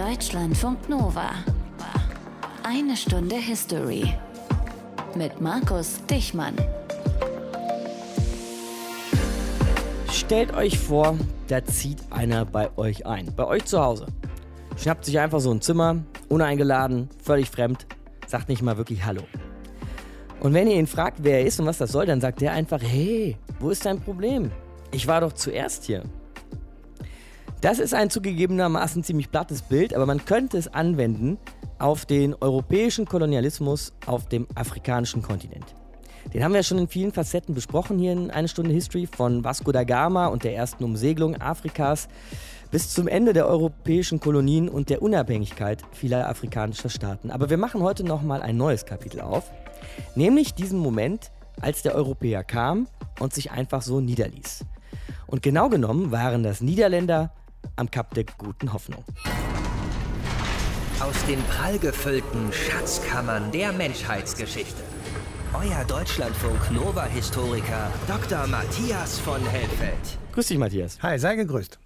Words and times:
Deutschlandfunk 0.00 0.88
Nova. 0.88 1.28
Eine 2.62 2.96
Stunde 2.96 3.36
History. 3.36 4.14
Mit 5.14 5.42
Markus 5.42 6.00
Dichmann. 6.06 6.54
Stellt 10.10 10.54
euch 10.54 10.78
vor, 10.78 11.18
da 11.48 11.62
zieht 11.66 11.98
einer 12.08 12.46
bei 12.46 12.70
euch 12.78 13.04
ein. 13.04 13.30
Bei 13.36 13.46
euch 13.46 13.66
zu 13.66 13.78
Hause. 13.78 14.06
Schnappt 14.78 15.04
sich 15.04 15.18
einfach 15.18 15.40
so 15.40 15.52
ein 15.52 15.60
Zimmer, 15.60 15.96
uneingeladen, 16.30 17.10
völlig 17.22 17.50
fremd, 17.50 17.84
sagt 18.26 18.48
nicht 18.48 18.62
mal 18.62 18.78
wirklich 18.78 19.04
Hallo. 19.04 19.24
Und 20.40 20.54
wenn 20.54 20.66
ihr 20.66 20.76
ihn 20.76 20.86
fragt, 20.86 21.18
wer 21.24 21.40
er 21.40 21.44
ist 21.44 21.60
und 21.60 21.66
was 21.66 21.76
das 21.76 21.92
soll, 21.92 22.06
dann 22.06 22.22
sagt 22.22 22.40
er 22.40 22.52
einfach, 22.52 22.80
hey, 22.82 23.36
wo 23.58 23.68
ist 23.68 23.84
dein 23.84 24.00
Problem? 24.00 24.50
Ich 24.92 25.06
war 25.06 25.20
doch 25.20 25.34
zuerst 25.34 25.84
hier. 25.84 26.04
Das 27.60 27.78
ist 27.78 27.92
ein 27.92 28.08
zugegebenermaßen 28.08 29.04
ziemlich 29.04 29.30
plattes 29.30 29.60
Bild, 29.60 29.92
aber 29.92 30.06
man 30.06 30.24
könnte 30.24 30.56
es 30.56 30.66
anwenden 30.72 31.36
auf 31.78 32.06
den 32.06 32.34
europäischen 32.40 33.04
Kolonialismus 33.04 33.92
auf 34.06 34.26
dem 34.26 34.46
afrikanischen 34.54 35.20
Kontinent. 35.20 35.66
Den 36.32 36.42
haben 36.42 36.54
wir 36.54 36.62
schon 36.62 36.78
in 36.78 36.88
vielen 36.88 37.12
Facetten 37.12 37.54
besprochen 37.54 37.98
hier 37.98 38.12
in 38.12 38.30
Eine 38.30 38.48
Stunde 38.48 38.72
History, 38.72 39.06
von 39.06 39.44
Vasco 39.44 39.72
da 39.72 39.84
Gama 39.84 40.28
und 40.28 40.44
der 40.44 40.54
ersten 40.54 40.84
Umsegelung 40.84 41.38
Afrikas 41.38 42.08
bis 42.70 42.94
zum 42.94 43.08
Ende 43.08 43.34
der 43.34 43.46
europäischen 43.46 44.20
Kolonien 44.20 44.70
und 44.70 44.88
der 44.88 45.02
Unabhängigkeit 45.02 45.82
vieler 45.92 46.30
afrikanischer 46.30 46.88
Staaten. 46.88 47.30
Aber 47.30 47.50
wir 47.50 47.58
machen 47.58 47.82
heute 47.82 48.04
nochmal 48.04 48.40
ein 48.40 48.56
neues 48.56 48.86
Kapitel 48.86 49.20
auf, 49.20 49.50
nämlich 50.14 50.54
diesen 50.54 50.78
Moment, 50.78 51.30
als 51.60 51.82
der 51.82 51.94
Europäer 51.94 52.42
kam 52.42 52.88
und 53.18 53.34
sich 53.34 53.50
einfach 53.50 53.82
so 53.82 54.00
niederließ. 54.00 54.64
Und 55.26 55.42
genau 55.42 55.68
genommen 55.68 56.10
waren 56.10 56.42
das 56.42 56.60
Niederländer 56.60 57.32
am 57.76 57.90
Kap 57.90 58.14
der 58.14 58.24
guten 58.38 58.72
Hoffnung. 58.72 59.04
Aus 61.00 61.24
den 61.26 61.42
prallgefüllten 61.44 62.52
Schatzkammern 62.52 63.50
der 63.52 63.72
Menschheitsgeschichte. 63.72 64.82
Euer 65.54 65.84
Deutschlandfunk 65.84 66.70
Nova-Historiker 66.70 67.90
Dr. 68.06 68.46
Matthias 68.46 69.18
von 69.18 69.44
Helfeld. 69.46 70.18
Grüß 70.32 70.46
dich, 70.46 70.58
Matthias. 70.58 71.02
Hi, 71.02 71.18
sei 71.18 71.36
gegrüßt. 71.36 71.78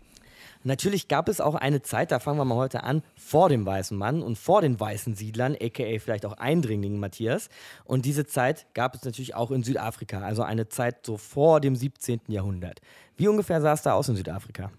Natürlich 0.66 1.08
gab 1.08 1.28
es 1.28 1.42
auch 1.42 1.54
eine 1.54 1.82
Zeit, 1.82 2.10
da 2.10 2.18
fangen 2.18 2.38
wir 2.38 2.46
mal 2.46 2.56
heute 2.56 2.84
an, 2.84 3.02
vor 3.16 3.50
dem 3.50 3.66
weißen 3.66 3.96
Mann 3.96 4.22
und 4.22 4.38
vor 4.38 4.62
den 4.62 4.80
weißen 4.80 5.14
Siedlern, 5.14 5.54
aka 5.60 5.98
vielleicht 5.98 6.24
auch 6.24 6.38
Eindringlingen, 6.38 6.98
Matthias. 6.98 7.50
Und 7.84 8.06
diese 8.06 8.24
Zeit 8.24 8.66
gab 8.72 8.94
es 8.94 9.04
natürlich 9.04 9.34
auch 9.34 9.50
in 9.50 9.62
Südafrika, 9.62 10.22
also 10.22 10.42
eine 10.42 10.68
Zeit 10.70 11.04
so 11.04 11.18
vor 11.18 11.60
dem 11.60 11.76
17. 11.76 12.22
Jahrhundert. 12.28 12.80
Wie 13.16 13.28
ungefähr 13.28 13.60
sah 13.60 13.72
es 13.72 13.82
da 13.82 13.92
aus 13.92 14.08
in 14.08 14.16
Südafrika? 14.16 14.70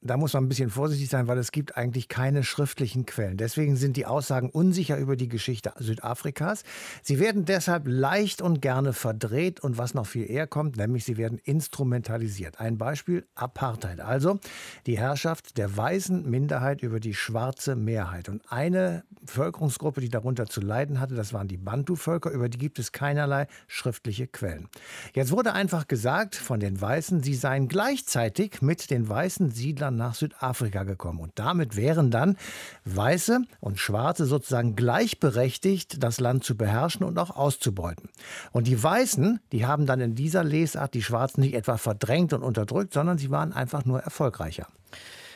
Da 0.00 0.16
muss 0.16 0.32
man 0.32 0.44
ein 0.44 0.48
bisschen 0.48 0.70
vorsichtig 0.70 1.08
sein, 1.08 1.26
weil 1.28 1.38
es 1.38 1.52
gibt 1.52 1.76
eigentlich 1.76 2.08
keine 2.08 2.44
schriftlichen 2.44 3.06
Quellen. 3.06 3.36
Deswegen 3.36 3.76
sind 3.76 3.96
die 3.96 4.06
Aussagen 4.06 4.50
unsicher 4.50 4.96
über 4.98 5.16
die 5.16 5.28
Geschichte 5.28 5.72
Südafrikas. 5.78 6.62
Sie 7.02 7.18
werden 7.18 7.44
deshalb 7.44 7.84
leicht 7.86 8.42
und 8.42 8.62
gerne 8.62 8.92
verdreht 8.92 9.60
und 9.60 9.78
was 9.78 9.94
noch 9.94 10.06
viel 10.06 10.28
eher 10.28 10.46
kommt, 10.46 10.76
nämlich 10.76 11.04
sie 11.04 11.16
werden 11.16 11.38
instrumentalisiert. 11.38 12.60
Ein 12.60 12.78
Beispiel 12.78 13.26
Apartheid, 13.34 14.00
also 14.00 14.38
die 14.86 14.98
Herrschaft 14.98 15.56
der 15.56 15.76
weißen 15.76 16.28
Minderheit 16.28 16.82
über 16.82 17.00
die 17.00 17.14
schwarze 17.14 17.76
Mehrheit. 17.76 18.28
Und 18.28 18.42
eine 18.50 19.04
Bevölkerungsgruppe, 19.20 20.00
die 20.00 20.08
darunter 20.08 20.46
zu 20.46 20.60
leiden 20.60 21.00
hatte, 21.00 21.14
das 21.14 21.32
waren 21.32 21.48
die 21.48 21.56
Bantu-Völker, 21.56 22.30
über 22.30 22.48
die 22.48 22.58
gibt 22.58 22.78
es 22.78 22.92
keinerlei 22.92 23.46
schriftliche 23.66 24.26
Quellen. 24.26 24.68
Jetzt 25.14 25.30
wurde 25.30 25.52
einfach 25.52 25.88
gesagt 25.88 26.34
von 26.34 26.60
den 26.60 26.80
Weißen, 26.80 27.22
sie 27.22 27.34
seien 27.34 27.67
gleichzeitig 27.68 28.62
mit 28.62 28.90
den 28.90 29.08
weißen 29.08 29.50
Siedlern 29.50 29.96
nach 29.96 30.14
Südafrika 30.14 30.84
gekommen. 30.84 31.20
Und 31.20 31.32
damit 31.36 31.76
wären 31.76 32.10
dann 32.10 32.36
Weiße 32.84 33.42
und 33.60 33.78
Schwarze 33.78 34.26
sozusagen 34.26 34.76
gleichberechtigt, 34.76 36.02
das 36.02 36.20
Land 36.20 36.44
zu 36.44 36.56
beherrschen 36.56 37.04
und 37.04 37.18
auch 37.18 37.30
auszubeuten. 37.30 38.08
Und 38.52 38.66
die 38.66 38.82
Weißen, 38.82 39.40
die 39.52 39.66
haben 39.66 39.86
dann 39.86 40.00
in 40.00 40.14
dieser 40.14 40.44
Lesart 40.44 40.94
die 40.94 41.02
Schwarzen 41.02 41.40
nicht 41.42 41.54
etwa 41.54 41.76
verdrängt 41.76 42.32
und 42.32 42.42
unterdrückt, 42.42 42.92
sondern 42.92 43.18
sie 43.18 43.30
waren 43.30 43.52
einfach 43.52 43.84
nur 43.84 44.00
erfolgreicher. 44.00 44.66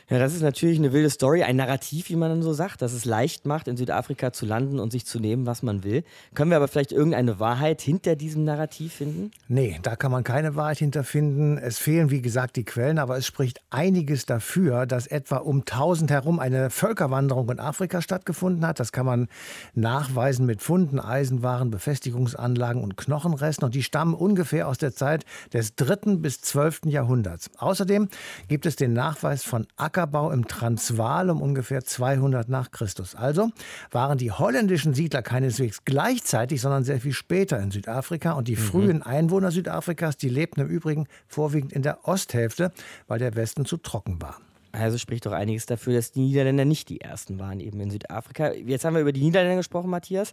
Ja, 0.09 0.19
das 0.19 0.35
ist 0.35 0.43
natürlich 0.43 0.79
eine 0.79 0.93
wilde 0.93 1.11
Story, 1.11 1.43
ein 1.43 1.57
Narrativ, 1.57 2.09
wie 2.09 2.17
man 2.17 2.29
dann 2.29 2.43
so 2.43 2.53
sagt, 2.53 2.83
dass 2.83 2.93
es 2.93 3.05
leicht 3.05 3.47
macht, 3.47 3.69
in 3.69 3.77
Südafrika 3.77 4.33
zu 4.33 4.47
landen 4.47 4.79
und 4.79 4.91
sich 4.93 5.07
zu 5.07 5.21
nehmen, 5.21 5.47
was 5.47 5.63
man 5.63 5.85
will. 5.85 6.05
Können 6.35 6.51
wir 6.51 6.57
aber 6.57 6.69
vielleicht 6.69 6.93
irgendeine 6.93 7.39
Wahrheit 7.39 7.81
hinter 7.81 8.17
diesem 8.17 8.45
Narrativ 8.45 8.95
finden? 8.95 9.31
Nee, 9.49 9.79
da 9.83 9.97
kann 9.97 10.11
man 10.11 10.25
keine 10.25 10.55
Wahrheit 10.57 10.79
hinterfinden. 10.79 11.57
Es 11.57 11.79
fehlen, 11.79 12.11
wie 12.11 12.21
gesagt, 12.21 12.57
die 12.57 12.65
Quellen, 12.65 12.99
aber 12.99 13.17
es 13.17 13.27
spricht 13.27 13.61
einiges 13.71 14.27
dafür, 14.27 14.87
dass 14.87 15.07
etwa 15.07 15.37
um 15.37 15.61
1000 15.61 16.11
herum 16.11 16.41
eine 16.41 16.71
Völkerwanderung 16.71 17.49
in 17.51 17.61
Afrika 17.61 18.03
stattgefunden 18.03 18.67
hat. 18.67 18.81
Das 18.81 18.93
kann 18.93 19.07
man 19.07 19.29
nachweisen 19.75 20.47
mit 20.47 20.63
Funden, 20.63 20.99
Eisenwaren, 20.99 21.71
Befestigungsanlagen 21.71 22.83
und 22.83 22.97
Knochenresten. 22.97 23.65
Und 23.65 23.75
die 23.75 23.83
stammen 23.83 24.15
ungefähr 24.15 24.69
aus 24.69 24.79
der 24.79 24.95
Zeit 24.95 25.25
des 25.53 25.77
3. 25.77 26.17
bis 26.17 26.41
12. 26.41 26.83
Jahrhunderts. 26.87 27.51
Außerdem 27.59 28.09
gibt 28.49 28.67
es 28.67 28.77
den 28.77 28.93
Nachweis 28.93 29.45
von 29.45 29.67
Acker 29.77 29.92
Ackerbau 29.93 30.31
im 30.31 30.49
Transvaal 30.49 31.29
um 31.29 31.43
ungefähr 31.43 31.85
200 31.85 32.49
nach 32.49 32.71
Christus. 32.71 33.15
Also 33.15 33.51
waren 33.91 34.17
die 34.17 34.33
holländischen 34.33 34.95
Siedler 34.95 35.21
keineswegs 35.21 35.85
gleichzeitig, 35.85 36.63
sondern 36.63 36.83
sehr 36.83 36.99
viel 36.99 37.13
später 37.13 37.59
in 37.61 37.71
Südafrika. 37.71 38.33
Und 38.33 38.49
die 38.49 38.57
mhm. 38.57 38.61
frühen 38.61 39.03
Einwohner 39.03 39.51
Südafrikas, 39.51 40.17
die 40.17 40.31
lebten 40.31 40.63
im 40.63 40.69
Übrigen 40.69 41.07
vorwiegend 41.29 41.75
in 41.75 41.83
der 41.83 42.09
Osthälfte, 42.09 42.73
weil 43.07 43.19
der 43.19 43.37
Westen 43.37 43.67
zu 43.67 43.77
trocken 43.77 44.23
war. 44.23 44.39
Also 44.73 44.97
spricht 44.97 45.27
doch 45.27 45.33
einiges 45.33 45.67
dafür, 45.67 45.93
dass 45.93 46.13
die 46.13 46.21
Niederländer 46.21 46.65
nicht 46.65 46.89
die 46.89 47.03
ersten 47.03 47.39
waren 47.39 47.61
eben 47.61 47.79
in 47.81 47.91
Südafrika. 47.91 48.53
Jetzt 48.53 48.87
haben 48.87 48.95
wir 48.95 49.03
über 49.03 49.13
die 49.13 49.23
Niederländer 49.23 49.59
gesprochen, 49.59 49.91
Matthias. 49.91 50.33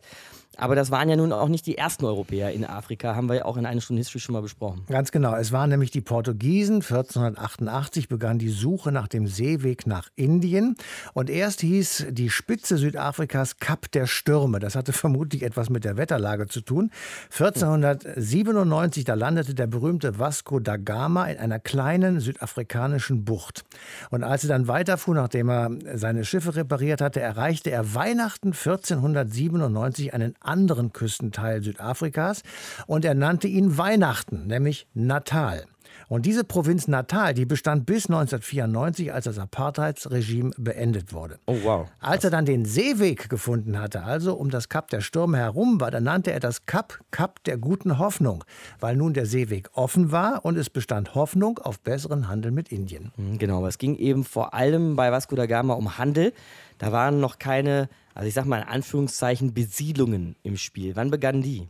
Aber 0.58 0.76
das 0.76 0.92
waren 0.92 1.08
ja 1.08 1.16
nun 1.16 1.32
auch 1.32 1.48
nicht 1.48 1.66
die 1.66 1.78
ersten 1.78 2.06
Europäer 2.06 2.52
in 2.52 2.66
Afrika, 2.66 3.16
haben 3.16 3.30
wir 3.30 3.36
ja 3.36 3.46
auch 3.46 3.56
in 3.56 3.66
einer 3.66 3.82
Stunde 3.82 4.02
History 4.02 4.20
schon 4.20 4.34
mal 4.34 4.42
besprochen. 4.42 4.84
Ganz 4.90 5.12
genau. 5.12 5.36
Es 5.36 5.52
waren 5.52 5.70
nämlich 5.70 5.92
die 5.92 6.02
Portugiesen. 6.02 6.76
1488 6.76 8.10
begann 8.10 8.40
die 8.40 8.50
Suche 8.50 8.92
nach 8.92 9.08
dem 9.08 9.28
Seeweg 9.28 9.88
nach 9.88 10.10
Indien. 10.16 10.76
Und 11.14 11.30
erst 11.30 11.62
hieß 11.62 12.08
die 12.12 12.30
Spitze 12.30 12.78
Südafrikas 12.78 13.58
Kap 13.60 13.92
der 13.92 14.06
Stürme. 14.06 14.60
Das 14.60 14.76
hatte 14.76 14.92
vermutlich 14.92 15.44
etwas 15.44 15.70
mit 15.70 15.86
der 15.86 15.98
Wetterlage 15.98 16.48
zu 16.48 16.62
tun. 16.62 16.92
1497, 17.31 19.06
da 19.06 19.14
landete 19.14 19.54
der 19.54 19.68
berühmte 19.68 20.20
Vasco 20.20 20.60
da 20.60 20.78
Gama 20.78 21.28
in 21.28 21.38
einer 21.38 21.60
kleinen 21.60 22.20
südafrikanischen 22.20 23.24
Bucht. 23.24 23.64
Und 24.10 24.24
als 24.24 24.44
er 24.44 24.50
dann 24.50 24.68
weiterfuhr, 24.68 25.16
nachdem 25.16 25.50
er 25.50 25.72
seine 25.94 26.26
Schiffe 26.26 26.56
repariert 26.56 27.02
hatte, 27.02 27.22
erreichte 27.22 27.72
er 27.72 27.94
Weihnachten 27.94 28.50
1497 28.50 30.14
einen 30.14 30.36
anderen 30.41 30.94
Küstenteil 30.94 31.63
Südafrikas 31.63 32.44
und 32.88 33.05
er 33.05 33.13
nannte 33.13 33.47
ihn 33.47 33.77
Weihnachten, 33.77 34.47
nämlich 34.47 34.88
Natal. 34.94 35.66
Und 36.07 36.25
diese 36.25 36.44
Provinz 36.44 36.88
Natal, 36.88 37.33
die 37.33 37.45
bestand 37.45 37.85
bis 37.85 38.07
1994, 38.07 39.13
als 39.13 39.25
das 39.25 39.38
Apartheidsregime 39.38 40.51
beendet 40.57 41.13
wurde. 41.13 41.39
Oh 41.45 41.57
wow. 41.63 41.88
Als 42.00 42.23
er 42.23 42.31
dann 42.31 42.45
den 42.45 42.66
Seeweg 42.66 43.29
gefunden 43.29 43.79
hatte, 43.79 44.03
also 44.03 44.33
um 44.33 44.50
das 44.50 44.69
Kap 44.69 44.89
der 44.89 45.01
Stürme 45.01 45.38
herum 45.38 45.79
war, 45.79 45.91
dann 45.91 46.03
nannte 46.03 46.31
er 46.31 46.39
das 46.39 46.66
Kap 46.66 47.00
Kap 47.11 47.44
der 47.44 47.57
guten 47.57 48.00
Hoffnung, 48.00 48.44
weil 48.79 48.95
nun 48.95 49.13
der 49.13 49.25
Seeweg 49.25 49.69
offen 49.73 50.11
war 50.11 50.45
und 50.45 50.57
es 50.57 50.69
bestand 50.69 51.16
Hoffnung 51.16 51.59
auf 51.59 51.79
besseren 51.79 52.27
Handel 52.27 52.51
mit 52.51 52.71
Indien. 52.71 53.11
Hm, 53.16 53.38
genau, 53.38 53.66
es 53.67 53.77
ging 53.77 53.95
eben 53.95 54.23
vor 54.23 54.53
allem 54.53 54.95
bei 54.95 55.11
Vasco 55.11 55.35
da 55.35 55.45
Gama 55.45 55.75
um 55.75 55.97
Handel. 55.97 56.33
Da 56.79 56.91
waren 56.91 57.19
noch 57.19 57.39
keine 57.39 57.89
also 58.19 58.28
ich 58.28 58.34
sag 58.34 58.47
mal 58.47 58.57
in 58.57 58.68
Anführungszeichen, 58.68 59.53
Besiedlungen 59.53 60.35
im 60.44 60.57
Spiel. 60.57 60.97
Wann 60.97 61.09
begannen 61.09 61.41
die? 61.41 61.69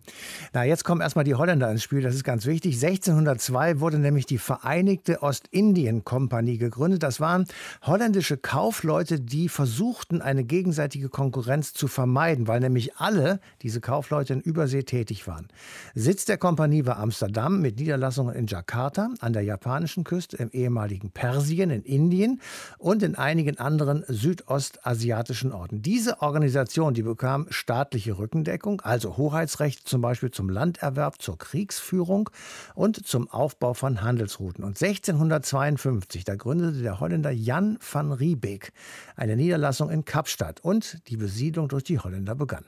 Na, 0.52 0.64
jetzt 0.64 0.84
kommen 0.84 1.00
erstmal 1.00 1.24
die 1.24 1.36
Holländer 1.36 1.70
ins 1.70 1.84
Spiel, 1.84 2.02
das 2.02 2.16
ist 2.16 2.24
ganz 2.24 2.48
wichtig. 2.48 2.84
1602 2.84 3.80
wurde 3.80 4.00
nämlich 4.00 4.26
die 4.26 4.40
Vereinigte 4.40 5.22
Ostindien-Kompanie 5.22 6.58
gegründet. 6.58 7.04
Das 7.04 7.20
waren 7.20 7.46
holländische 7.84 8.36
Kaufleute, 8.36 9.20
die 9.20 9.48
versuchten, 9.48 10.24
eine 10.24 10.44
gegenseitige 10.44 11.08
Konkurrenz 11.10 11.74
zu 11.74 11.88
vermeiden, 11.88 12.48
weil 12.48 12.62
nämlich 12.62 12.96
alle 12.96 13.42
diese 13.62 13.80
Kaufleute 13.80 14.34
in 14.34 14.42
Übersee 14.42 14.82
tätig 14.82 15.28
waren. 15.28 15.50
Sitz 15.94 16.26
der 16.26 16.40
Kompanie 16.40 16.88
war 16.88 16.98
Amsterdam 16.98 17.62
mit 17.62 17.78
Niederlassungen 17.78 18.34
in 18.34 18.48
Jakarta, 18.48 19.12
an 19.20 19.34
der 19.34 19.44
japanischen 19.44 20.04
Küste, 20.04 20.38
im 20.38 20.50
ehemaligen 20.50 21.12
Persien, 21.12 21.70
in 21.70 21.84
Indien 21.84 22.42
und 22.80 23.04
in 23.04 23.14
einigen 23.14 23.60
anderen 23.60 24.04
südostasiatischen 24.08 25.52
Orten. 25.52 25.84
Diese 25.84 26.24
Organisation 26.24 26.39
Organisation, 26.40 26.94
die 26.94 27.04
bekam 27.04 27.48
staatliche 27.50 28.18
Rückendeckung, 28.18 28.80
also 28.80 29.18
Hoheitsrecht 29.18 29.86
zum 29.86 30.00
Beispiel 30.00 30.32
zum 30.32 30.48
Landerwerb, 30.48 31.22
zur 31.22 31.38
Kriegsführung 31.38 32.30
und 32.76 33.06
zum 33.06 33.30
Aufbau 33.30 33.74
von 33.74 34.02
Handelsrouten. 34.02 34.64
Und 34.64 34.82
1652, 34.82 36.24
da 36.24 36.36
gründete 36.36 36.82
der 36.82 37.02
Holländer 37.02 37.32
Jan 37.32 37.78
van 37.92 38.14
Riebeek 38.14 38.72
eine 39.18 39.36
Niederlassung 39.36 39.90
in 39.90 40.06
Kapstadt 40.06 40.62
und 40.62 41.06
die 41.10 41.18
Besiedlung 41.18 41.68
durch 41.68 41.84
die 41.84 42.00
Holländer 42.00 42.36
begann. 42.36 42.64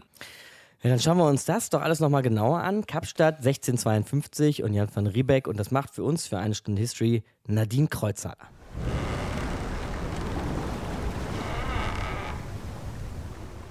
Ja, 0.83 0.89
dann 0.89 1.00
schauen 1.00 1.18
wir 1.18 1.27
uns 1.27 1.45
das 1.45 1.69
doch 1.69 1.81
alles 1.81 2.01
nochmal 2.01 2.23
genauer 2.23 2.59
an. 2.59 2.85
Kapstadt 2.85 3.38
1652 3.38 4.63
und 4.63 4.73
Jan 4.73 4.89
van 4.94 5.07
Riebeck 5.07 5.47
und 5.47 5.57
das 5.57 5.71
macht 5.71 5.91
für 5.91 6.03
uns 6.03 6.27
für 6.27 6.39
eine 6.39 6.56
Stunde 6.56 6.81
History 6.81 7.23
Nadine 7.47 7.88
Kreuzhaler. 7.88 8.50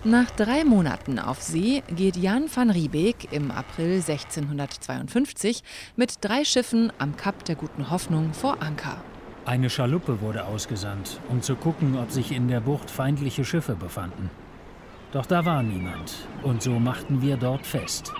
Nach 0.04 0.30
drei 0.30 0.64
Monaten 0.64 1.18
auf 1.18 1.42
See 1.42 1.82
geht 1.94 2.16
Jan 2.16 2.46
van 2.50 2.70
Riebeek 2.70 3.30
im 3.32 3.50
April 3.50 3.96
1652 3.96 5.62
mit 5.94 6.24
drei 6.24 6.42
Schiffen 6.42 6.90
am 6.96 7.18
Kap 7.18 7.44
der 7.44 7.54
Guten 7.54 7.90
Hoffnung 7.90 8.32
vor 8.32 8.62
Anker. 8.62 9.04
Eine 9.44 9.68
Schaluppe 9.68 10.22
wurde 10.22 10.46
ausgesandt, 10.46 11.20
um 11.28 11.42
zu 11.42 11.54
gucken, 11.54 11.98
ob 11.98 12.10
sich 12.10 12.32
in 12.32 12.48
der 12.48 12.60
Bucht 12.60 12.90
feindliche 12.90 13.44
Schiffe 13.44 13.74
befanden. 13.74 14.30
Doch 15.12 15.26
da 15.26 15.44
war 15.44 15.62
niemand, 15.62 16.14
und 16.44 16.62
so 16.62 16.78
machten 16.78 17.20
wir 17.20 17.36
dort 17.36 17.66
fest. 17.66 18.14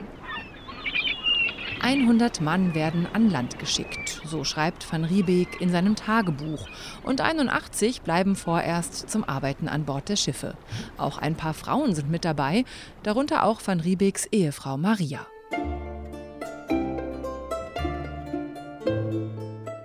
100 1.82 2.40
Mann 2.40 2.74
werden 2.74 3.06
an 3.12 3.30
Land 3.30 3.58
geschickt, 3.58 4.20
so 4.26 4.44
schreibt 4.44 4.90
van 4.92 5.04
Riebeek 5.04 5.60
in 5.60 5.70
seinem 5.70 5.96
Tagebuch. 5.96 6.68
Und 7.02 7.20
81 7.20 8.02
bleiben 8.02 8.36
vorerst 8.36 9.08
zum 9.08 9.24
Arbeiten 9.24 9.66
an 9.66 9.84
Bord 9.84 10.08
der 10.08 10.16
Schiffe. 10.16 10.54
Auch 10.98 11.18
ein 11.18 11.36
paar 11.36 11.54
Frauen 11.54 11.94
sind 11.94 12.10
mit 12.10 12.24
dabei, 12.24 12.64
darunter 13.02 13.44
auch 13.44 13.60
van 13.64 13.80
Riebeeks 13.80 14.26
Ehefrau 14.26 14.76
Maria. 14.76 15.26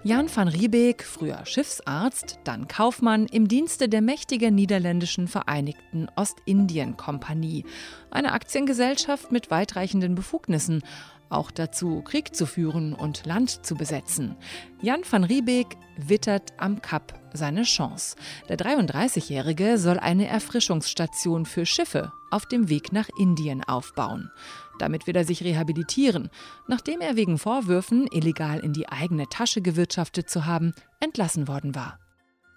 Jan 0.08 0.30
van 0.30 0.48
Riebeek, 0.48 1.04
früher 1.04 1.44
Schiffsarzt, 1.48 2.38
dann 2.44 2.68
Kaufmann 2.68 3.26
im 3.26 3.48
Dienste 3.48 3.90
der 3.90 4.02
mächtigen 4.02 4.54
niederländischen 4.54 5.28
Vereinigten 5.28 6.10
Ostindien-Kompanie, 6.16 7.66
eine 8.12 8.34
Aktiengesellschaft 8.34 9.32
mit 9.32 9.50
weitreichenden 9.50 10.14
Befugnissen 10.14 10.84
auch 11.30 11.52
dazu, 11.52 12.02
Krieg 12.02 12.36
zu 12.36 12.46
führen 12.46 12.94
und 12.94 13.26
Land 13.26 13.66
zu 13.66 13.76
besetzen. 13.76 14.36
Jan 14.82 15.02
van 15.10 15.24
Riebeek 15.24 15.78
wittert 15.98 16.54
am 16.58 16.82
Kap 16.82 17.20
seine 17.34 17.64
Chance. 17.64 18.16
Der 18.50 18.58
33-Jährige 18.58 19.78
soll 19.78 20.00
eine 20.00 20.28
Erfrischungsstation 20.28 21.46
für 21.46 21.66
Schiffe 21.66 22.12
auf 22.32 22.46
dem 22.46 22.70
Weg 22.70 22.92
nach 22.92 23.10
Indien 23.18 23.64
aufbauen. 23.64 24.32
Damit 24.80 25.08
will 25.08 25.16
er 25.16 25.24
sich 25.24 25.44
rehabilitieren, 25.44 26.30
nachdem 26.68 27.02
er 27.02 27.16
wegen 27.16 27.38
Vorwürfen, 27.38 28.08
illegal 28.12 28.60
in 28.60 28.74
die 28.74 28.90
eigene 28.90 29.28
Tasche 29.28 29.62
gewirtschaftet 29.62 30.30
zu 30.30 30.46
haben, 30.46 30.74
entlassen 31.00 31.48
worden 31.48 31.76
war. 31.76 32.00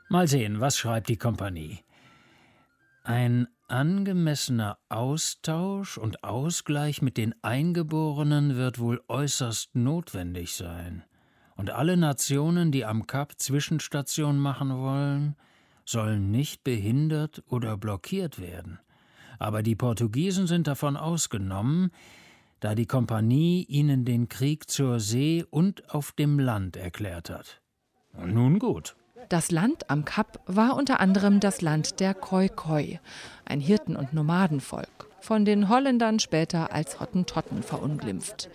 Mal 0.08 0.26
sehen, 0.26 0.60
was 0.60 0.78
schreibt 0.78 1.08
die 1.08 1.16
Kompanie. 1.16 1.80
Ein 3.04 3.46
angemessener 3.68 4.78
Austausch 4.88 5.98
und 5.98 6.24
Ausgleich 6.24 7.02
mit 7.02 7.16
den 7.16 7.34
Eingeborenen 7.42 8.56
wird 8.56 8.78
wohl 8.78 9.02
äußerst 9.08 9.74
notwendig 9.74 10.54
sein. 10.54 11.04
Und 11.56 11.70
alle 11.70 11.96
Nationen, 11.96 12.72
die 12.72 12.84
am 12.84 13.06
Kap 13.06 13.38
Zwischenstation 13.38 14.38
machen 14.38 14.76
wollen, 14.76 15.36
sollen 15.84 16.30
nicht 16.30 16.64
behindert 16.64 17.42
oder 17.48 17.76
blockiert 17.76 18.40
werden. 18.40 18.78
Aber 19.38 19.62
die 19.62 19.76
Portugiesen 19.76 20.46
sind 20.46 20.66
davon 20.66 20.96
ausgenommen, 20.96 21.90
da 22.60 22.74
die 22.74 22.86
Kompanie 22.86 23.64
ihnen 23.64 24.04
den 24.04 24.28
Krieg 24.28 24.68
zur 24.68 25.00
See 25.00 25.44
und 25.48 25.94
auf 25.94 26.12
dem 26.12 26.38
Land 26.38 26.76
erklärt 26.76 27.30
hat. 27.30 27.60
Nun 28.12 28.58
gut. 28.58 28.96
Das 29.28 29.50
Land 29.50 29.90
am 29.90 30.04
Kap 30.04 30.40
war 30.46 30.76
unter 30.76 31.00
anderem 31.00 31.40
das 31.40 31.60
Land 31.60 32.00
der 32.00 32.14
Khoi-Khoi, 32.14 32.98
ein 33.44 33.60
Hirten- 33.60 33.96
und 33.96 34.14
Nomadenvolk, 34.14 35.10
von 35.20 35.44
den 35.44 35.68
Holländern 35.68 36.18
später 36.18 36.72
als 36.72 37.00
Hottentotten 37.00 37.62
verunglimpft. 37.62 38.48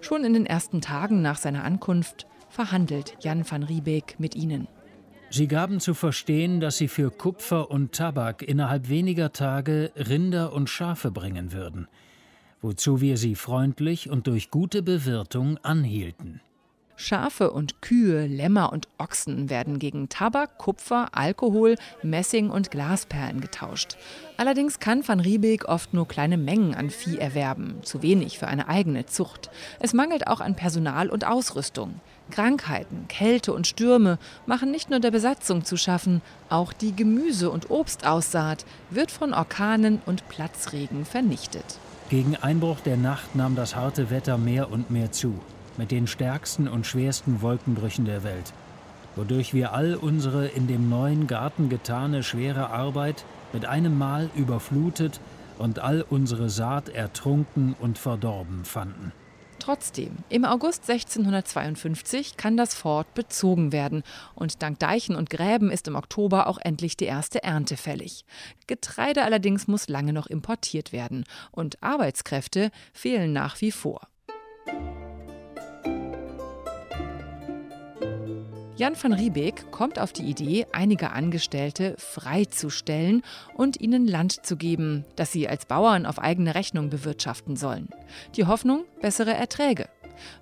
Schon 0.00 0.24
in 0.24 0.34
den 0.34 0.46
ersten 0.46 0.80
Tagen 0.80 1.22
nach 1.22 1.38
seiner 1.38 1.64
Ankunft 1.64 2.26
verhandelt 2.48 3.16
Jan 3.20 3.50
van 3.50 3.62
Riebeek 3.62 4.16
mit 4.18 4.34
ihnen. 4.34 4.68
Sie 5.30 5.46
gaben 5.46 5.78
zu 5.78 5.94
verstehen, 5.94 6.60
dass 6.60 6.76
sie 6.76 6.88
für 6.88 7.10
Kupfer 7.10 7.70
und 7.70 7.92
Tabak 7.92 8.42
innerhalb 8.42 8.88
weniger 8.88 9.32
Tage 9.32 9.92
Rinder 9.96 10.52
und 10.52 10.68
Schafe 10.68 11.10
bringen 11.12 11.52
würden, 11.52 11.86
wozu 12.60 13.00
wir 13.00 13.16
sie 13.16 13.36
freundlich 13.36 14.10
und 14.10 14.26
durch 14.26 14.50
gute 14.50 14.82
Bewirtung 14.82 15.56
anhielten. 15.58 16.40
Schafe 17.00 17.50
und 17.50 17.80
Kühe, 17.80 18.26
Lämmer 18.26 18.74
und 18.74 18.86
Ochsen 18.98 19.48
werden 19.48 19.78
gegen 19.78 20.10
Tabak, 20.10 20.58
Kupfer, 20.58 21.08
Alkohol, 21.12 21.76
Messing 22.02 22.50
und 22.50 22.70
Glasperlen 22.70 23.40
getauscht. 23.40 23.96
Allerdings 24.36 24.80
kann 24.80 25.06
van 25.08 25.18
Riebeek 25.18 25.64
oft 25.64 25.94
nur 25.94 26.06
kleine 26.06 26.36
Mengen 26.36 26.74
an 26.74 26.90
Vieh 26.90 27.16
erwerben, 27.16 27.76
zu 27.82 28.02
wenig 28.02 28.38
für 28.38 28.48
eine 28.48 28.68
eigene 28.68 29.06
Zucht. 29.06 29.50
Es 29.80 29.94
mangelt 29.94 30.26
auch 30.26 30.40
an 30.42 30.56
Personal 30.56 31.08
und 31.08 31.26
Ausrüstung. 31.26 31.94
Krankheiten, 32.30 33.06
Kälte 33.08 33.54
und 33.54 33.66
Stürme 33.66 34.18
machen 34.44 34.70
nicht 34.70 34.90
nur 34.90 35.00
der 35.00 35.10
Besatzung 35.10 35.64
zu 35.64 35.78
schaffen, 35.78 36.20
auch 36.50 36.74
die 36.74 36.94
Gemüse- 36.94 37.50
und 37.50 37.70
Obstaussaat 37.70 38.66
wird 38.90 39.10
von 39.10 39.32
Orkanen 39.32 40.02
und 40.04 40.28
Platzregen 40.28 41.06
vernichtet. 41.06 41.64
Gegen 42.10 42.36
Einbruch 42.36 42.80
der 42.80 42.98
Nacht 42.98 43.34
nahm 43.34 43.56
das 43.56 43.74
harte 43.74 44.10
Wetter 44.10 44.36
mehr 44.36 44.70
und 44.70 44.90
mehr 44.90 45.12
zu 45.12 45.40
mit 45.80 45.90
den 45.90 46.06
stärksten 46.06 46.68
und 46.68 46.86
schwersten 46.86 47.40
Wolkenbrüchen 47.40 48.04
der 48.04 48.22
Welt, 48.22 48.52
wodurch 49.16 49.54
wir 49.54 49.72
all 49.72 49.94
unsere 49.94 50.46
in 50.46 50.66
dem 50.66 50.90
neuen 50.90 51.26
Garten 51.26 51.70
getane 51.70 52.22
schwere 52.22 52.68
Arbeit 52.68 53.24
mit 53.54 53.64
einem 53.64 53.96
Mal 53.96 54.28
überflutet 54.36 55.20
und 55.58 55.78
all 55.78 56.04
unsere 56.10 56.50
Saat 56.50 56.90
ertrunken 56.90 57.74
und 57.80 57.96
verdorben 57.96 58.66
fanden. 58.66 59.12
Trotzdem, 59.58 60.18
im 60.28 60.44
August 60.44 60.82
1652 60.90 62.36
kann 62.36 62.58
das 62.58 62.74
Fort 62.74 63.14
bezogen 63.14 63.72
werden 63.72 64.02
und 64.34 64.62
dank 64.62 64.78
Deichen 64.80 65.16
und 65.16 65.30
Gräben 65.30 65.70
ist 65.70 65.88
im 65.88 65.96
Oktober 65.96 66.46
auch 66.46 66.58
endlich 66.58 66.98
die 66.98 67.06
erste 67.06 67.42
Ernte 67.42 67.78
fällig. 67.78 68.26
Getreide 68.66 69.24
allerdings 69.24 69.66
muss 69.66 69.88
lange 69.88 70.12
noch 70.12 70.26
importiert 70.26 70.92
werden 70.92 71.24
und 71.52 71.82
Arbeitskräfte 71.82 72.70
fehlen 72.92 73.32
nach 73.32 73.62
wie 73.62 73.72
vor. 73.72 74.02
Jan 78.80 78.96
van 78.98 79.12
Riebeek 79.12 79.70
kommt 79.72 79.98
auf 79.98 80.10
die 80.10 80.22
Idee, 80.22 80.66
einige 80.72 81.10
Angestellte 81.10 81.96
freizustellen 81.98 83.20
und 83.52 83.78
ihnen 83.78 84.06
Land 84.06 84.46
zu 84.46 84.56
geben, 84.56 85.04
das 85.16 85.32
sie 85.32 85.46
als 85.46 85.66
Bauern 85.66 86.06
auf 86.06 86.18
eigene 86.18 86.54
Rechnung 86.54 86.88
bewirtschaften 86.88 87.56
sollen. 87.56 87.90
Die 88.36 88.46
Hoffnung, 88.46 88.86
bessere 89.02 89.34
Erträge. 89.34 89.90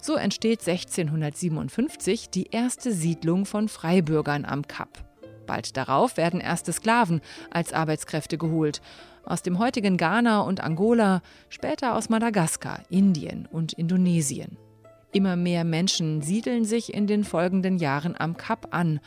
So 0.00 0.14
entsteht 0.14 0.60
1657 0.60 2.30
die 2.30 2.50
erste 2.52 2.92
Siedlung 2.92 3.44
von 3.44 3.66
Freibürgern 3.68 4.44
am 4.44 4.68
Kap. 4.68 5.04
Bald 5.48 5.76
darauf 5.76 6.16
werden 6.16 6.40
erste 6.40 6.72
Sklaven 6.72 7.22
als 7.50 7.72
Arbeitskräfte 7.72 8.38
geholt. 8.38 8.82
Aus 9.24 9.42
dem 9.42 9.58
heutigen 9.58 9.96
Ghana 9.96 10.42
und 10.42 10.62
Angola, 10.62 11.22
später 11.48 11.96
aus 11.96 12.08
Madagaskar, 12.08 12.84
Indien 12.88 13.48
und 13.50 13.72
Indonesien. 13.72 14.58
Immer 15.12 15.36
mehr 15.36 15.64
Menschen 15.64 16.20
siedeln 16.20 16.64
sich 16.64 16.92
in 16.92 17.06
den 17.06 17.24
folgenden 17.24 17.78
Jahren 17.78 18.14
am 18.18 18.36
Kap 18.36 18.74
an. 18.74 19.00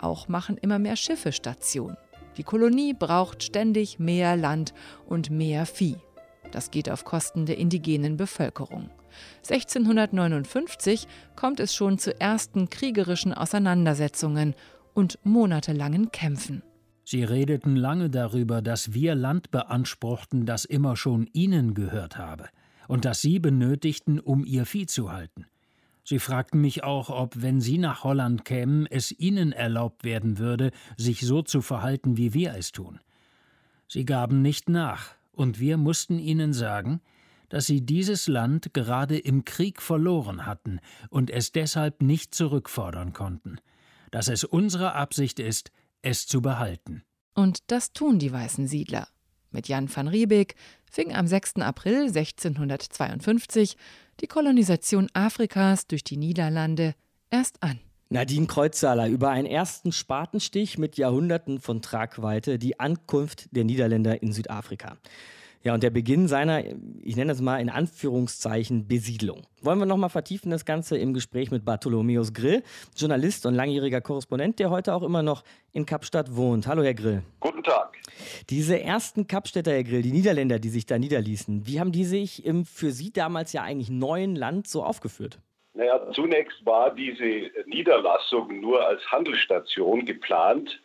Auch 0.00 0.28
machen 0.28 0.56
immer 0.56 0.78
mehr 0.78 0.96
Schiffe 0.96 1.32
Station. 1.32 1.96
Die 2.36 2.42
Kolonie 2.42 2.94
braucht 2.94 3.42
ständig 3.42 3.98
mehr 3.98 4.36
Land 4.36 4.74
und 5.06 5.30
mehr 5.30 5.64
Vieh. 5.64 5.96
Das 6.50 6.70
geht 6.70 6.90
auf 6.90 7.04
Kosten 7.04 7.46
der 7.46 7.58
indigenen 7.58 8.16
Bevölkerung. 8.16 8.90
1659 9.48 11.06
kommt 11.36 11.60
es 11.60 11.74
schon 11.74 11.98
zu 11.98 12.20
ersten 12.20 12.68
kriegerischen 12.68 13.32
Auseinandersetzungen 13.32 14.54
und 14.94 15.18
monatelangen 15.22 16.10
Kämpfen. 16.10 16.62
Sie 17.04 17.22
redeten 17.22 17.76
lange 17.76 18.10
darüber, 18.10 18.62
dass 18.62 18.92
wir 18.92 19.14
Land 19.14 19.52
beanspruchten, 19.52 20.44
das 20.44 20.64
immer 20.64 20.96
schon 20.96 21.28
ihnen 21.32 21.72
gehört 21.72 22.18
habe 22.18 22.48
und 22.88 23.04
das 23.04 23.20
sie 23.20 23.38
benötigten, 23.38 24.20
um 24.20 24.44
ihr 24.44 24.66
Vieh 24.66 24.86
zu 24.86 25.12
halten. 25.12 25.46
Sie 26.04 26.20
fragten 26.20 26.60
mich 26.60 26.84
auch, 26.84 27.10
ob, 27.10 27.42
wenn 27.42 27.60
sie 27.60 27.78
nach 27.78 28.04
Holland 28.04 28.44
kämen, 28.44 28.86
es 28.86 29.10
ihnen 29.10 29.52
erlaubt 29.52 30.04
werden 30.04 30.38
würde, 30.38 30.70
sich 30.96 31.22
so 31.22 31.42
zu 31.42 31.62
verhalten, 31.62 32.16
wie 32.16 32.32
wir 32.32 32.54
es 32.54 32.70
tun. 32.70 33.00
Sie 33.88 34.04
gaben 34.04 34.40
nicht 34.40 34.68
nach, 34.68 35.16
und 35.32 35.60
wir 35.60 35.76
mussten 35.76 36.18
ihnen 36.18 36.52
sagen, 36.52 37.00
dass 37.48 37.66
sie 37.66 37.80
dieses 37.84 38.26
Land 38.26 38.72
gerade 38.72 39.18
im 39.18 39.44
Krieg 39.44 39.80
verloren 39.80 40.46
hatten 40.46 40.80
und 41.10 41.30
es 41.30 41.52
deshalb 41.52 42.02
nicht 42.02 42.34
zurückfordern 42.34 43.12
konnten, 43.12 43.58
dass 44.10 44.28
es 44.28 44.44
unsere 44.44 44.94
Absicht 44.94 45.38
ist, 45.38 45.70
es 46.02 46.26
zu 46.26 46.40
behalten. 46.40 47.02
Und 47.34 47.70
das 47.70 47.92
tun 47.92 48.18
die 48.18 48.32
weißen 48.32 48.66
Siedler. 48.66 49.08
Mit 49.50 49.68
Jan 49.68 49.94
van 49.94 50.08
Riebeek 50.08 50.54
fing 50.90 51.14
am 51.14 51.26
6. 51.26 51.56
April 51.56 52.08
1652 52.08 53.76
die 54.20 54.26
Kolonisation 54.26 55.08
Afrikas 55.12 55.86
durch 55.86 56.04
die 56.04 56.16
Niederlande 56.16 56.94
erst 57.30 57.62
an. 57.62 57.80
Nadine 58.08 58.46
Kreuzzahler 58.46 59.08
über 59.08 59.30
einen 59.30 59.46
ersten 59.46 59.90
Spatenstich 59.90 60.78
mit 60.78 60.96
Jahrhunderten 60.96 61.58
von 61.58 61.82
Tragweite, 61.82 62.58
die 62.58 62.78
Ankunft 62.78 63.48
der 63.50 63.64
Niederländer 63.64 64.22
in 64.22 64.32
Südafrika. 64.32 64.96
Ja, 65.66 65.74
und 65.74 65.82
der 65.82 65.90
Beginn 65.90 66.28
seiner, 66.28 66.62
ich 67.02 67.16
nenne 67.16 67.32
das 67.32 67.40
mal 67.40 67.58
in 67.58 67.68
Anführungszeichen, 67.68 68.86
Besiedlung. 68.86 69.42
Wollen 69.62 69.80
wir 69.80 69.86
nochmal 69.86 70.10
vertiefen 70.10 70.50
das 70.52 70.64
Ganze 70.64 70.96
im 70.96 71.12
Gespräch 71.12 71.50
mit 71.50 71.64
Bartholomäus 71.64 72.32
Grill, 72.32 72.62
Journalist 72.94 73.46
und 73.46 73.54
langjähriger 73.54 74.00
Korrespondent, 74.00 74.60
der 74.60 74.70
heute 74.70 74.94
auch 74.94 75.02
immer 75.02 75.24
noch 75.24 75.42
in 75.72 75.84
Kapstadt 75.84 76.36
wohnt. 76.36 76.68
Hallo, 76.68 76.84
Herr 76.84 76.94
Grill. 76.94 77.24
Guten 77.40 77.64
Tag. 77.64 77.95
Diese 78.50 78.80
ersten 78.80 79.26
Kapstädter 79.26 79.82
Grill, 79.82 80.02
die 80.02 80.12
Niederländer, 80.12 80.58
die 80.58 80.68
sich 80.68 80.86
da 80.86 80.98
niederließen, 80.98 81.66
wie 81.66 81.80
haben 81.80 81.92
die 81.92 82.04
sich 82.04 82.44
im 82.44 82.64
für 82.64 82.90
Sie 82.90 83.12
damals 83.12 83.52
ja 83.52 83.62
eigentlich 83.62 83.90
neuen 83.90 84.36
Land 84.36 84.68
so 84.68 84.82
aufgeführt? 84.82 85.38
Naja, 85.74 86.10
zunächst 86.12 86.64
war 86.64 86.94
diese 86.94 87.50
Niederlassung 87.66 88.60
nur 88.60 88.86
als 88.86 89.04
Handelsstation 89.10 90.06
geplant 90.06 90.80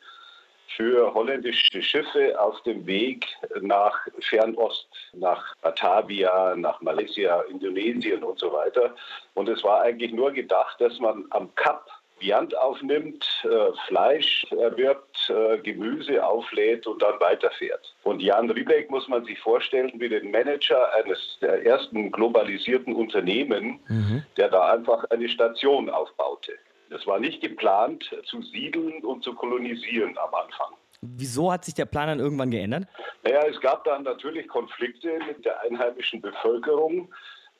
für 0.75 1.13
holländische 1.13 1.81
Schiffe 1.81 2.39
auf 2.39 2.61
dem 2.63 2.85
Weg 2.85 3.25
nach 3.61 3.97
Fernost, 4.19 4.87
nach 5.13 5.55
Batavia, 5.61 6.55
nach 6.55 6.81
Malaysia, 6.81 7.41
Indonesien 7.43 8.23
und 8.23 8.39
so 8.39 8.51
weiter. 8.51 8.95
Und 9.33 9.49
es 9.49 9.63
war 9.63 9.81
eigentlich 9.81 10.11
nur 10.11 10.31
gedacht, 10.31 10.79
dass 10.79 10.99
man 10.99 11.25
am 11.31 11.53
Kap 11.55 11.87
Viand 12.21 12.57
aufnimmt, 12.57 13.25
äh, 13.43 13.71
Fleisch 13.87 14.45
erwirbt, 14.51 15.29
äh, 15.29 15.57
Gemüse 15.57 16.25
auflädt 16.25 16.87
und 16.87 17.01
dann 17.01 17.19
weiterfährt. 17.19 17.95
Und 18.03 18.21
Jan 18.21 18.49
Riebeck 18.49 18.89
muss 18.89 19.07
man 19.07 19.25
sich 19.25 19.39
vorstellen 19.39 19.91
wie 19.95 20.09
den 20.09 20.31
Manager 20.31 20.93
eines 20.93 21.37
der 21.41 21.65
ersten 21.65 22.11
globalisierten 22.11 22.95
Unternehmen, 22.95 23.79
mhm. 23.87 24.23
der 24.37 24.49
da 24.49 24.71
einfach 24.71 25.03
eine 25.09 25.27
Station 25.27 25.89
aufbaute. 25.89 26.53
Es 26.89 27.07
war 27.07 27.19
nicht 27.19 27.41
geplant 27.41 28.09
zu 28.25 28.41
siedeln 28.41 29.03
und 29.03 29.23
zu 29.23 29.33
kolonisieren 29.33 30.17
am 30.17 30.33
Anfang. 30.33 30.75
Wieso 31.01 31.51
hat 31.51 31.65
sich 31.65 31.73
der 31.73 31.85
Plan 31.85 32.07
dann 32.07 32.19
irgendwann 32.19 32.51
geändert? 32.51 32.83
Naja, 33.23 33.41
es 33.49 33.59
gab 33.59 33.83
dann 33.85 34.03
natürlich 34.03 34.47
Konflikte 34.47 35.19
mit 35.27 35.43
der 35.43 35.59
einheimischen 35.61 36.21
Bevölkerung. 36.21 37.11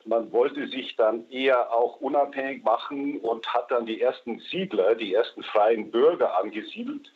Man 0.05 0.31
wollte 0.31 0.67
sich 0.67 0.95
dann 0.95 1.29
eher 1.29 1.71
auch 1.71 2.01
unabhängig 2.01 2.63
machen 2.63 3.19
und 3.19 3.47
hat 3.53 3.71
dann 3.71 3.85
die 3.85 4.01
ersten 4.01 4.39
Siedler, 4.51 4.95
die 4.95 5.13
ersten 5.13 5.43
freien 5.43 5.91
Bürger 5.91 6.37
angesiedelt, 6.39 7.11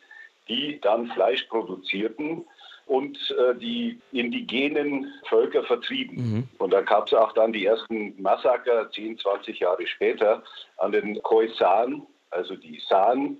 die 0.48 0.80
dann 0.80 1.08
Fleisch 1.08 1.44
produzierten 1.44 2.44
und 2.86 3.18
äh, 3.32 3.54
die 3.56 4.00
indigenen 4.12 5.12
Völker 5.28 5.64
vertrieben. 5.64 6.16
Mhm. 6.16 6.48
Und 6.58 6.72
da 6.72 6.82
gab 6.82 7.08
es 7.08 7.14
auch 7.14 7.32
dann 7.32 7.52
die 7.52 7.66
ersten 7.66 8.20
Massaker 8.20 8.90
10, 8.90 9.18
20 9.18 9.58
Jahre 9.58 9.86
später 9.86 10.42
an 10.78 10.92
den 10.92 11.20
Khoisan, 11.22 12.06
also 12.30 12.54
die 12.54 12.80
San, 12.88 13.38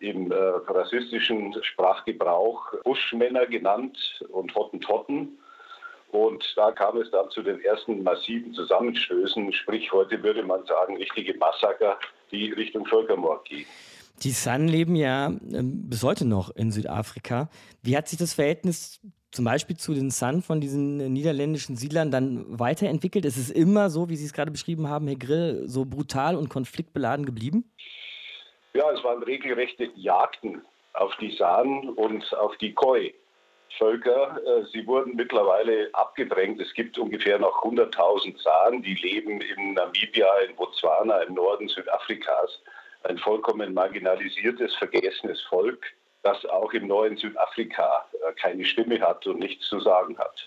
im 0.00 0.32
äh, 0.32 0.34
rassistischen 0.34 1.54
Sprachgebrauch 1.62 2.74
Buschmänner 2.84 3.46
genannt 3.46 4.24
und 4.30 4.54
Hottentotten. 4.54 5.38
Und 6.12 6.44
da 6.56 6.72
kam 6.72 6.96
es 6.96 7.10
dann 7.10 7.30
zu 7.30 7.42
den 7.42 7.60
ersten 7.60 8.02
massiven 8.02 8.52
Zusammenstößen, 8.52 9.52
sprich 9.52 9.92
heute 9.92 10.22
würde 10.22 10.42
man 10.42 10.64
sagen 10.66 10.96
richtige 10.96 11.36
Massaker, 11.38 11.98
die 12.32 12.50
Richtung 12.52 12.84
Völkermord 12.86 13.44
gehen. 13.44 13.66
Die 14.22 14.30
San 14.30 14.68
leben 14.68 14.96
ja 14.96 15.28
ähm, 15.28 15.88
bis 15.88 16.02
heute 16.02 16.26
noch 16.26 16.54
in 16.54 16.72
Südafrika. 16.72 17.48
Wie 17.82 17.96
hat 17.96 18.08
sich 18.08 18.18
das 18.18 18.34
Verhältnis 18.34 19.00
zum 19.30 19.44
Beispiel 19.44 19.76
zu 19.76 19.94
den 19.94 20.10
San 20.10 20.42
von 20.42 20.60
diesen 20.60 21.12
niederländischen 21.12 21.76
Siedlern 21.76 22.10
dann 22.10 22.44
weiterentwickelt? 22.58 23.24
Ist 23.24 23.38
es 23.38 23.50
immer 23.50 23.88
so, 23.88 24.08
wie 24.08 24.16
Sie 24.16 24.26
es 24.26 24.32
gerade 24.32 24.50
beschrieben 24.50 24.88
haben, 24.88 25.06
Herr 25.06 25.16
Grill, 25.16 25.62
so 25.68 25.84
brutal 25.84 26.36
und 26.36 26.48
konfliktbeladen 26.48 27.24
geblieben? 27.24 27.72
Ja, 28.74 28.90
es 28.90 29.02
waren 29.02 29.22
regelrechte 29.22 29.90
Jagden 29.94 30.62
auf 30.94 31.12
die 31.20 31.34
San 31.36 31.88
und 31.90 32.34
auf 32.34 32.56
die 32.58 32.74
Koi. 32.74 33.14
Völker. 33.78 34.38
Äh, 34.44 34.64
sie 34.72 34.86
wurden 34.86 35.16
mittlerweile 35.16 35.88
abgedrängt. 35.92 36.60
Es 36.60 36.72
gibt 36.74 36.98
ungefähr 36.98 37.38
noch 37.38 37.62
100.000 37.62 38.40
San, 38.42 38.82
die 38.82 38.94
leben 38.94 39.40
in 39.40 39.74
Namibia, 39.74 40.28
in 40.48 40.56
Botswana, 40.56 41.18
im 41.22 41.34
Norden 41.34 41.68
Südafrikas 41.68 42.60
ein 43.04 43.18
vollkommen 43.18 43.72
marginalisiertes, 43.74 44.74
vergessenes 44.76 45.40
Volk, 45.42 45.86
das 46.22 46.44
auch 46.46 46.72
im 46.72 46.86
neuen 46.86 47.16
Südafrika 47.16 48.04
äh, 48.12 48.32
keine 48.34 48.64
Stimme 48.64 49.00
hat 49.00 49.26
und 49.26 49.38
nichts 49.38 49.68
zu 49.68 49.80
sagen 49.80 50.18
hat. 50.18 50.46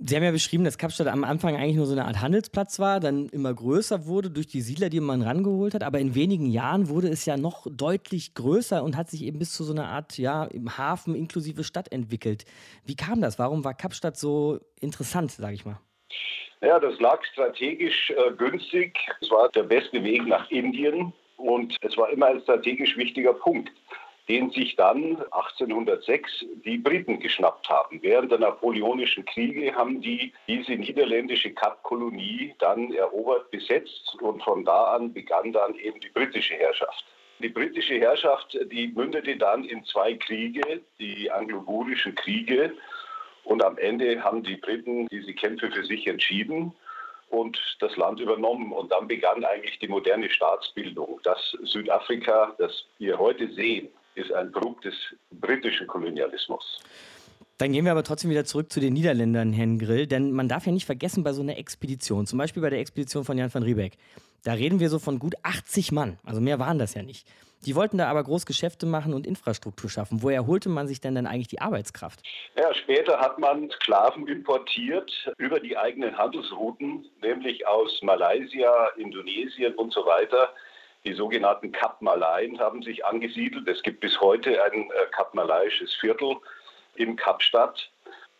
Sie 0.00 0.14
haben 0.14 0.22
ja 0.22 0.30
beschrieben, 0.30 0.62
dass 0.62 0.78
Kapstadt 0.78 1.08
am 1.08 1.24
Anfang 1.24 1.56
eigentlich 1.56 1.74
nur 1.74 1.86
so 1.86 1.92
eine 1.92 2.04
Art 2.04 2.20
Handelsplatz 2.20 2.78
war, 2.78 3.00
dann 3.00 3.28
immer 3.30 3.52
größer 3.52 4.06
wurde 4.06 4.30
durch 4.30 4.46
die 4.46 4.60
Siedler, 4.60 4.90
die 4.90 5.00
man 5.00 5.22
rangeholt 5.22 5.74
hat. 5.74 5.82
Aber 5.82 5.98
in 5.98 6.14
wenigen 6.14 6.46
Jahren 6.46 6.88
wurde 6.88 7.08
es 7.08 7.26
ja 7.26 7.36
noch 7.36 7.66
deutlich 7.68 8.34
größer 8.34 8.84
und 8.84 8.96
hat 8.96 9.10
sich 9.10 9.24
eben 9.24 9.40
bis 9.40 9.52
zu 9.52 9.64
so 9.64 9.72
einer 9.72 9.88
Art 9.88 10.16
ja, 10.16 10.44
im 10.44 10.78
Hafen 10.78 11.16
inklusive 11.16 11.64
Stadt 11.64 11.90
entwickelt. 11.90 12.44
Wie 12.84 12.94
kam 12.94 13.20
das? 13.20 13.40
Warum 13.40 13.64
war 13.64 13.74
Kapstadt 13.74 14.16
so 14.16 14.60
interessant, 14.80 15.32
sage 15.32 15.54
ich 15.54 15.64
mal? 15.64 15.80
Ja, 16.60 16.78
das 16.78 16.98
lag 17.00 17.20
strategisch 17.32 18.10
äh, 18.10 18.32
günstig. 18.36 18.96
Es 19.20 19.30
war 19.32 19.48
der 19.48 19.64
beste 19.64 20.04
Weg 20.04 20.24
nach 20.28 20.48
Indien. 20.50 21.12
Und 21.38 21.76
es 21.82 21.96
war 21.96 22.10
immer 22.10 22.26
ein 22.26 22.40
strategisch 22.42 22.96
wichtiger 22.96 23.32
Punkt, 23.32 23.70
den 24.28 24.50
sich 24.50 24.76
dann 24.76 25.16
1806 25.30 26.44
die 26.64 26.76
Briten 26.76 27.18
geschnappt 27.18 27.68
haben. 27.70 28.00
Während 28.02 28.30
der 28.30 28.38
Napoleonischen 28.38 29.24
Kriege 29.24 29.74
haben 29.74 30.02
die 30.02 30.32
diese 30.46 30.72
niederländische 30.72 31.52
Kapkolonie 31.52 32.54
dann 32.58 32.92
erobert, 32.92 33.50
besetzt 33.50 34.16
und 34.20 34.42
von 34.42 34.64
da 34.64 34.94
an 34.96 35.12
begann 35.14 35.52
dann 35.52 35.74
eben 35.76 35.98
die 36.00 36.10
britische 36.10 36.54
Herrschaft. 36.54 37.04
Die 37.40 37.48
britische 37.48 37.98
Herrschaft, 37.98 38.58
die 38.70 38.88
mündete 38.88 39.36
dann 39.36 39.64
in 39.64 39.84
zwei 39.84 40.14
Kriege, 40.14 40.82
die 40.98 41.30
anglo-burischen 41.30 42.14
Kriege. 42.14 42.72
Und 43.44 43.62
am 43.62 43.78
Ende 43.78 44.22
haben 44.22 44.42
die 44.42 44.56
Briten 44.56 45.06
diese 45.06 45.32
Kämpfe 45.32 45.70
für 45.70 45.84
sich 45.84 46.06
entschieden 46.06 46.74
und 47.30 47.58
das 47.78 47.96
Land 47.96 48.20
übernommen. 48.20 48.72
Und 48.72 48.90
dann 48.90 49.06
begann 49.06 49.44
eigentlich 49.44 49.78
die 49.78 49.88
moderne 49.88 50.28
Staatsbildung. 50.28 51.20
Das 51.22 51.56
Südafrika, 51.62 52.54
das 52.58 52.84
wir 52.98 53.18
heute 53.18 53.48
sehen, 53.52 53.88
ist 54.18 54.32
ein 54.32 54.52
Produkt 54.52 54.84
des 54.84 54.94
britischen 55.30 55.86
Kolonialismus. 55.86 56.80
Dann 57.58 57.72
gehen 57.72 57.84
wir 57.84 57.92
aber 57.92 58.04
trotzdem 58.04 58.30
wieder 58.30 58.44
zurück 58.44 58.70
zu 58.72 58.78
den 58.78 58.92
Niederländern, 58.92 59.52
Herrn 59.52 59.78
Grill, 59.78 60.06
denn 60.06 60.30
man 60.30 60.48
darf 60.48 60.66
ja 60.66 60.72
nicht 60.72 60.86
vergessen, 60.86 61.24
bei 61.24 61.32
so 61.32 61.42
einer 61.42 61.58
Expedition, 61.58 62.26
zum 62.26 62.38
Beispiel 62.38 62.62
bei 62.62 62.70
der 62.70 62.78
Expedition 62.78 63.24
von 63.24 63.36
Jan 63.36 63.52
van 63.52 63.64
Riebeck, 63.64 63.94
da 64.44 64.52
reden 64.52 64.78
wir 64.78 64.88
so 64.88 65.00
von 65.00 65.18
gut 65.18 65.34
80 65.42 65.90
Mann, 65.90 66.18
also 66.24 66.40
mehr 66.40 66.60
waren 66.60 66.78
das 66.78 66.94
ja 66.94 67.02
nicht. 67.02 67.26
Die 67.66 67.74
wollten 67.74 67.98
da 67.98 68.08
aber 68.08 68.22
groß 68.22 68.46
Geschäfte 68.46 68.86
machen 68.86 69.12
und 69.12 69.26
Infrastruktur 69.26 69.90
schaffen. 69.90 70.22
Woher 70.22 70.46
holte 70.46 70.68
man 70.68 70.86
sich 70.86 71.00
denn 71.00 71.16
dann 71.16 71.26
eigentlich 71.26 71.48
die 71.48 71.60
Arbeitskraft? 71.60 72.20
Ja, 72.56 72.72
später 72.72 73.18
hat 73.18 73.40
man 73.40 73.68
Sklaven 73.70 74.28
importiert 74.28 75.10
über 75.38 75.58
die 75.58 75.76
eigenen 75.76 76.16
Handelsrouten, 76.16 77.06
nämlich 77.20 77.66
aus 77.66 78.00
Malaysia, 78.02 78.88
Indonesien 78.96 79.74
und 79.74 79.92
so 79.92 80.06
weiter. 80.06 80.50
Die 81.08 81.14
sogenannten 81.14 81.72
Kap-Malaien 81.72 82.60
haben 82.60 82.82
sich 82.82 83.06
angesiedelt. 83.06 83.66
Es 83.66 83.82
gibt 83.82 84.00
bis 84.00 84.20
heute 84.20 84.62
ein 84.62 84.82
äh, 84.82 85.06
Kap-Malaiisches 85.10 85.94
Viertel 85.94 86.36
in 86.96 87.16
Kapstadt. 87.16 87.90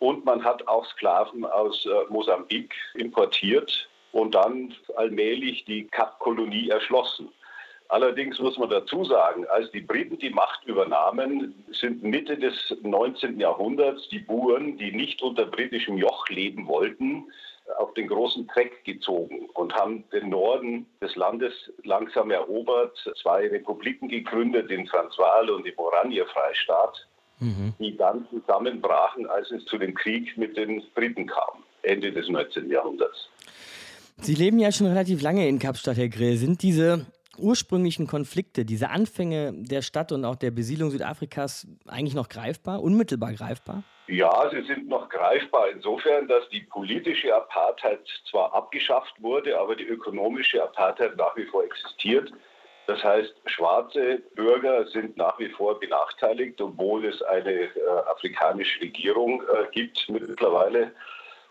Und 0.00 0.26
man 0.26 0.44
hat 0.44 0.68
auch 0.68 0.84
Sklaven 0.84 1.46
aus 1.46 1.86
äh, 1.86 1.88
Mosambik 2.10 2.74
importiert 2.92 3.88
und 4.12 4.34
dann 4.34 4.74
allmählich 4.96 5.64
die 5.64 5.86
Kap-Kolonie 5.86 6.68
erschlossen. 6.68 7.30
Allerdings 7.88 8.38
muss 8.38 8.58
man 8.58 8.68
dazu 8.68 9.02
sagen, 9.02 9.46
als 9.46 9.70
die 9.70 9.80
Briten 9.80 10.18
die 10.18 10.28
Macht 10.28 10.62
übernahmen, 10.66 11.64
sind 11.72 12.02
Mitte 12.02 12.36
des 12.36 12.76
19. 12.82 13.40
Jahrhunderts 13.40 14.10
die 14.10 14.18
Buren, 14.18 14.76
die 14.76 14.92
nicht 14.92 15.22
unter 15.22 15.46
britischem 15.46 15.96
Joch 15.96 16.28
leben 16.28 16.66
wollten, 16.66 17.32
auf 17.76 17.92
den 17.94 18.08
großen 18.08 18.48
Treck 18.48 18.84
gezogen 18.84 19.48
und 19.54 19.74
haben 19.74 20.04
den 20.12 20.30
Norden 20.30 20.86
des 21.00 21.14
Landes 21.16 21.52
langsam 21.84 22.30
erobert, 22.30 22.96
zwei 23.22 23.48
Republiken 23.48 24.08
gegründet, 24.08 24.70
den 24.70 24.86
Transvaal 24.86 25.50
und 25.50 25.66
den 25.66 25.76
Oranje-Freistaat, 25.76 27.06
mhm. 27.40 27.74
die 27.78 27.96
dann 27.96 28.26
zusammenbrachen, 28.30 29.26
als 29.26 29.50
es 29.50 29.64
zu 29.66 29.78
dem 29.78 29.94
Krieg 29.94 30.36
mit 30.36 30.56
den 30.56 30.82
Briten 30.94 31.26
kam, 31.26 31.62
Ende 31.82 32.12
des 32.12 32.28
19. 32.28 32.70
Jahrhunderts. 32.70 33.28
Sie 34.20 34.34
leben 34.34 34.58
ja 34.58 34.72
schon 34.72 34.88
relativ 34.88 35.22
lange 35.22 35.46
in 35.46 35.58
Kapstadt, 35.58 35.96
Herr 35.96 36.08
Grill. 36.08 36.36
Sind 36.36 36.62
diese 36.62 37.06
ursprünglichen 37.38 38.06
Konflikte, 38.06 38.64
diese 38.64 38.90
Anfänge 38.90 39.52
der 39.54 39.82
Stadt 39.82 40.12
und 40.12 40.24
auch 40.24 40.36
der 40.36 40.50
Besiedlung 40.50 40.90
Südafrikas 40.90 41.66
eigentlich 41.86 42.14
noch 42.14 42.28
greifbar, 42.28 42.82
unmittelbar 42.82 43.32
greifbar? 43.32 43.82
Ja, 44.08 44.48
sie 44.50 44.62
sind 44.62 44.88
noch 44.88 45.08
greifbar 45.08 45.68
insofern, 45.68 46.28
dass 46.28 46.48
die 46.48 46.62
politische 46.62 47.34
Apartheid 47.34 48.00
zwar 48.30 48.54
abgeschafft 48.54 49.14
wurde, 49.20 49.58
aber 49.58 49.76
die 49.76 49.84
ökonomische 49.84 50.62
Apartheid 50.62 51.16
nach 51.16 51.36
wie 51.36 51.44
vor 51.44 51.64
existiert. 51.64 52.32
Das 52.86 53.04
heißt, 53.04 53.34
schwarze 53.44 54.22
Bürger 54.34 54.86
sind 54.86 55.18
nach 55.18 55.38
wie 55.38 55.50
vor 55.50 55.78
benachteiligt, 55.78 56.58
obwohl 56.58 57.04
es 57.04 57.20
eine 57.20 57.52
äh, 57.52 57.68
afrikanische 58.10 58.80
Regierung 58.80 59.42
äh, 59.42 59.66
gibt 59.72 60.08
mittlerweile. 60.08 60.92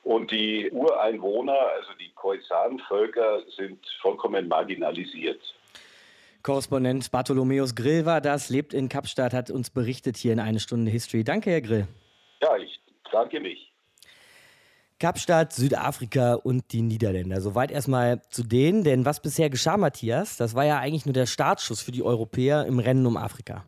Und 0.01 0.32
die 0.32 0.72
Ureinwohner, 0.72 1.60
also 1.75 1.89
die 2.00 2.12
Khoisan-Völker, 2.15 3.41
sind 3.56 3.86
vollkommen 4.01 4.48
marginalisiert. 4.48 5.41
Korrespondent 6.48 7.12
Bartholomäus 7.12 7.75
Grill 7.75 8.06
war 8.06 8.22
das, 8.22 8.50
lebt 8.50 8.74
in 8.74 8.88
Kapstadt, 8.88 9.34
hat 9.34 9.51
uns 9.51 9.70
berichtet 9.70 10.16
hier 10.16 10.32
in 10.32 10.39
eine 10.39 10.62
Stunde 10.62 10.89
History. 10.89 11.25
Danke, 11.25 11.51
Herr 11.51 11.60
Grill. 11.60 11.89
Ja, 12.42 12.56
ich 12.56 12.80
danke 13.12 13.42
mich. 13.42 13.74
Kapstadt, 14.98 15.51
Südafrika 15.51 16.36
und 16.36 16.72
die 16.72 16.84
Niederländer. 16.84 17.42
Soweit 17.42 17.70
erstmal 17.70 18.22
zu 18.30 18.44
denen, 18.44 18.86
denn 18.86 19.04
was 19.04 19.22
bisher 19.22 19.50
geschah, 19.50 19.75
Matthias, 19.75 20.38
das 20.38 20.56
war 20.56 20.63
ja 20.63 20.80
eigentlich 20.80 21.06
nur 21.06 21.12
der 21.12 21.25
Startschuss 21.25 21.82
für 21.82 21.92
die 21.92 22.01
Europäer 22.01 22.66
im 22.66 22.80
Rennen 22.80 23.06
um 23.06 23.18
Afrika. 23.18 23.66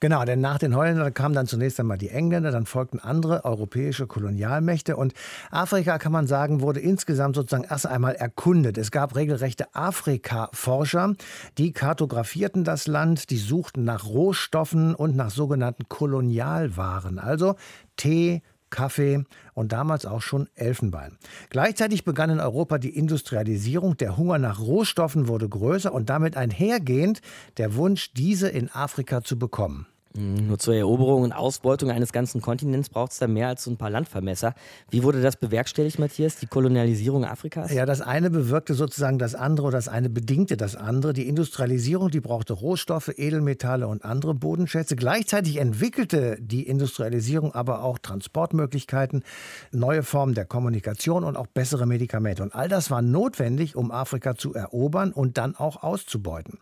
Genau, 0.00 0.24
denn 0.24 0.40
nach 0.40 0.58
den 0.58 0.76
Holländern 0.76 1.14
kamen 1.14 1.34
dann 1.34 1.46
zunächst 1.46 1.78
einmal 1.80 1.98
die 1.98 2.10
Engländer, 2.10 2.50
dann 2.50 2.66
folgten 2.66 2.98
andere 2.98 3.44
europäische 3.44 4.06
Kolonialmächte 4.06 4.96
und 4.96 5.14
Afrika, 5.50 5.98
kann 5.98 6.12
man 6.12 6.26
sagen, 6.26 6.60
wurde 6.60 6.80
insgesamt 6.80 7.36
sozusagen 7.36 7.64
erst 7.68 7.86
einmal 7.86 8.14
erkundet. 8.14 8.78
Es 8.78 8.90
gab 8.90 9.14
regelrechte 9.14 9.74
Afrika-Forscher, 9.74 11.14
die 11.58 11.72
kartografierten 11.72 12.64
das 12.64 12.86
Land, 12.86 13.30
die 13.30 13.38
suchten 13.38 13.84
nach 13.84 14.06
Rohstoffen 14.06 14.94
und 14.94 15.16
nach 15.16 15.30
sogenannten 15.30 15.88
Kolonialwaren, 15.88 17.18
also 17.18 17.56
Tee, 17.96 18.42
Kaffee 18.72 19.22
und 19.54 19.70
damals 19.70 20.04
auch 20.04 20.22
schon 20.22 20.48
Elfenbein. 20.56 21.18
Gleichzeitig 21.50 22.04
begann 22.04 22.30
in 22.30 22.40
Europa 22.40 22.78
die 22.78 22.96
Industrialisierung, 22.96 23.96
der 23.96 24.16
Hunger 24.16 24.38
nach 24.38 24.58
Rohstoffen 24.58 25.28
wurde 25.28 25.48
größer 25.48 25.92
und 25.92 26.10
damit 26.10 26.36
einhergehend 26.36 27.20
der 27.58 27.76
Wunsch, 27.76 28.12
diese 28.14 28.48
in 28.48 28.68
Afrika 28.70 29.22
zu 29.22 29.38
bekommen. 29.38 29.86
Mhm, 30.14 30.46
nur 30.46 30.58
zur 30.58 30.74
Eroberung 30.74 31.22
und 31.22 31.32
Ausbeutung 31.32 31.90
eines 31.90 32.12
ganzen 32.12 32.40
Kontinents 32.40 32.88
braucht 32.88 33.12
es 33.12 33.18
da 33.18 33.26
mehr 33.26 33.48
als 33.48 33.64
so 33.64 33.70
ein 33.70 33.76
paar 33.76 33.90
Landvermesser. 33.90 34.54
Wie 34.90 35.02
wurde 35.02 35.22
das 35.22 35.36
bewerkstelligt, 35.36 35.98
Matthias, 35.98 36.36
die 36.36 36.46
Kolonialisierung 36.46 37.24
Afrikas? 37.24 37.72
Ja, 37.72 37.86
das 37.86 38.00
eine 38.00 38.30
bewirkte 38.30 38.74
sozusagen 38.74 39.18
das 39.18 39.34
andere 39.34 39.68
oder 39.68 39.78
das 39.78 39.88
eine 39.88 40.10
bedingte 40.10 40.56
das 40.56 40.76
andere. 40.76 41.12
Die 41.12 41.28
Industrialisierung, 41.28 42.10
die 42.10 42.20
brauchte 42.20 42.52
Rohstoffe, 42.52 43.08
Edelmetalle 43.16 43.88
und 43.88 44.04
andere 44.04 44.34
Bodenschätze. 44.34 44.96
Gleichzeitig 44.96 45.56
entwickelte 45.56 46.36
die 46.40 46.66
Industrialisierung 46.66 47.54
aber 47.54 47.82
auch 47.82 47.98
Transportmöglichkeiten, 47.98 49.22
neue 49.70 50.02
Formen 50.02 50.34
der 50.34 50.44
Kommunikation 50.44 51.24
und 51.24 51.36
auch 51.36 51.46
bessere 51.46 51.86
Medikamente. 51.86 52.42
Und 52.42 52.54
all 52.54 52.68
das 52.68 52.90
war 52.90 53.00
notwendig, 53.00 53.76
um 53.76 53.90
Afrika 53.90 54.34
zu 54.34 54.52
erobern 54.52 55.12
und 55.12 55.38
dann 55.38 55.56
auch 55.56 55.82
auszubeuten. 55.82 56.58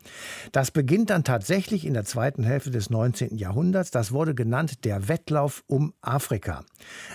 Das 0.52 0.71
beginnt 0.71 1.11
dann 1.11 1.25
tatsächlich 1.25 1.85
in 1.85 1.95
der 1.95 2.04
zweiten 2.04 2.45
Hälfte 2.45 2.71
des 2.71 2.90
19. 2.90 3.39
Jahrhunderts. 3.40 3.90
Das 3.90 4.12
wurde 4.12 4.35
genannt 4.35 4.85
der 4.85 5.09
Wettlauf 5.09 5.64
um 5.66 5.92
Afrika. 6.00 6.64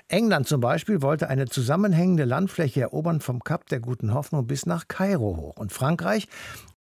England 0.09 0.47
zum 0.47 0.59
Beispiel 0.59 1.01
wollte 1.01 1.29
eine 1.29 1.45
zusammenhängende 1.45 2.25
Landfläche 2.25 2.81
erobern 2.81 3.21
vom 3.21 3.43
Kap 3.43 3.67
der 3.69 3.79
Guten 3.79 4.13
Hoffnung 4.13 4.45
bis 4.47 4.65
nach 4.65 4.87
Kairo 4.87 5.37
hoch. 5.37 5.57
Und 5.57 5.71
Frankreich 5.71 6.27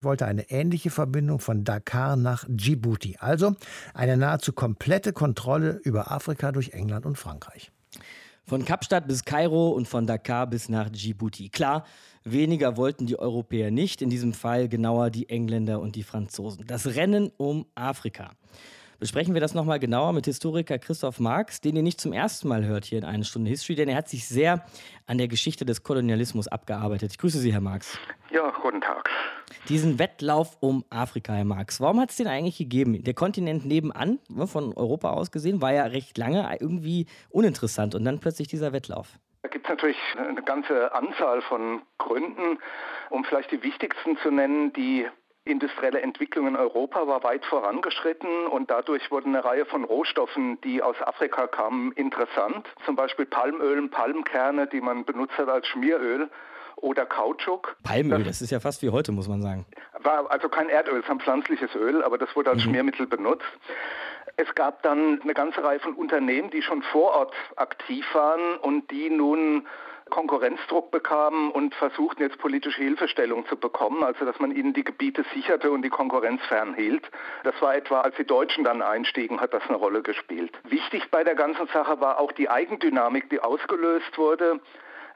wollte 0.00 0.26
eine 0.26 0.50
ähnliche 0.50 0.90
Verbindung 0.90 1.38
von 1.38 1.64
Dakar 1.64 2.16
nach 2.16 2.44
Djibouti. 2.48 3.16
Also 3.20 3.54
eine 3.94 4.16
nahezu 4.16 4.52
komplette 4.52 5.12
Kontrolle 5.12 5.80
über 5.84 6.10
Afrika 6.10 6.52
durch 6.52 6.70
England 6.70 7.06
und 7.06 7.16
Frankreich. 7.16 7.70
Von 8.46 8.66
Kapstadt 8.66 9.08
bis 9.08 9.24
Kairo 9.24 9.70
und 9.70 9.88
von 9.88 10.06
Dakar 10.06 10.46
bis 10.46 10.68
nach 10.68 10.90
Djibouti. 10.90 11.48
Klar, 11.48 11.84
weniger 12.24 12.76
wollten 12.76 13.06
die 13.06 13.18
Europäer 13.18 13.70
nicht, 13.70 14.02
in 14.02 14.10
diesem 14.10 14.34
Fall 14.34 14.68
genauer 14.68 15.08
die 15.08 15.30
Engländer 15.30 15.80
und 15.80 15.96
die 15.96 16.02
Franzosen. 16.02 16.66
Das 16.66 16.94
Rennen 16.94 17.30
um 17.38 17.64
Afrika 17.74 18.32
besprechen 18.98 19.34
wir 19.34 19.40
das 19.40 19.54
nochmal 19.54 19.78
genauer 19.78 20.12
mit 20.12 20.26
Historiker 20.26 20.78
Christoph 20.78 21.20
Marx, 21.20 21.60
den 21.60 21.76
ihr 21.76 21.82
nicht 21.82 22.00
zum 22.00 22.12
ersten 22.12 22.48
Mal 22.48 22.64
hört 22.64 22.84
hier 22.84 22.98
in 22.98 23.04
einer 23.04 23.24
Stunde 23.24 23.50
History, 23.50 23.74
denn 23.74 23.88
er 23.88 23.96
hat 23.96 24.08
sich 24.08 24.26
sehr 24.26 24.64
an 25.06 25.18
der 25.18 25.28
Geschichte 25.28 25.64
des 25.64 25.82
Kolonialismus 25.82 26.48
abgearbeitet. 26.48 27.12
Ich 27.12 27.18
grüße 27.18 27.38
Sie, 27.38 27.52
Herr 27.52 27.60
Marx. 27.60 27.98
Ja, 28.30 28.50
guten 28.62 28.80
Tag. 28.80 29.10
Diesen 29.68 29.98
Wettlauf 29.98 30.56
um 30.60 30.84
Afrika, 30.90 31.32
Herr 31.32 31.44
Marx, 31.44 31.80
warum 31.80 32.00
hat 32.00 32.10
es 32.10 32.16
den 32.16 32.26
eigentlich 32.26 32.58
gegeben? 32.58 33.02
Der 33.02 33.14
Kontinent 33.14 33.64
nebenan, 33.64 34.18
ne, 34.28 34.46
von 34.46 34.74
Europa 34.74 35.10
aus 35.10 35.30
gesehen, 35.30 35.62
war 35.62 35.72
ja 35.72 35.84
recht 35.84 36.18
lange 36.18 36.48
irgendwie 36.60 37.06
uninteressant 37.30 37.94
und 37.94 38.04
dann 38.04 38.20
plötzlich 38.20 38.48
dieser 38.48 38.72
Wettlauf. 38.72 39.18
Da 39.42 39.48
gibt 39.48 39.66
es 39.66 39.70
natürlich 39.70 39.96
eine 40.16 40.42
ganze 40.42 40.94
Anzahl 40.94 41.42
von 41.42 41.82
Gründen. 41.98 42.58
Um 43.10 43.24
vielleicht 43.24 43.52
die 43.52 43.62
wichtigsten 43.62 44.16
zu 44.16 44.30
nennen, 44.30 44.72
die 44.72 45.06
industrielle 45.44 46.00
Entwicklung 46.00 46.46
in 46.48 46.56
Europa 46.56 47.06
war 47.06 47.22
weit 47.22 47.44
vorangeschritten 47.44 48.46
und 48.46 48.70
dadurch 48.70 49.10
wurden 49.10 49.34
eine 49.34 49.44
Reihe 49.44 49.66
von 49.66 49.84
Rohstoffen, 49.84 50.60
die 50.62 50.82
aus 50.82 50.96
Afrika 51.02 51.46
kamen, 51.46 51.92
interessant. 51.92 52.66
Zum 52.86 52.96
Beispiel 52.96 53.26
Palmöl 53.26 53.78
und 53.78 53.90
Palmkerne, 53.90 54.66
die 54.66 54.80
man 54.80 55.04
benutzt 55.04 55.36
hat 55.36 55.48
als 55.48 55.66
Schmieröl 55.66 56.30
oder 56.76 57.04
Kautschuk. 57.04 57.76
Palmöl, 57.82 58.18
das, 58.20 58.28
das, 58.28 58.42
ist 58.42 58.50
ja 58.50 58.60
fast 58.60 58.82
wie 58.82 58.90
heute, 58.90 59.12
muss 59.12 59.28
man 59.28 59.42
sagen. 59.42 59.66
War 60.00 60.30
also 60.30 60.48
kein 60.48 60.68
Erdöl, 60.68 60.98
es 60.98 61.04
ist 61.04 61.10
ein 61.10 61.20
pflanzliches 61.20 61.74
Öl, 61.74 62.02
aber 62.02 62.16
das 62.16 62.34
wurde 62.34 62.50
als 62.50 62.64
mhm. 62.64 62.70
Schmiermittel 62.70 63.06
benutzt. 63.06 63.44
Es 64.36 64.52
gab 64.54 64.82
dann 64.82 65.20
eine 65.22 65.34
ganze 65.34 65.62
Reihe 65.62 65.78
von 65.78 65.94
Unternehmen, 65.94 66.50
die 66.50 66.62
schon 66.62 66.82
vor 66.82 67.12
Ort 67.12 67.34
aktiv 67.56 68.04
waren 68.14 68.56
und 68.56 68.90
die 68.90 69.10
nun 69.10 69.66
Konkurrenzdruck 70.10 70.90
bekamen 70.90 71.50
und 71.50 71.74
versuchten 71.74 72.22
jetzt 72.22 72.38
politische 72.38 72.82
Hilfestellung 72.82 73.46
zu 73.46 73.56
bekommen, 73.56 74.04
also 74.04 74.24
dass 74.24 74.38
man 74.38 74.52
ihnen 74.52 74.72
die 74.72 74.84
Gebiete 74.84 75.24
sicherte 75.34 75.70
und 75.70 75.82
die 75.82 75.90
Konkurrenz 75.90 76.42
fernhielt. 76.46 77.08
Das 77.42 77.60
war 77.60 77.74
etwa, 77.74 78.02
als 78.02 78.14
die 78.16 78.26
Deutschen 78.26 78.64
dann 78.64 78.82
einstiegen, 78.82 79.40
hat 79.40 79.54
das 79.54 79.62
eine 79.68 79.76
Rolle 79.76 80.02
gespielt. 80.02 80.52
Wichtig 80.64 81.10
bei 81.10 81.24
der 81.24 81.34
ganzen 81.34 81.66
Sache 81.68 82.00
war 82.00 82.20
auch 82.20 82.32
die 82.32 82.48
Eigendynamik, 82.48 83.30
die 83.30 83.40
ausgelöst 83.40 84.16
wurde. 84.18 84.60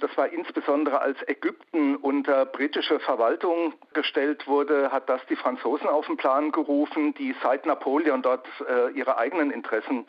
Das 0.01 0.17
war 0.17 0.29
insbesondere 0.29 1.01
als 1.01 1.19
Ägypten 1.27 1.97
unter 1.97 2.47
britische 2.47 3.01
Verwaltung 3.01 3.75
gestellt 3.95 4.47
wurde, 4.47 4.93
hat 4.93 5.09
das 5.09 5.21
die 5.27 5.35
Franzosen 5.37 5.89
auf 5.89 6.07
den 6.07 6.17
Plan 6.17 6.53
gerufen, 6.53 7.15
die 7.15 7.35
seit 7.43 7.67
Napoleon 7.67 8.23
dort 8.23 8.47
äh, 8.69 8.93
ihre 8.93 9.19
eigenen 9.19 9.51
Interessen 9.51 10.07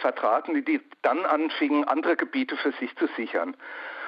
vertraten, 0.00 0.64
die, 0.64 0.80
dann 1.02 1.24
anfingen, 1.24 1.84
andere 1.84 2.16
Gebiete 2.16 2.56
für 2.56 2.72
sich 2.72 2.94
zu 2.96 3.06
sichern. 3.16 3.56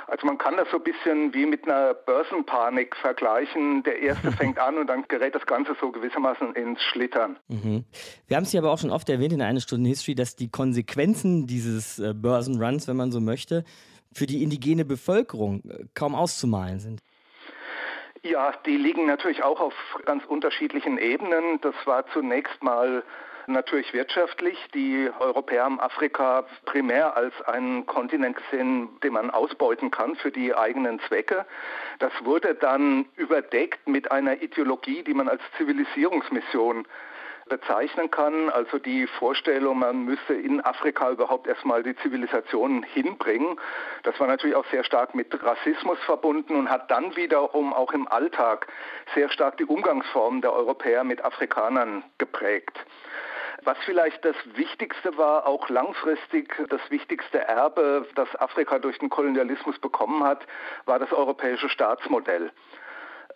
Also 0.06 0.26
man 0.26 0.38
kann 0.38 0.56
das 0.56 0.68
so 0.70 0.78
ein 0.78 0.82
bisschen 0.82 1.34
wie 1.34 1.46
mit 1.46 1.66
einer 1.66 1.94
Börsenpanik 1.94 2.96
vergleichen. 2.96 3.82
Der 3.82 3.98
erste 4.00 4.32
fängt 4.38 4.58
an 4.58 4.78
und 4.78 4.86
dann 4.86 5.04
gerät 5.08 5.34
das 5.34 5.46
Ganze 5.46 5.76
so 5.80 5.90
gewissermaßen 5.90 6.54
ins 6.54 6.82
Schlittern. 6.82 7.38
Mhm. 7.48 7.84
Wir 8.26 8.36
haben 8.36 8.44
es 8.44 8.52
ja 8.52 8.60
aber 8.60 8.72
auch 8.72 8.78
schon 8.78 8.90
oft 8.90 9.08
erwähnt 9.08 9.32
in 9.32 9.42
einer 9.42 9.60
Stunde 9.60 9.88
History, 9.88 10.14
dass 10.14 10.36
die 10.36 10.50
Konsequenzen 10.50 11.46
dieses 11.46 11.98
äh, 11.98 12.14
Börsenruns, 12.14 12.88
wenn 12.88 12.96
man 12.96 13.12
so 13.12 13.20
möchte, 13.20 13.64
für 14.12 14.26
die 14.26 14.42
indigene 14.42 14.84
Bevölkerung 14.84 15.62
äh, 15.68 15.84
kaum 15.94 16.14
auszumalen 16.14 16.78
sind. 16.80 17.00
Ja, 18.24 18.52
die 18.66 18.76
liegen 18.76 19.06
natürlich 19.06 19.42
auch 19.42 19.60
auf 19.60 19.74
ganz 20.04 20.24
unterschiedlichen 20.24 20.96
Ebenen. 20.96 21.60
Das 21.60 21.74
war 21.86 22.06
zunächst 22.12 22.62
mal 22.62 23.02
natürlich 23.46 23.92
wirtschaftlich. 23.92 24.58
Die 24.74 25.10
Europäer 25.18 25.64
haben 25.64 25.80
Afrika 25.80 26.44
primär 26.64 27.16
als 27.16 27.34
einen 27.42 27.86
Kontinent 27.86 28.36
gesehen, 28.36 28.88
den 29.02 29.12
man 29.12 29.30
ausbeuten 29.30 29.90
kann 29.90 30.16
für 30.16 30.30
die 30.30 30.54
eigenen 30.54 31.00
Zwecke. 31.08 31.46
Das 31.98 32.12
wurde 32.24 32.54
dann 32.54 33.06
überdeckt 33.16 33.88
mit 33.88 34.10
einer 34.10 34.42
Ideologie, 34.42 35.02
die 35.02 35.14
man 35.14 35.28
als 35.28 35.42
Zivilisierungsmission 35.56 36.86
bezeichnen 37.48 38.10
kann. 38.10 38.50
Also 38.50 38.78
die 38.78 39.06
Vorstellung, 39.06 39.80
man 39.80 40.04
müsse 40.04 40.34
in 40.34 40.64
Afrika 40.64 41.10
überhaupt 41.10 41.46
erstmal 41.46 41.82
die 41.82 41.96
Zivilisation 41.96 42.82
hinbringen. 42.82 43.58
Das 44.04 44.18
war 44.20 44.26
natürlich 44.26 44.56
auch 44.56 44.64
sehr 44.70 44.84
stark 44.84 45.14
mit 45.14 45.42
Rassismus 45.42 45.98
verbunden 46.06 46.56
und 46.56 46.70
hat 46.70 46.90
dann 46.90 47.14
wiederum 47.16 47.72
auch 47.72 47.92
im 47.92 48.08
Alltag 48.08 48.66
sehr 49.14 49.28
stark 49.28 49.56
die 49.58 49.64
Umgangsformen 49.64 50.40
der 50.40 50.52
Europäer 50.52 51.04
mit 51.04 51.24
Afrikanern 51.24 52.04
geprägt. 52.18 52.78
Was 53.64 53.78
vielleicht 53.84 54.24
das 54.24 54.34
Wichtigste 54.56 55.16
war, 55.16 55.46
auch 55.46 55.68
langfristig 55.68 56.52
das 56.68 56.80
wichtigste 56.90 57.38
Erbe, 57.38 58.06
das 58.16 58.28
Afrika 58.40 58.80
durch 58.80 58.98
den 58.98 59.08
Kolonialismus 59.08 59.78
bekommen 59.78 60.24
hat, 60.24 60.44
war 60.84 60.98
das 60.98 61.12
europäische 61.12 61.68
Staatsmodell. 61.68 62.50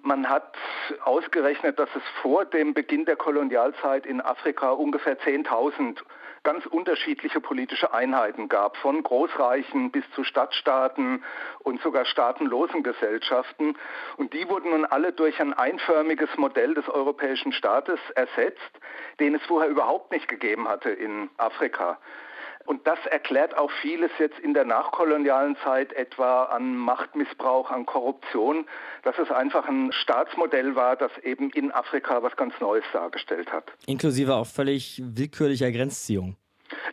Man 0.01 0.29
hat 0.29 0.57
ausgerechnet, 1.05 1.79
dass 1.79 1.89
es 1.95 2.03
vor 2.23 2.45
dem 2.45 2.75
Beginn 2.75 3.05
der 3.05 3.17
Kolonialzeit 3.17 4.05
in 4.05 4.21
Afrika 4.21 4.71
ungefähr 4.71 5.19
10.000 5.19 6.01
ganz 6.47 6.65
unterschiedliche 6.65 7.41
politische 7.41 7.93
Einheiten 7.93 8.49
gab, 8.49 8.77
von 8.77 9.03
Großreichen 9.03 9.91
bis 9.91 10.05
zu 10.15 10.23
Stadtstaaten 10.23 11.25
und 11.59 11.83
sogar 11.83 12.05
staatenlosen 12.05 12.85
Gesellschaften. 12.85 13.77
Und 14.17 14.33
die 14.33 14.49
wurden 14.49 14.71
nun 14.71 14.85
alle 14.85 15.13
durch 15.13 15.41
ein 15.41 15.53
einförmiges 15.53 16.31
Modell 16.37 16.75
des 16.75 16.89
europäischen 16.89 17.51
Staates 17.51 17.99
ersetzt, 18.15 18.61
den 19.19 19.35
es 19.35 19.43
vorher 19.43 19.69
überhaupt 19.69 20.13
nicht 20.13 20.29
gegeben 20.29 20.69
hatte 20.69 20.91
in 20.91 21.31
Afrika. 21.37 21.99
Und 22.67 22.87
das 22.87 22.99
erklärt 23.07 23.57
auch 23.57 23.71
vieles 23.81 24.11
jetzt 24.19 24.39
in 24.41 24.53
der 24.53 24.65
nachkolonialen 24.65 25.57
Zeit, 25.65 25.93
etwa 25.93 26.45
an 26.45 26.77
Machtmissbrauch, 26.77 27.71
an 27.71 27.87
Korruption, 27.87 28.67
dass 29.05 29.17
es 29.19 29.31
einfach 29.31 29.69
ein 29.69 29.93
Staatsmodell 29.93 30.75
war, 30.75 30.97
das 30.97 31.13
eben 31.23 31.51
in 31.51 31.71
Afrika 31.73 32.23
was 32.23 32.37
ganz 32.37 32.55
Neues 32.61 32.85
dargestellt 32.93 33.53
hat. 33.53 33.73
Inklusive 33.87 34.35
auch 34.35 34.47
völlig 34.47 35.01
willkürlicher 35.05 35.71
Grenzziehung. 35.71 36.37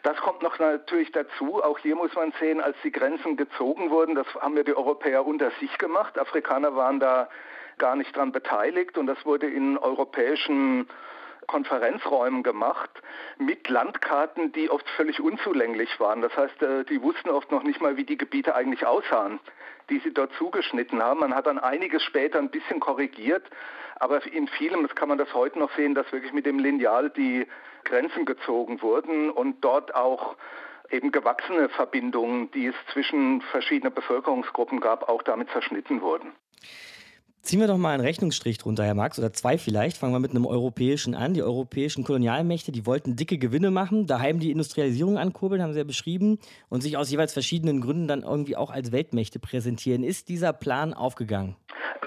Das 0.04 0.18
kommt 0.18 0.44
noch 0.44 0.60
natürlich 0.60 1.12
dazu. 1.12 1.64
Auch 1.64 1.80
hier 1.80 1.96
muss 1.96 2.14
man 2.14 2.34
sehen, 2.40 2.62
als 2.62 2.78
die 2.84 2.92
Grenzen 2.92 3.36
gezogen 3.36 3.90
wurden, 3.90 4.14
das 4.16 4.28
haben 4.36 4.56
ja 4.56 4.64
die 4.64 4.76
Europäer 4.76 5.26
unter 5.26 5.52
sich 5.60 5.76
gemacht. 5.78 6.20
Afrikaner 6.20 6.76
waren 6.76 7.00
da 7.00 7.30
gar 7.78 7.96
nicht 7.96 8.16
dran 8.16 8.32
beteiligt 8.32 8.98
und 8.98 9.08
das 9.08 9.26
wurde 9.26 9.48
in 9.48 9.78
europäischen 9.78 10.88
Konferenzräumen 11.48 12.44
gemacht 12.44 12.90
mit 13.38 13.70
Landkarten, 13.70 14.52
die 14.52 14.70
oft 14.70 14.88
völlig 14.92 15.20
unzulänglich 15.20 16.00
waren. 16.00 16.22
Das 16.22 16.36
heißt, 16.36 16.62
äh, 16.62 16.84
die 16.86 17.02
wussten 17.02 17.30
oft 17.30 17.52
noch 17.52 17.64
nicht 17.64 17.82
mal, 17.82 17.98
wie 17.98 18.06
die 18.06 18.18
Gebiete 18.18 18.56
eigentlich 18.56 18.86
aussahen, 18.86 19.40
die 19.90 20.00
sie 20.00 20.14
dort 20.14 20.34
zugeschnitten 20.34 21.02
haben. 21.02 21.20
Man 21.20 21.36
hat 21.36 21.48
dann 21.48 21.60
einiges 21.60 22.04
später 22.04 22.40
ein 22.40 22.50
bisschen 22.50 22.80
korrigiert, 22.80 23.44
aber 23.96 24.26
in 24.26 24.48
vielem, 24.48 24.84
das 24.84 24.96
kann 24.96 25.10
man 25.10 25.18
das 25.18 25.34
heute 25.34 25.60
noch 25.60 25.74
sehen, 25.76 25.96
dass 25.96 26.12
wirklich 26.12 26.34
mit 26.34 26.46
dem 26.46 26.60
Lineal 26.60 27.10
die 27.10 27.48
Grenzen 27.84 28.26
gezogen 28.26 28.82
wurden 28.82 29.30
und 29.30 29.62
dort 29.64 29.94
auch 29.96 30.36
eben 30.90 31.12
gewachsene 31.12 31.70
Verbindungen, 31.70 32.52
die 32.52 32.68
es 32.68 32.76
zwischen 32.92 33.42
verschiedenen 33.42 33.94
Bevölkerungsgruppen 33.94 34.80
gab, 34.80 35.10
auch 35.10 35.24
damit 35.24 35.50
zerschnitten 35.50 36.02
wurden. 36.02 36.34
Ziehen 37.46 37.60
wir 37.60 37.68
doch 37.68 37.78
mal 37.78 37.90
einen 37.90 38.06
Rechnungsstrich 38.06 38.58
drunter, 38.58 38.86
Herr 38.86 38.94
Marx, 38.94 39.20
oder 39.20 39.34
zwei 39.34 39.58
vielleicht. 39.58 39.98
Fangen 39.98 40.14
wir 40.14 40.22
mit 40.22 40.32
einem 40.32 40.46
europäischen 40.46 41.14
an. 41.14 41.34
Die 41.34 41.44
europäischen 41.44 42.06
Kolonialmächte, 42.06 42.72
die 42.72 42.86
wollten 42.86 43.18
dicke 43.18 43.38
Gewinne 43.38 43.70
machen, 43.70 44.08
daheim 44.08 44.40
die 44.40 44.50
Industrialisierung 44.50 45.18
ankurbeln, 45.18 45.62
haben 45.62 45.74
sie 45.74 45.80
ja 45.80 45.84
beschrieben, 45.84 46.40
und 46.70 46.84
sich 46.84 46.96
aus 46.96 47.12
jeweils 47.12 47.34
verschiedenen 47.34 47.82
Gründen 47.82 48.08
dann 48.08 48.24
irgendwie 48.24 48.56
auch 48.56 48.72
als 48.72 48.94
Weltmächte 48.94 49.40
präsentieren. 49.40 50.06
Ist 50.06 50.30
dieser 50.30 50.54
Plan 50.54 50.94
aufgegangen? 50.94 51.58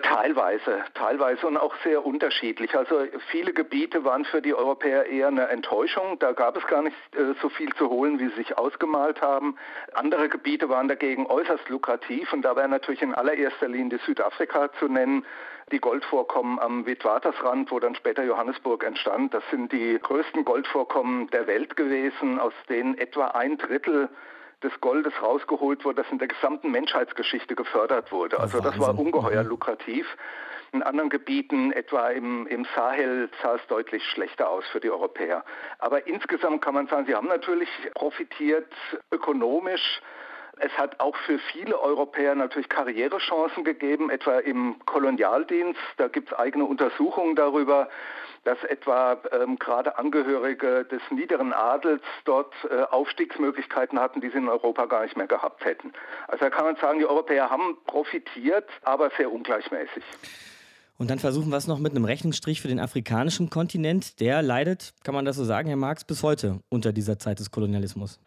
Teilweise, 0.03 0.85
teilweise 0.95 1.47
und 1.47 1.59
auch 1.59 1.75
sehr 1.85 2.07
unterschiedlich. 2.07 2.75
Also 2.75 3.01
viele 3.31 3.53
Gebiete 3.53 4.05
waren 4.05 4.25
für 4.25 4.41
die 4.41 4.55
Europäer 4.55 5.05
eher 5.07 5.29
eine 5.29 5.49
Enttäuschung. 5.49 6.19
Da 6.19 6.33
gab 6.33 6.57
es 6.57 6.67
gar 6.69 6.83
nicht 6.83 6.97
äh, 7.15 7.35
so 7.43 7.51
viel 7.51 7.73
zu 7.75 7.91
holen, 7.91 8.19
wie 8.19 8.29
sie 8.29 8.37
sich 8.37 8.57
ausgemalt 8.57 9.21
haben. 9.21 9.57
Andere 9.93 10.29
Gebiete 10.29 10.69
waren 10.71 10.89
dagegen 10.89 11.27
äußerst 11.27 11.69
lukrativ 11.69 12.33
und 12.33 12.43
da 12.43 12.57
wäre 12.57 12.69
natürlich 12.69 13.03
in 13.03 13.15
allererster 13.15 13.69
Linie 13.69 13.99
Südafrika 14.07 14.73
zu 14.79 14.89
nennen. 14.89 15.26
Die 15.73 15.81
Goldvorkommen 15.81 16.61
am 16.61 16.87
Witwatersrand, 16.87 17.73
wo 17.73 17.81
dann 17.81 17.97
später 17.97 18.23
Johannesburg 18.23 18.85
entstand, 18.85 19.35
das 19.35 19.43
sind 19.51 19.73
die 19.73 19.99
größten 20.01 20.45
Goldvorkommen 20.45 21.29
der 21.31 21.49
Welt 21.49 21.77
gewesen, 21.77 22.39
aus 22.39 22.53
denen 22.69 22.97
etwa 22.97 23.29
ein 23.29 23.59
Drittel 23.59 24.09
des 24.63 24.81
Goldes 24.81 25.13
rausgeholt 25.21 25.85
wurde, 25.85 26.03
das 26.03 26.13
in 26.13 26.19
der 26.19 26.29
gesamten 26.29 26.71
Menschheitsgeschichte 26.71 27.57
gefördert 27.57 28.13
wurde. 28.13 28.39
Also 28.39 28.61
das 28.61 28.79
war 28.79 28.97
ungeheuer 28.97 29.43
mhm. 29.43 29.49
lukrativ. 29.49 30.07
In 30.73 30.83
anderen 30.83 31.11
Gebieten, 31.11 31.73
etwa 31.73 32.11
im, 32.11 32.47
im 32.47 32.67
Sahel, 32.77 33.29
sah 33.43 33.57
es 33.57 33.67
deutlich 33.67 34.05
schlechter 34.05 34.49
aus 34.49 34.65
für 34.71 34.81
die 34.81 34.91
Europäer. 34.91 35.45
Aber 35.79 36.07
insgesamt 36.07 36.63
kann 36.63 36.75
man 36.75 36.87
sagen, 36.87 37.07
sie 37.07 37.15
haben 37.15 37.29
natürlich 37.29 37.69
profitiert 37.95 38.73
ökonomisch. 39.11 40.01
Es 40.59 40.73
hat 40.79 41.01
auch 41.01 41.17
für 41.27 41.39
viele 41.53 41.79
Europäer 41.79 42.35
natürlich 42.35 42.69
Karrierechancen 42.69 43.65
gegeben, 43.65 44.11
etwa 44.11 44.39
im 44.39 44.77
Kolonialdienst. 44.87 45.81
Da 45.99 46.09
gibt 46.09 46.33
es 46.33 46.39
eigene 46.39 46.65
Untersuchungen 46.65 47.37
darüber 47.37 47.89
dass 48.47 48.63
etwa 48.63 49.21
ähm, 49.33 49.59
gerade 49.59 49.99
Angehörige 49.99 50.85
des 50.85 51.03
niederen 51.11 51.53
Adels 51.53 52.03
dort 52.25 52.55
äh, 52.71 52.83
Aufstiegsmöglichkeiten 52.83 53.99
hatten, 53.99 54.21
die 54.21 54.31
sie 54.31 54.39
in 54.39 54.49
Europa 54.49 54.87
gar 54.87 55.03
nicht 55.03 55.17
mehr 55.17 55.27
gehabt 55.27 55.65
hätten. 55.65 55.93
Also 56.29 56.45
da 56.45 56.51
kann 56.51 56.65
man 56.65 56.77
sagen, 56.77 57.01
die 57.01 57.07
Europäer 57.07 57.51
haben 57.51 57.77
profitiert, 57.87 58.69
aber 58.83 59.11
sehr 59.17 59.33
ungleichmäßig. 59.33 60.05
Und 60.97 61.11
dann 61.11 61.19
versuchen 61.19 61.51
wir 61.51 61.57
es 61.57 61.67
noch 61.67 61.79
mit 61.79 61.93
einem 61.93 62.05
Rechnungsstrich 62.05 62.63
für 62.63 62.69
den 62.69 62.79
afrikanischen 62.79 63.51
Kontinent. 63.51 64.21
Der 64.21 64.43
leidet, 64.43 64.95
kann 65.03 65.15
man 65.15 65.25
das 65.25 65.37
so 65.37 65.45
sagen, 65.45 65.69
Herr 65.69 65.77
Marx, 65.77 66.05
bis 66.05 66.23
heute 66.23 66.61
unter 66.69 66.93
dieser 66.93 67.19
Zeit 67.19 67.41
des 67.41 67.51
Kolonialismus. 67.51 68.21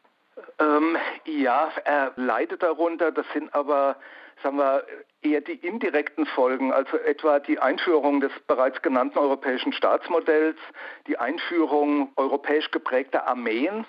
Ähm, 0.59 0.97
ja, 1.25 1.71
er 1.85 2.11
leidet 2.17 2.61
darunter. 2.63 3.11
Das 3.11 3.25
sind 3.33 3.53
aber, 3.55 3.95
sagen 4.43 4.57
wir, 4.57 4.85
eher 5.21 5.41
die 5.41 5.53
indirekten 5.53 6.25
Folgen, 6.25 6.73
also 6.73 6.97
etwa 6.97 7.39
die 7.39 7.59
Einführung 7.59 8.19
des 8.19 8.31
bereits 8.47 8.81
genannten 8.81 9.19
europäischen 9.19 9.73
Staatsmodells, 9.73 10.57
die 11.07 11.17
Einführung 11.17 12.11
europäisch 12.17 12.71
geprägter 12.71 13.27
Armeen, 13.27 13.85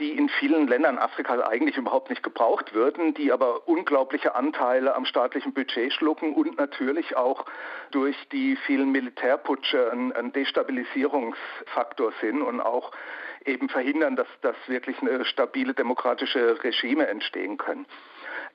die 0.00 0.10
in 0.10 0.28
vielen 0.28 0.66
Ländern 0.66 0.98
Afrikas 0.98 1.40
eigentlich 1.40 1.76
überhaupt 1.76 2.10
nicht 2.10 2.24
gebraucht 2.24 2.74
würden, 2.74 3.14
die 3.14 3.30
aber 3.30 3.68
unglaubliche 3.68 4.34
Anteile 4.34 4.96
am 4.96 5.04
staatlichen 5.04 5.54
Budget 5.54 5.92
schlucken 5.92 6.34
und 6.34 6.58
natürlich 6.58 7.16
auch 7.16 7.44
durch 7.92 8.16
die 8.32 8.56
vielen 8.66 8.90
Militärputsche 8.90 9.92
ein, 9.92 10.12
ein 10.12 10.32
Destabilisierungsfaktor 10.32 12.12
sind 12.20 12.42
und 12.42 12.60
auch 12.60 12.90
eben 13.44 13.68
verhindern, 13.68 14.16
dass, 14.16 14.28
dass 14.40 14.56
wirklich 14.66 15.00
eine 15.00 15.24
stabile 15.24 15.74
demokratische 15.74 16.62
Regime 16.62 17.06
entstehen 17.06 17.56
können. 17.58 17.86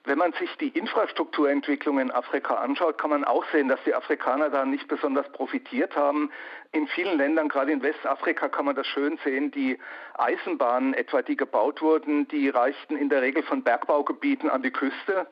Wenn 0.06 0.18
man 0.18 0.32
sich 0.34 0.50
die 0.58 0.70
Infrastrukturentwicklung 0.70 2.00
in 2.00 2.10
Afrika 2.10 2.56
anschaut, 2.56 2.98
kann 2.98 3.10
man 3.10 3.26
auch 3.26 3.44
sehen, 3.52 3.68
dass 3.68 3.84
die 3.86 3.94
Afrikaner 3.94 4.50
da 4.50 4.64
nicht 4.64 4.88
besonders 4.88 5.30
profitiert 5.34 5.96
haben. 5.96 6.32
In 6.72 6.88
vielen 6.88 7.18
Ländern, 7.18 7.50
gerade 7.50 7.72
in 7.72 7.84
Westafrika, 7.84 8.48
kann 8.48 8.66
man 8.66 8.76
das 8.76 8.88
schön 8.88 9.20
sehen. 9.26 9.52
Die 9.52 9.78
Eisenbahnen 10.18 10.94
etwa, 10.94 11.22
die 11.22 11.36
gebaut 11.36 11.82
wurden, 11.82 12.28
die 12.30 12.48
reichten 12.48 12.96
in 12.96 13.10
der 13.10 13.22
Regel 13.22 13.44
von 13.44 13.64
Bergbaugebieten 13.64 14.50
an 14.50 14.64
die 14.64 14.72
Küste 14.72 15.28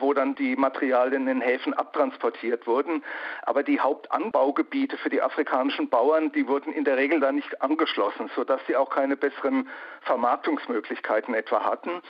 wo 0.00 0.14
dann 0.14 0.34
die 0.34 0.56
Materialien 0.56 1.22
in 1.22 1.26
den 1.26 1.40
Häfen 1.40 1.74
abtransportiert 1.74 2.66
wurden. 2.66 3.04
Aber 3.42 3.62
die 3.62 3.80
Hauptanbaugebiete 3.80 4.96
für 4.98 5.10
die 5.10 5.22
afrikanischen 5.22 5.88
Bauern, 5.88 6.32
die 6.32 6.48
wurden 6.48 6.72
in 6.72 6.84
der 6.84 6.96
Regel 6.96 7.20
da 7.20 7.32
nicht 7.32 7.62
angeschlossen, 7.62 8.30
sodass 8.34 8.60
sie 8.66 8.76
auch 8.76 8.90
keine 8.90 9.16
besseren 9.16 9.68
Vermarktungsmöglichkeiten 10.02 11.34
etwa 11.34 11.64
hatten. 11.64 12.02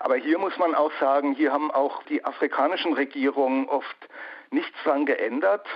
Aber 0.00 0.16
hier 0.16 0.38
muss 0.38 0.56
man 0.58 0.74
auch 0.74 0.92
sagen, 1.00 1.34
hier 1.34 1.52
haben 1.52 1.70
auch 1.70 2.02
die 2.04 2.24
afrikanischen 2.24 2.92
Regierungen 2.94 3.68
oft 3.68 4.08
nichts 4.50 4.76
dran 4.84 5.06
geändert. 5.06 5.66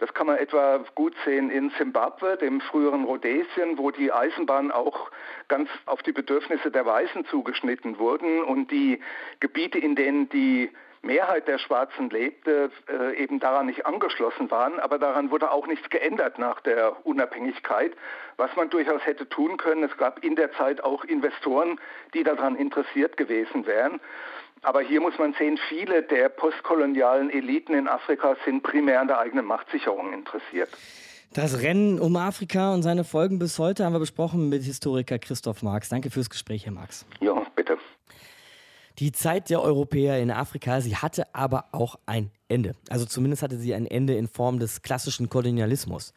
Das 0.00 0.14
kann 0.14 0.26
man 0.26 0.38
etwa 0.38 0.82
gut 0.94 1.14
sehen 1.26 1.50
in 1.50 1.70
Simbabwe, 1.78 2.38
dem 2.38 2.62
früheren 2.62 3.04
Rhodesien, 3.04 3.76
wo 3.76 3.90
die 3.90 4.10
Eisenbahnen 4.10 4.72
auch 4.72 5.10
ganz 5.46 5.68
auf 5.84 6.02
die 6.02 6.12
Bedürfnisse 6.12 6.70
der 6.70 6.86
Weißen 6.86 7.26
zugeschnitten 7.26 7.98
wurden 7.98 8.42
und 8.42 8.70
die 8.70 9.00
Gebiete, 9.40 9.78
in 9.78 9.96
denen 9.96 10.30
die 10.30 10.70
Mehrheit 11.02 11.48
der 11.48 11.58
Schwarzen 11.58 12.10
lebte, 12.10 12.70
äh, 12.88 13.16
eben 13.16 13.40
daran 13.40 13.66
nicht 13.66 13.86
angeschlossen 13.86 14.50
waren. 14.50 14.78
Aber 14.80 14.98
daran 14.98 15.30
wurde 15.30 15.50
auch 15.50 15.66
nichts 15.66 15.88
geändert 15.88 16.38
nach 16.38 16.60
der 16.60 17.06
Unabhängigkeit, 17.06 17.92
was 18.36 18.54
man 18.56 18.68
durchaus 18.70 19.04
hätte 19.06 19.28
tun 19.28 19.56
können. 19.56 19.82
Es 19.82 19.96
gab 19.96 20.22
in 20.22 20.36
der 20.36 20.52
Zeit 20.52 20.84
auch 20.84 21.04
Investoren, 21.04 21.80
die 22.14 22.22
daran 22.22 22.56
interessiert 22.56 23.16
gewesen 23.16 23.66
wären. 23.66 24.00
Aber 24.62 24.82
hier 24.82 25.00
muss 25.00 25.16
man 25.18 25.32
sehen, 25.34 25.58
viele 25.68 26.02
der 26.02 26.28
postkolonialen 26.28 27.30
Eliten 27.30 27.72
in 27.72 27.88
Afrika 27.88 28.36
sind 28.44 28.62
primär 28.62 29.00
an 29.00 29.08
der 29.08 29.18
eigenen 29.18 29.46
Machtsicherung 29.46 30.12
interessiert. 30.12 30.68
Das 31.32 31.62
Rennen 31.62 32.00
um 32.00 32.16
Afrika 32.16 32.74
und 32.74 32.82
seine 32.82 33.04
Folgen 33.04 33.38
bis 33.38 33.58
heute 33.58 33.84
haben 33.84 33.92
wir 33.94 34.00
besprochen 34.00 34.48
mit 34.48 34.64
Historiker 34.64 35.18
Christoph 35.18 35.62
Marx. 35.62 35.88
Danke 35.88 36.10
fürs 36.10 36.28
Gespräch, 36.28 36.66
Herr 36.66 36.72
Marx. 36.72 37.06
Ja, 37.20 37.46
bitte. 37.54 37.78
Die 39.00 39.12
Zeit 39.12 39.48
der 39.48 39.62
Europäer 39.62 40.20
in 40.20 40.30
Afrika, 40.30 40.82
sie 40.82 40.94
hatte 40.94 41.34
aber 41.34 41.64
auch 41.72 41.98
ein 42.04 42.30
Ende. 42.48 42.74
Also 42.90 43.06
zumindest 43.06 43.42
hatte 43.42 43.56
sie 43.56 43.74
ein 43.74 43.86
Ende 43.86 44.14
in 44.14 44.28
Form 44.28 44.58
des 44.58 44.82
klassischen 44.82 45.30
Kolonialismus. 45.30 46.12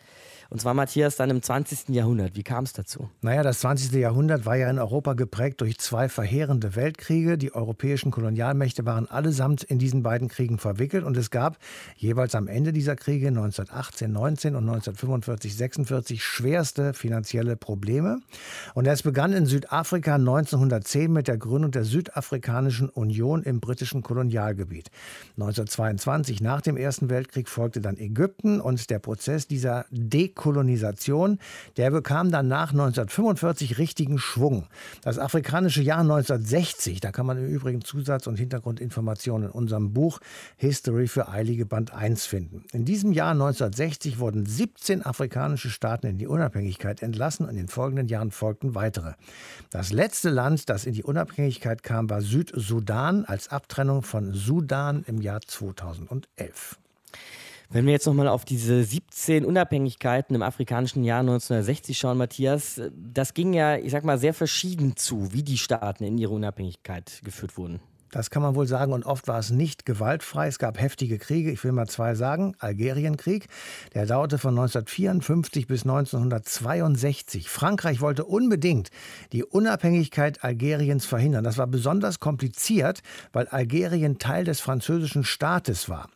Und 0.54 0.60
zwar, 0.60 0.76
Matthias, 0.76 1.16
dann 1.16 1.32
im 1.32 1.42
20. 1.42 1.90
Jahrhundert. 1.90 2.36
Wie 2.36 2.44
kam 2.44 2.64
es 2.64 2.74
dazu? 2.74 3.10
Naja, 3.22 3.42
das 3.42 3.62
20. 3.62 3.92
Jahrhundert 3.94 4.46
war 4.46 4.56
ja 4.56 4.70
in 4.70 4.78
Europa 4.78 5.14
geprägt 5.14 5.62
durch 5.62 5.80
zwei 5.80 6.08
verheerende 6.10 6.76
Weltkriege. 6.76 7.40
Die 7.40 7.56
europäischen 7.56 8.12
Kolonialmächte 8.12 8.86
waren 8.86 9.10
allesamt 9.10 9.64
in 9.64 9.80
diesen 9.80 10.04
beiden 10.04 10.28
Kriegen 10.28 10.60
verwickelt. 10.60 11.06
Und 11.06 11.18
es 11.18 11.32
gab 11.32 11.58
jeweils 11.98 12.36
am 12.36 12.48
Ende 12.48 12.72
dieser 12.72 12.96
Kriege 12.96 13.30
1918, 13.30 14.12
19 14.12 14.56
und 14.56 14.70
1945, 14.70 15.56
46 15.56 16.24
schwerste 16.24 16.94
finanzielle 16.94 17.56
Probleme. 17.56 18.20
Und 18.76 18.86
es 18.86 19.02
begann 19.02 19.34
in 19.34 19.48
Südafrika 19.48 20.14
1910 20.14 21.12
mit 21.12 21.28
der 21.28 21.40
Gründung 21.40 21.72
der 21.72 21.84
Südafrikanischen 21.84 22.90
Union 22.90 23.42
im 23.42 23.60
britischen 23.60 24.04
Kolonialgebiet. 24.04 24.92
1922, 25.32 26.42
nach 26.42 26.62
dem 26.62 26.78
Ersten 26.78 27.10
Weltkrieg, 27.10 27.50
folgte 27.50 27.82
dann 27.82 27.98
Ägypten 27.98 28.62
und 28.62 28.92
der 28.92 29.00
Prozess 29.00 29.48
dieser 29.48 29.88
Dekolonisierung 29.90 30.43
Dekolonisation, 30.44 31.40
der 31.78 31.90
bekam 31.90 32.30
dann 32.30 32.50
nach 32.50 32.72
1945 32.72 33.78
richtigen 33.78 34.20
Schwung. 34.20 34.68
Das 35.02 35.18
afrikanische 35.18 35.82
Jahr 35.82 36.02
1960, 36.02 37.00
da 37.00 37.12
kann 37.14 37.26
man 37.26 37.38
im 37.38 37.48
Übrigen 37.48 37.82
Zusatz- 37.82 38.28
und 38.28 38.38
Hintergrundinformationen 38.38 39.48
in 39.50 39.54
unserem 39.54 39.94
Buch 39.94 40.20
History 40.58 41.08
für 41.08 41.30
Eilige 41.30 41.66
Band 41.66 41.94
1 41.94 42.26
finden. 42.26 42.66
In 42.74 42.84
diesem 42.84 43.14
Jahr 43.14 43.32
1960 43.32 44.20
wurden 44.20 44.46
17 44.46 45.06
afrikanische 45.06 45.70
Staaten 45.70 46.08
in 46.08 46.18
die 46.18 46.28
Unabhängigkeit 46.28 47.02
entlassen 47.02 47.46
und 47.46 47.52
in 47.52 47.58
den 47.58 47.68
folgenden 47.70 48.10
Jahren 48.10 48.32
folgten 48.32 48.76
weitere. 48.76 49.14
Das 49.70 49.94
letzte 49.94 50.30
Land, 50.30 50.70
das 50.70 50.86
in 50.86 50.94
die 50.94 51.04
Unabhängigkeit 51.04 51.84
kam, 51.84 52.10
war 52.10 52.22
Südsudan 52.22 53.24
als 53.24 53.48
Abtrennung 53.48 54.02
von 54.02 54.34
Sudan 54.34 55.06
im 55.08 55.22
Jahr 55.22 55.40
2011. 55.40 56.80
Wenn 57.70 57.86
wir 57.86 57.94
jetzt 57.94 58.06
nochmal 58.06 58.28
auf 58.28 58.46
diese 58.46 58.84
17 58.84 59.46
Unabhängigkeiten 59.46 60.36
im 60.36 60.44
afrikanischen 60.44 61.04
Jahr 61.04 61.22
1960 61.22 61.98
schauen, 61.98 62.18
Matthias, 62.18 62.82
das 62.96 63.34
ging 63.34 63.54
ja, 63.54 63.78
ich 63.78 63.92
sag 63.92 64.04
mal, 64.04 64.18
sehr 64.18 64.34
verschieden 64.34 64.96
zu, 64.96 65.34
wie 65.34 65.44
die 65.44 65.58
Staaten 65.58 66.04
in 66.04 66.18
ihre 66.18 66.34
Unabhängigkeit 66.34 67.22
geführt 67.24 67.58
wurden. 67.58 67.80
Das 68.14 68.30
kann 68.30 68.44
man 68.44 68.54
wohl 68.54 68.68
sagen. 68.68 68.94
Und 68.94 69.08
oft 69.08 69.28
war 69.28 69.40
es 69.40 69.50
nicht 69.50 69.88
gewaltfrei. 69.88 70.48
Es 70.48 70.60
gab 70.60 70.80
heftige 70.80 71.18
Kriege. 71.18 71.50
Ich 71.50 71.64
will 71.64 71.72
mal 71.72 71.88
zwei 71.88 72.14
sagen. 72.14 72.54
Algerienkrieg, 72.60 73.48
der 73.96 74.06
dauerte 74.06 74.38
von 74.38 74.52
1954 74.52 75.66
bis 75.66 75.82
1962. 75.82 77.50
Frankreich 77.50 78.02
wollte 78.02 78.26
unbedingt 78.26 78.92
die 79.32 79.44
Unabhängigkeit 79.44 80.44
Algeriens 80.44 81.08
verhindern. 81.08 81.44
Das 81.44 81.58
war 81.58 81.66
besonders 81.66 82.20
kompliziert, 82.20 83.02
weil 83.32 83.48
Algerien 83.48 84.20
Teil 84.20 84.44
des 84.44 84.62
französischen 84.62 85.24
Staates 85.24 85.90
war. 85.90 86.08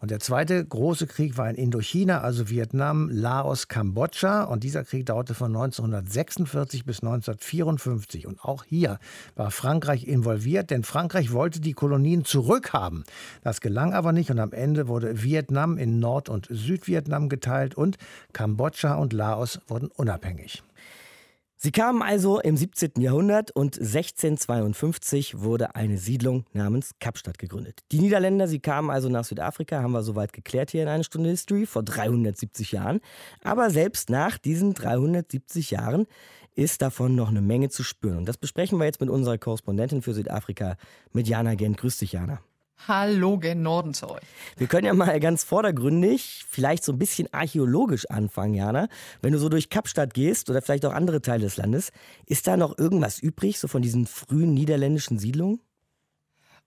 Und 0.00 0.10
der 0.10 0.20
zweite 0.20 0.64
große 0.64 1.06
Krieg 1.06 1.36
war 1.36 1.50
in 1.50 1.56
Indochina, 1.56 2.20
also 2.20 2.48
Vietnam, 2.48 3.08
Laos, 3.10 3.68
Kambodscha. 3.68 4.44
Und 4.44 4.62
dieser 4.62 4.84
Krieg 4.84 5.06
dauerte 5.06 5.34
von 5.34 5.54
1946 5.54 6.84
bis 6.84 7.02
1954. 7.02 8.26
Und 8.26 8.44
auch 8.44 8.64
hier 8.64 8.98
war 9.34 9.50
Frankreich 9.50 10.06
involviert, 10.06 10.70
denn 10.70 10.84
Frankreich 10.84 11.32
wollte 11.32 11.60
die 11.60 11.72
Kolonien 11.72 12.24
zurückhaben. 12.24 13.04
Das 13.42 13.60
gelang 13.60 13.92
aber 13.92 14.12
nicht 14.12 14.30
und 14.30 14.38
am 14.38 14.52
Ende 14.52 14.88
wurde 14.88 15.22
Vietnam 15.22 15.78
in 15.78 15.98
Nord- 15.98 16.28
und 16.28 16.46
Südvietnam 16.50 17.28
geteilt 17.28 17.74
und 17.74 17.98
Kambodscha 18.32 18.94
und 18.94 19.12
Laos 19.12 19.60
wurden 19.66 19.88
unabhängig. 19.88 20.62
Sie 21.60 21.72
kamen 21.72 22.02
also 22.02 22.38
im 22.38 22.56
17. 22.56 23.00
Jahrhundert 23.00 23.50
und 23.50 23.78
1652 23.78 25.40
wurde 25.40 25.74
eine 25.74 25.98
Siedlung 25.98 26.44
namens 26.52 26.92
Kapstadt 27.00 27.36
gegründet. 27.36 27.80
Die 27.90 27.98
Niederländer, 27.98 28.46
sie 28.46 28.60
kamen 28.60 28.90
also 28.90 29.08
nach 29.08 29.24
Südafrika, 29.24 29.82
haben 29.82 29.90
wir 29.90 30.04
soweit 30.04 30.32
geklärt 30.32 30.70
hier 30.70 30.84
in 30.84 30.88
einer 30.88 31.02
Stunde 31.02 31.30
History, 31.30 31.66
vor 31.66 31.82
370 31.82 32.70
Jahren. 32.70 33.00
Aber 33.42 33.70
selbst 33.70 34.08
nach 34.08 34.38
diesen 34.38 34.72
370 34.72 35.72
Jahren 35.72 36.06
ist 36.54 36.80
davon 36.80 37.16
noch 37.16 37.28
eine 37.28 37.42
Menge 37.42 37.70
zu 37.70 37.82
spüren. 37.82 38.18
Und 38.18 38.28
das 38.28 38.36
besprechen 38.36 38.78
wir 38.78 38.84
jetzt 38.84 39.00
mit 39.00 39.10
unserer 39.10 39.36
Korrespondentin 39.36 40.00
für 40.00 40.14
Südafrika, 40.14 40.76
mit 41.12 41.26
Jana 41.26 41.56
Gent. 41.56 41.76
Grüß 41.76 41.98
dich, 41.98 42.12
Jana. 42.12 42.40
Hallo 42.86 43.38
gen 43.38 43.62
Norden 43.62 43.92
zu 43.92 44.08
euch. 44.08 44.22
Wir 44.56 44.66
können 44.66 44.86
ja 44.86 44.94
mal 44.94 45.18
ganz 45.20 45.44
vordergründig, 45.44 46.44
vielleicht 46.48 46.84
so 46.84 46.92
ein 46.92 46.98
bisschen 46.98 47.28
archäologisch 47.32 48.08
anfangen, 48.08 48.54
Jana. 48.54 48.88
Wenn 49.20 49.32
du 49.32 49.38
so 49.38 49.48
durch 49.48 49.68
Kapstadt 49.68 50.14
gehst 50.14 50.48
oder 50.48 50.62
vielleicht 50.62 50.86
auch 50.86 50.92
andere 50.92 51.20
Teile 51.20 51.44
des 51.44 51.56
Landes, 51.56 51.90
ist 52.26 52.46
da 52.46 52.56
noch 52.56 52.78
irgendwas 52.78 53.18
übrig, 53.18 53.58
so 53.58 53.68
von 53.68 53.82
diesen 53.82 54.06
frühen 54.06 54.54
niederländischen 54.54 55.18
Siedlungen? 55.18 55.60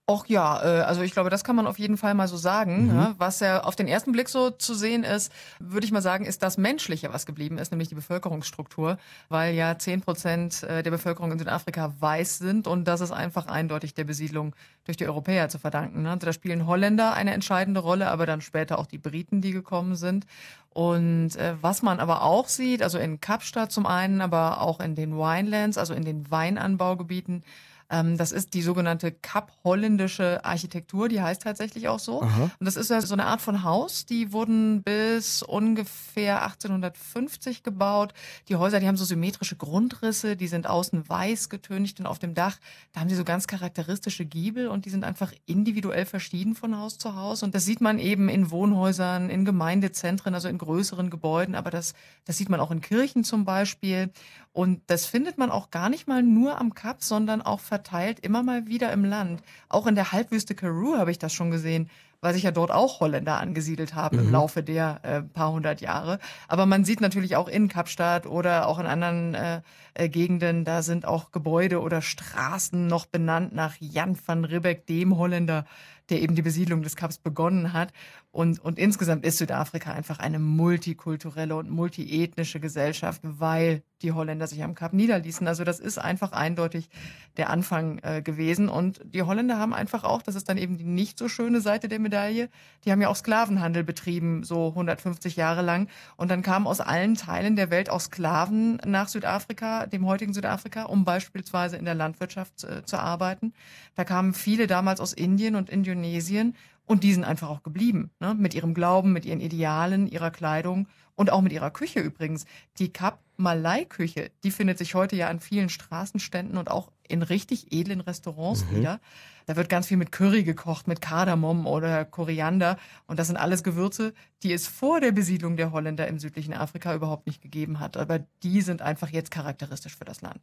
Och 0.04 0.28
ja, 0.28 0.60
äh, 0.62 0.82
also 0.82 1.02
ich 1.02 1.12
glaube, 1.12 1.30
das 1.30 1.44
kann 1.44 1.54
man 1.54 1.68
auf 1.68 1.78
jeden 1.78 1.96
Fall 1.96 2.14
mal 2.14 2.26
so 2.26 2.36
sagen. 2.36 2.88
Mhm. 2.88 2.96
Ja, 2.96 3.14
was 3.18 3.38
ja 3.38 3.62
auf 3.62 3.76
den 3.76 3.86
ersten 3.86 4.10
Blick 4.10 4.28
so 4.28 4.50
zu 4.50 4.74
sehen 4.74 5.04
ist, 5.04 5.30
würde 5.60 5.86
ich 5.86 5.92
mal 5.92 6.02
sagen, 6.02 6.24
ist 6.24 6.42
das 6.42 6.58
Menschliche, 6.58 7.12
was 7.12 7.24
geblieben 7.24 7.56
ist, 7.56 7.70
nämlich 7.70 7.88
die 7.88 7.94
Bevölkerungsstruktur, 7.94 8.98
weil 9.28 9.54
ja 9.54 9.78
zehn 9.78 10.00
Prozent 10.00 10.64
äh, 10.64 10.82
der 10.82 10.90
Bevölkerung 10.90 11.30
in 11.30 11.38
Südafrika 11.38 11.94
weiß 12.00 12.38
sind 12.38 12.66
und 12.66 12.84
das 12.88 13.00
ist 13.00 13.12
einfach 13.12 13.46
eindeutig 13.46 13.94
der 13.94 14.02
Besiedlung 14.02 14.56
durch 14.84 14.96
die 14.96 15.06
Europäer 15.06 15.48
zu 15.48 15.60
verdanken. 15.60 16.02
Ne? 16.02 16.10
Also 16.10 16.26
da 16.26 16.32
spielen 16.32 16.66
Holländer 16.66 17.14
eine 17.14 17.32
entscheidende 17.32 17.78
Rolle, 17.78 18.08
aber 18.08 18.26
dann 18.26 18.40
später 18.40 18.80
auch 18.80 18.86
die 18.86 18.98
Briten, 18.98 19.40
die 19.40 19.52
gekommen 19.52 19.94
sind. 19.94 20.26
Und 20.70 21.36
äh, 21.36 21.54
was 21.60 21.82
man 21.82 22.00
aber 22.00 22.22
auch 22.22 22.48
sieht, 22.48 22.82
also 22.82 22.98
in 22.98 23.20
Kapstadt 23.20 23.70
zum 23.70 23.86
einen, 23.86 24.20
aber 24.20 24.62
auch 24.62 24.80
in 24.80 24.96
den 24.96 25.14
Winelands, 25.16 25.78
also 25.78 25.94
in 25.94 26.04
den 26.04 26.28
Weinanbaugebieten, 26.28 27.44
das 27.88 28.32
ist 28.32 28.54
die 28.54 28.62
sogenannte 28.62 29.12
Kap-holländische 29.12 30.44
Architektur, 30.44 31.08
die 31.08 31.20
heißt 31.20 31.42
tatsächlich 31.42 31.88
auch 31.88 31.98
so. 31.98 32.22
Aha. 32.22 32.50
Und 32.58 32.64
das 32.64 32.76
ist 32.76 32.90
ja 32.90 33.00
so 33.00 33.14
eine 33.14 33.26
Art 33.26 33.40
von 33.40 33.64
Haus, 33.64 34.06
die 34.06 34.32
wurden 34.32 34.82
bis 34.82 35.42
ungefähr 35.42 36.42
1850 36.42 37.62
gebaut. 37.62 38.14
Die 38.48 38.56
Häuser, 38.56 38.80
die 38.80 38.88
haben 38.88 38.96
so 38.96 39.04
symmetrische 39.04 39.56
Grundrisse, 39.56 40.36
die 40.36 40.48
sind 40.48 40.66
außen 40.66 41.08
weiß 41.08 41.48
getüncht 41.48 42.00
und 42.00 42.06
auf 42.06 42.18
dem 42.18 42.34
Dach, 42.34 42.58
da 42.92 43.00
haben 43.00 43.08
sie 43.08 43.16
so 43.16 43.24
ganz 43.24 43.46
charakteristische 43.46 44.24
Giebel 44.24 44.68
und 44.68 44.84
die 44.84 44.90
sind 44.90 45.04
einfach 45.04 45.32
individuell 45.46 46.06
verschieden 46.06 46.54
von 46.54 46.78
Haus 46.78 46.98
zu 46.98 47.14
Haus. 47.14 47.42
Und 47.42 47.54
das 47.54 47.64
sieht 47.64 47.80
man 47.80 47.98
eben 47.98 48.28
in 48.28 48.50
Wohnhäusern, 48.50 49.30
in 49.30 49.44
Gemeindezentren, 49.44 50.34
also 50.34 50.48
in 50.48 50.58
größeren 50.58 51.10
Gebäuden, 51.10 51.54
aber 51.54 51.70
das, 51.70 51.94
das 52.24 52.38
sieht 52.38 52.48
man 52.48 52.60
auch 52.60 52.70
in 52.70 52.80
Kirchen 52.80 53.24
zum 53.24 53.44
Beispiel. 53.44 54.10
Und 54.52 54.82
das 54.88 55.06
findet 55.06 55.38
man 55.38 55.50
auch 55.50 55.70
gar 55.70 55.88
nicht 55.88 56.06
mal 56.06 56.22
nur 56.22 56.60
am 56.60 56.74
Kap, 56.74 57.02
sondern 57.02 57.40
auch 57.40 57.60
verteilt 57.60 58.20
immer 58.20 58.42
mal 58.42 58.66
wieder 58.66 58.92
im 58.92 59.04
Land. 59.04 59.42
Auch 59.68 59.86
in 59.86 59.94
der 59.94 60.12
Halbwüste 60.12 60.54
Karoo 60.54 60.98
habe 60.98 61.10
ich 61.10 61.18
das 61.18 61.32
schon 61.32 61.50
gesehen, 61.50 61.88
weil 62.20 62.34
sich 62.34 62.44
ja 62.44 62.52
dort 62.52 62.70
auch 62.70 63.00
Holländer 63.00 63.40
angesiedelt 63.40 63.94
haben 63.94 64.18
im 64.18 64.30
Laufe 64.30 64.62
der 64.62 65.00
äh, 65.02 65.22
paar 65.22 65.52
hundert 65.52 65.80
Jahre. 65.80 66.18
Aber 66.48 66.66
man 66.66 66.84
sieht 66.84 67.00
natürlich 67.00 67.34
auch 67.34 67.48
in 67.48 67.68
Kapstadt 67.68 68.26
oder 68.26 68.68
auch 68.68 68.78
in 68.78 68.86
anderen 68.86 69.34
äh, 69.34 69.60
äh, 69.94 70.08
Gegenden, 70.08 70.64
da 70.64 70.82
sind 70.82 71.04
auch 71.04 71.32
Gebäude 71.32 71.80
oder 71.80 72.00
Straßen 72.00 72.86
noch 72.86 73.06
benannt 73.06 73.54
nach 73.54 73.74
Jan 73.80 74.16
van 74.24 74.44
Ribbeck, 74.44 74.86
dem 74.86 75.16
Holländer, 75.18 75.64
der 76.10 76.22
eben 76.22 76.34
die 76.34 76.42
Besiedlung 76.42 76.82
des 76.82 76.96
Kaps 76.96 77.18
begonnen 77.18 77.72
hat. 77.72 77.92
Und, 78.30 78.60
und 78.60 78.78
insgesamt 78.78 79.26
ist 79.26 79.38
Südafrika 79.38 79.92
einfach 79.92 80.18
eine 80.18 80.38
multikulturelle 80.38 81.54
und 81.54 81.70
multiethnische 81.70 82.60
Gesellschaft, 82.60 83.20
weil 83.22 83.82
die 84.02 84.12
Holländer 84.12 84.46
sich 84.46 84.62
am 84.62 84.74
Kap 84.74 84.92
niederließen. 84.92 85.46
Also 85.46 85.64
das 85.64 85.80
ist 85.80 85.98
einfach 85.98 86.32
eindeutig 86.32 86.88
der 87.36 87.50
Anfang 87.50 87.98
äh, 88.02 88.22
gewesen. 88.22 88.68
Und 88.68 89.00
die 89.04 89.22
Holländer 89.22 89.58
haben 89.58 89.72
einfach 89.72 90.04
auch, 90.04 90.22
das 90.22 90.34
ist 90.34 90.48
dann 90.48 90.58
eben 90.58 90.76
die 90.76 90.84
nicht 90.84 91.18
so 91.18 91.28
schöne 91.28 91.60
Seite 91.60 91.88
der 91.88 91.98
Medaille, 91.98 92.48
die 92.84 92.92
haben 92.92 93.00
ja 93.00 93.08
auch 93.08 93.16
Sklavenhandel 93.16 93.84
betrieben, 93.84 94.42
so 94.44 94.68
150 94.68 95.36
Jahre 95.36 95.62
lang. 95.62 95.88
Und 96.16 96.30
dann 96.30 96.42
kamen 96.42 96.66
aus 96.66 96.80
allen 96.80 97.14
Teilen 97.14 97.56
der 97.56 97.70
Welt 97.70 97.90
auch 97.90 98.00
Sklaven 98.00 98.78
nach 98.84 99.08
Südafrika, 99.08 99.86
dem 99.86 100.06
heutigen 100.06 100.34
Südafrika, 100.34 100.84
um 100.84 101.04
beispielsweise 101.04 101.76
in 101.76 101.84
der 101.84 101.94
Landwirtschaft 101.94 102.64
äh, 102.64 102.84
zu 102.84 102.98
arbeiten. 102.98 103.52
Da 103.94 104.04
kamen 104.04 104.34
viele 104.34 104.66
damals 104.66 105.00
aus 105.00 105.12
Indien 105.12 105.54
und 105.54 105.70
Indonesien 105.92 106.54
und 106.86 107.04
die 107.04 107.12
sind 107.12 107.24
einfach 107.24 107.48
auch 107.48 107.62
geblieben, 107.62 108.10
ne? 108.20 108.34
mit 108.34 108.54
ihrem 108.54 108.74
Glauben, 108.74 109.12
mit 109.12 109.24
ihren 109.24 109.40
Idealen, 109.40 110.06
ihrer 110.06 110.30
Kleidung 110.30 110.88
und 111.14 111.30
auch 111.30 111.40
mit 111.40 111.52
ihrer 111.52 111.70
Küche 111.70 112.00
übrigens. 112.00 112.44
Die 112.78 112.92
Kap 112.92 113.20
Malai-Küche, 113.36 114.30
die 114.44 114.50
findet 114.50 114.78
sich 114.78 114.94
heute 114.94 115.16
ja 115.16 115.28
an 115.28 115.40
vielen 115.40 115.68
Straßenständen 115.68 116.58
und 116.58 116.70
auch 116.70 116.92
in 117.08 117.22
richtig 117.22 117.72
edlen 117.72 118.00
Restaurants 118.00 118.64
wieder. 118.70 119.00
Da 119.46 119.56
wird 119.56 119.68
ganz 119.68 119.86
viel 119.86 119.96
mit 119.96 120.12
Curry 120.12 120.44
gekocht, 120.44 120.88
mit 120.88 121.00
Kardamom 121.00 121.66
oder 121.66 122.04
Koriander. 122.04 122.78
Und 123.06 123.18
das 123.18 123.26
sind 123.26 123.36
alles 123.36 123.62
Gewürze, 123.62 124.12
die 124.42 124.52
es 124.52 124.66
vor 124.66 125.00
der 125.00 125.12
Besiedlung 125.12 125.56
der 125.56 125.72
Holländer 125.72 126.06
im 126.08 126.18
südlichen 126.18 126.54
Afrika 126.54 126.94
überhaupt 126.94 127.26
nicht 127.26 127.42
gegeben 127.42 127.80
hat. 127.80 127.96
Aber 127.96 128.20
die 128.42 128.60
sind 128.60 128.82
einfach 128.82 129.10
jetzt 129.10 129.30
charakteristisch 129.30 129.96
für 129.96 130.04
das 130.04 130.20
Land. 130.20 130.40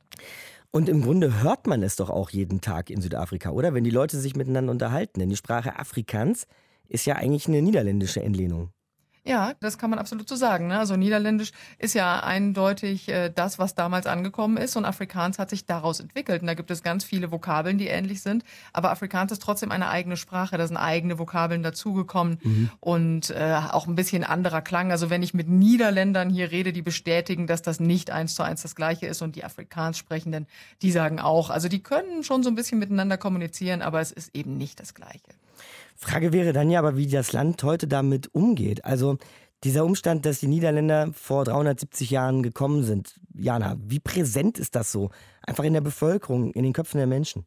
Und 0.72 0.88
im 0.90 1.02
Grunde 1.02 1.42
hört 1.42 1.68
man 1.68 1.82
es 1.84 1.96
doch 1.96 2.10
auch 2.10 2.30
jeden 2.30 2.62
Tag 2.62 2.90
in 2.90 3.02
Südafrika, 3.02 3.50
oder? 3.50 3.74
Wenn 3.74 3.84
die 3.84 3.90
Leute 3.90 4.20
sich 4.20 4.36
miteinander 4.36 4.72
unterhalten. 4.72 5.20
Denn 5.20 5.30
die 5.30 5.38
Sprache 5.38 5.80
Afrikaans 5.80 6.46
ist 6.88 7.06
ja 7.06 7.16
eigentlich 7.16 7.48
eine 7.48 7.62
niederländische 7.62 8.22
Entlehnung. 8.22 8.72
Ja, 9.30 9.54
das 9.60 9.78
kann 9.78 9.92
man 9.92 10.00
absolut 10.00 10.28
so 10.28 10.36
sagen. 10.36 10.70
Ne? 10.70 10.80
Also 10.80 10.96
Niederländisch 10.96 11.52
ist 11.78 11.94
ja 11.94 12.22
eindeutig 12.22 13.10
äh, 13.10 13.30
das, 13.30 13.60
was 13.60 13.76
damals 13.76 14.08
angekommen 14.08 14.58
ist 14.58 14.76
und 14.76 14.86
Afrikaans 14.86 15.38
hat 15.38 15.52
sich 15.52 15.68
daraus 15.68 16.00
entwickelt. 16.00 16.42
Und 16.42 16.48
da 16.48 16.56
gibt 16.56 16.72
es 16.72 16.82
ganz 16.82 17.04
viele 17.04 17.32
Vokabeln, 17.32 17.78
die 17.78 17.90
ähnlich 17.90 18.24
sind. 18.24 18.44
Aber 18.74 18.90
Afrikaans 18.90 19.32
ist 19.32 19.44
trotzdem 19.44 19.72
eine 19.72 19.88
eigene 19.88 20.18
Sprache. 20.18 20.58
Da 20.58 20.66
sind 20.66 20.78
eigene 20.78 21.20
Vokabeln 21.20 21.62
dazugekommen 21.62 22.72
und 22.80 23.30
äh, 23.30 23.60
auch 23.70 23.86
ein 23.86 23.94
bisschen 23.94 24.24
anderer 24.24 24.64
Klang. 24.64 24.90
Also 24.90 25.12
wenn 25.12 25.22
ich 25.22 25.36
mit 25.36 25.48
Niederländern 25.48 26.32
hier 26.32 26.50
rede, 26.50 26.74
die 26.74 26.82
bestätigen, 26.82 27.46
dass 27.46 27.62
das 27.62 27.80
nicht 27.80 28.10
eins 28.10 28.34
zu 28.34 28.42
eins 28.42 28.64
das 28.64 28.74
Gleiche 28.76 29.06
ist 29.06 29.22
und 29.22 29.36
die 29.36 29.44
Afrikaans 29.44 30.00
sprechenden, 30.00 30.48
die 30.82 30.90
sagen 30.90 31.20
auch. 31.20 31.52
Also 31.52 31.68
die 31.68 31.84
können 31.84 32.24
schon 32.24 32.42
so 32.42 32.50
ein 32.50 32.56
bisschen 32.56 32.80
miteinander 32.80 33.18
kommunizieren, 33.18 33.84
aber 33.84 34.02
es 34.02 34.12
ist 34.12 34.36
eben 34.36 34.58
nicht 34.58 34.80
das 34.80 34.96
Gleiche. 34.96 35.22
Frage 36.00 36.32
wäre 36.32 36.54
dann 36.54 36.70
ja 36.70 36.80
aber, 36.80 36.96
wie 36.96 37.08
das 37.08 37.34
Land 37.34 37.62
heute 37.64 37.86
damit 37.86 38.34
umgeht. 38.34 38.86
Also 38.86 39.18
dieser 39.66 39.84
Umstand, 39.84 40.26
dass 40.26 40.40
die 40.40 40.48
Niederländer 40.48 41.12
vor 41.14 41.44
370 41.44 42.10
Jahren 42.10 42.42
gekommen 42.42 42.84
sind. 42.84 43.20
Jana, 43.34 43.76
wie 43.84 44.00
präsent 44.00 44.58
ist 44.58 44.76
das 44.76 44.94
so? 44.94 45.10
Einfach 45.46 45.66
in 45.66 45.74
der 45.74 45.82
Bevölkerung, 45.82 46.54
in 46.54 46.64
den 46.64 46.72
Köpfen 46.72 47.00
der 47.00 47.08
Menschen. 47.08 47.46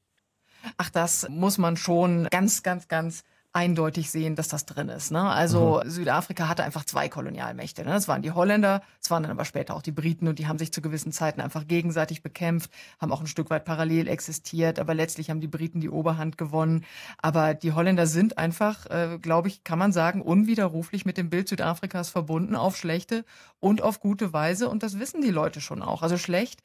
Ach, 0.76 0.90
das 0.90 1.26
muss 1.30 1.56
man 1.56 1.78
schon 1.78 2.28
ganz, 2.30 2.62
ganz, 2.62 2.88
ganz 2.88 3.22
eindeutig 3.54 4.10
sehen, 4.10 4.34
dass 4.34 4.48
das 4.48 4.64
drin 4.64 4.88
ist. 4.88 5.10
Ne? 5.10 5.20
Also 5.20 5.82
Südafrika 5.84 6.48
hatte 6.48 6.64
einfach 6.64 6.84
zwei 6.84 7.10
Kolonialmächte. 7.10 7.84
Ne? 7.84 7.90
Das 7.90 8.08
waren 8.08 8.22
die 8.22 8.30
Holländer, 8.30 8.82
es 9.00 9.10
waren 9.10 9.22
dann 9.22 9.32
aber 9.32 9.44
später 9.44 9.74
auch 9.74 9.82
die 9.82 9.92
Briten 9.92 10.26
und 10.26 10.38
die 10.38 10.46
haben 10.46 10.58
sich 10.58 10.72
zu 10.72 10.80
gewissen 10.80 11.12
Zeiten 11.12 11.40
einfach 11.40 11.66
gegenseitig 11.66 12.22
bekämpft, 12.22 12.70
haben 12.98 13.12
auch 13.12 13.20
ein 13.20 13.26
Stück 13.26 13.50
weit 13.50 13.66
parallel 13.66 14.08
existiert, 14.08 14.78
aber 14.78 14.94
letztlich 14.94 15.28
haben 15.28 15.40
die 15.40 15.48
Briten 15.48 15.80
die 15.80 15.90
Oberhand 15.90 16.38
gewonnen. 16.38 16.84
Aber 17.18 17.52
die 17.52 17.72
Holländer 17.72 18.06
sind 18.06 18.38
einfach, 18.38 18.86
äh, 18.86 19.18
glaube 19.20 19.48
ich, 19.48 19.64
kann 19.64 19.78
man 19.78 19.92
sagen, 19.92 20.22
unwiderruflich 20.22 21.04
mit 21.04 21.18
dem 21.18 21.28
Bild 21.28 21.48
Südafrikas 21.48 22.08
verbunden 22.08 22.56
auf 22.56 22.76
schlechte 22.76 23.24
und 23.60 23.82
auf 23.82 24.00
gute 24.00 24.32
Weise 24.32 24.70
und 24.70 24.82
das 24.82 24.98
wissen 24.98 25.20
die 25.20 25.30
Leute 25.30 25.60
schon 25.60 25.82
auch. 25.82 26.02
Also 26.02 26.16
schlecht 26.16 26.62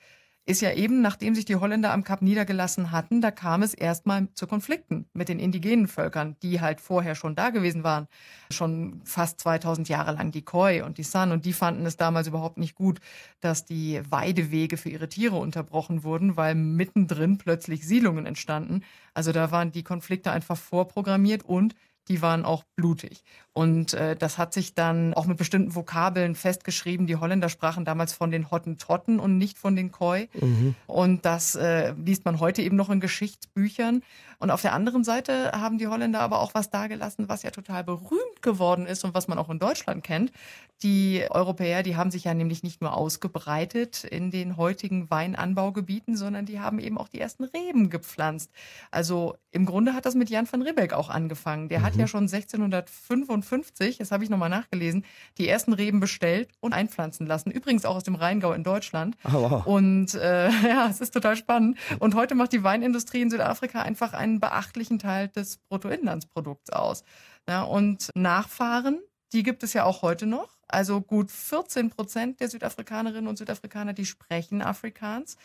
ist 0.47 0.61
ja 0.61 0.71
eben, 0.71 1.01
nachdem 1.01 1.35
sich 1.35 1.43
die 1.43 1.57
Holländer 1.57 1.91
am 1.91 2.05
Kap 2.05 2.21
niedergelassen 2.21 2.91
hatten, 2.91 3.19
da 3.19 3.31
kam 3.31 3.63
es 3.63 3.73
erstmal 3.73 4.29
zu 4.33 4.47
Konflikten 4.47 5.05
mit 5.13 5.27
den 5.27 5.39
indigenen 5.39 5.89
Völkern, 5.89 6.37
die 6.41 6.61
halt 6.61 6.79
vorher 6.79 7.15
schon 7.15 7.35
da 7.35 7.49
gewesen 7.49 7.83
waren. 7.83 8.07
Schon 8.49 9.01
fast 9.03 9.41
2000 9.41 9.89
Jahre 9.89 10.13
lang 10.13 10.31
die 10.31 10.43
Khoi 10.43 10.83
und 10.83 10.97
die 10.97 11.03
San. 11.03 11.33
Und 11.33 11.43
die 11.43 11.51
fanden 11.51 11.85
es 11.85 11.97
damals 11.97 12.27
überhaupt 12.27 12.57
nicht 12.57 12.75
gut, 12.75 12.99
dass 13.41 13.65
die 13.65 14.01
Weidewege 14.09 14.77
für 14.77 14.89
ihre 14.89 15.09
Tiere 15.09 15.35
unterbrochen 15.35 16.03
wurden, 16.03 16.37
weil 16.37 16.55
mittendrin 16.55 17.37
plötzlich 17.37 17.85
Siedlungen 17.85 18.25
entstanden. 18.25 18.83
Also 19.13 19.33
da 19.33 19.51
waren 19.51 19.73
die 19.73 19.83
Konflikte 19.83 20.31
einfach 20.31 20.57
vorprogrammiert 20.57 21.43
und 21.43 21.75
die 22.07 22.21
waren 22.21 22.45
auch 22.45 22.63
blutig. 22.77 23.23
Und 23.57 23.95
äh, 23.95 24.15
das 24.15 24.37
hat 24.37 24.53
sich 24.53 24.75
dann 24.75 25.15
auch 25.15 25.25
mit 25.25 25.37
bestimmten 25.39 25.73
Vokabeln 25.73 26.35
festgeschrieben. 26.35 27.07
Die 27.07 27.15
Holländer 27.15 27.49
sprachen 27.49 27.85
damals 27.85 28.13
von 28.13 28.29
den 28.29 28.51
Hottentotten 28.51 29.19
und 29.19 29.39
nicht 29.39 29.57
von 29.57 29.75
den 29.75 29.91
Koi. 29.91 30.27
Mhm. 30.39 30.75
Und 30.85 31.25
das 31.25 31.55
äh, 31.55 31.93
liest 31.93 32.23
man 32.23 32.39
heute 32.39 32.61
eben 32.61 32.75
noch 32.75 32.91
in 32.91 32.99
Geschichtsbüchern. 32.99 34.03
Und 34.37 34.51
auf 34.51 34.61
der 34.61 34.73
anderen 34.73 35.03
Seite 35.03 35.53
haben 35.53 35.79
die 35.79 35.87
Holländer 35.87 36.19
aber 36.19 36.39
auch 36.39 36.53
was 36.53 36.69
dagelassen, 36.69 37.27
was 37.29 37.41
ja 37.41 37.49
total 37.49 37.83
berühmt 37.83 38.43
geworden 38.43 38.85
ist 38.85 39.03
und 39.03 39.15
was 39.15 39.27
man 39.27 39.39
auch 39.39 39.49
in 39.49 39.57
Deutschland 39.57 40.03
kennt. 40.03 40.31
Die 40.83 41.25
Europäer, 41.31 41.81
die 41.81 41.95
haben 41.95 42.11
sich 42.11 42.25
ja 42.25 42.35
nämlich 42.35 42.61
nicht 42.61 42.81
nur 42.81 42.95
ausgebreitet 42.95 44.03
in 44.03 44.29
den 44.29 44.57
heutigen 44.57 45.09
Weinanbaugebieten, 45.09 46.15
sondern 46.15 46.45
die 46.45 46.59
haben 46.59 46.77
eben 46.77 46.99
auch 46.99 47.07
die 47.07 47.19
ersten 47.19 47.45
Reben 47.45 47.89
gepflanzt. 47.89 48.51
Also 48.91 49.35
im 49.49 49.65
Grunde 49.65 49.95
hat 49.95 50.05
das 50.05 50.13
mit 50.13 50.29
Jan 50.29 50.47
van 50.49 50.61
Ribbeck 50.61 50.93
auch 50.93 51.09
angefangen. 51.09 51.67
Der 51.67 51.79
mhm. 51.79 51.83
hat 51.83 51.95
ja 51.95 52.05
schon 52.05 52.27
1655, 53.51 53.97
das 53.97 54.11
habe 54.11 54.23
ich 54.23 54.29
nochmal 54.29 54.49
nachgelesen, 54.49 55.05
die 55.37 55.47
ersten 55.47 55.73
Reben 55.73 55.99
bestellt 55.99 56.49
und 56.59 56.73
einpflanzen 56.73 57.25
lassen. 57.25 57.51
Übrigens 57.51 57.85
auch 57.85 57.95
aus 57.95 58.03
dem 58.03 58.15
Rheingau 58.15 58.53
in 58.53 58.63
Deutschland. 58.63 59.15
Oh, 59.25 59.49
wow. 59.49 59.65
Und 59.65 60.13
äh, 60.15 60.49
ja, 60.67 60.87
es 60.89 61.01
ist 61.01 61.13
total 61.13 61.35
spannend. 61.35 61.77
Und 61.99 62.15
heute 62.15 62.35
macht 62.35 62.53
die 62.53 62.63
Weinindustrie 62.63 63.21
in 63.21 63.29
Südafrika 63.29 63.81
einfach 63.81 64.13
einen 64.13 64.39
beachtlichen 64.39 64.99
Teil 64.99 65.29
des 65.29 65.57
Bruttoinlandsprodukts 65.57 66.71
aus. 66.71 67.03
Ja, 67.47 67.63
und 67.63 68.11
Nachfahren, 68.15 68.99
die 69.33 69.43
gibt 69.43 69.63
es 69.63 69.73
ja 69.73 69.85
auch 69.85 70.01
heute 70.01 70.25
noch. 70.25 70.57
Also 70.67 70.99
gut 70.99 71.31
14 71.31 71.89
Prozent 71.89 72.41
der 72.41 72.49
Südafrikanerinnen 72.49 73.27
und 73.27 73.37
Südafrikaner, 73.37 73.93
die 73.93 74.05
sprechen 74.05 74.61
Afrikaans 74.61 75.37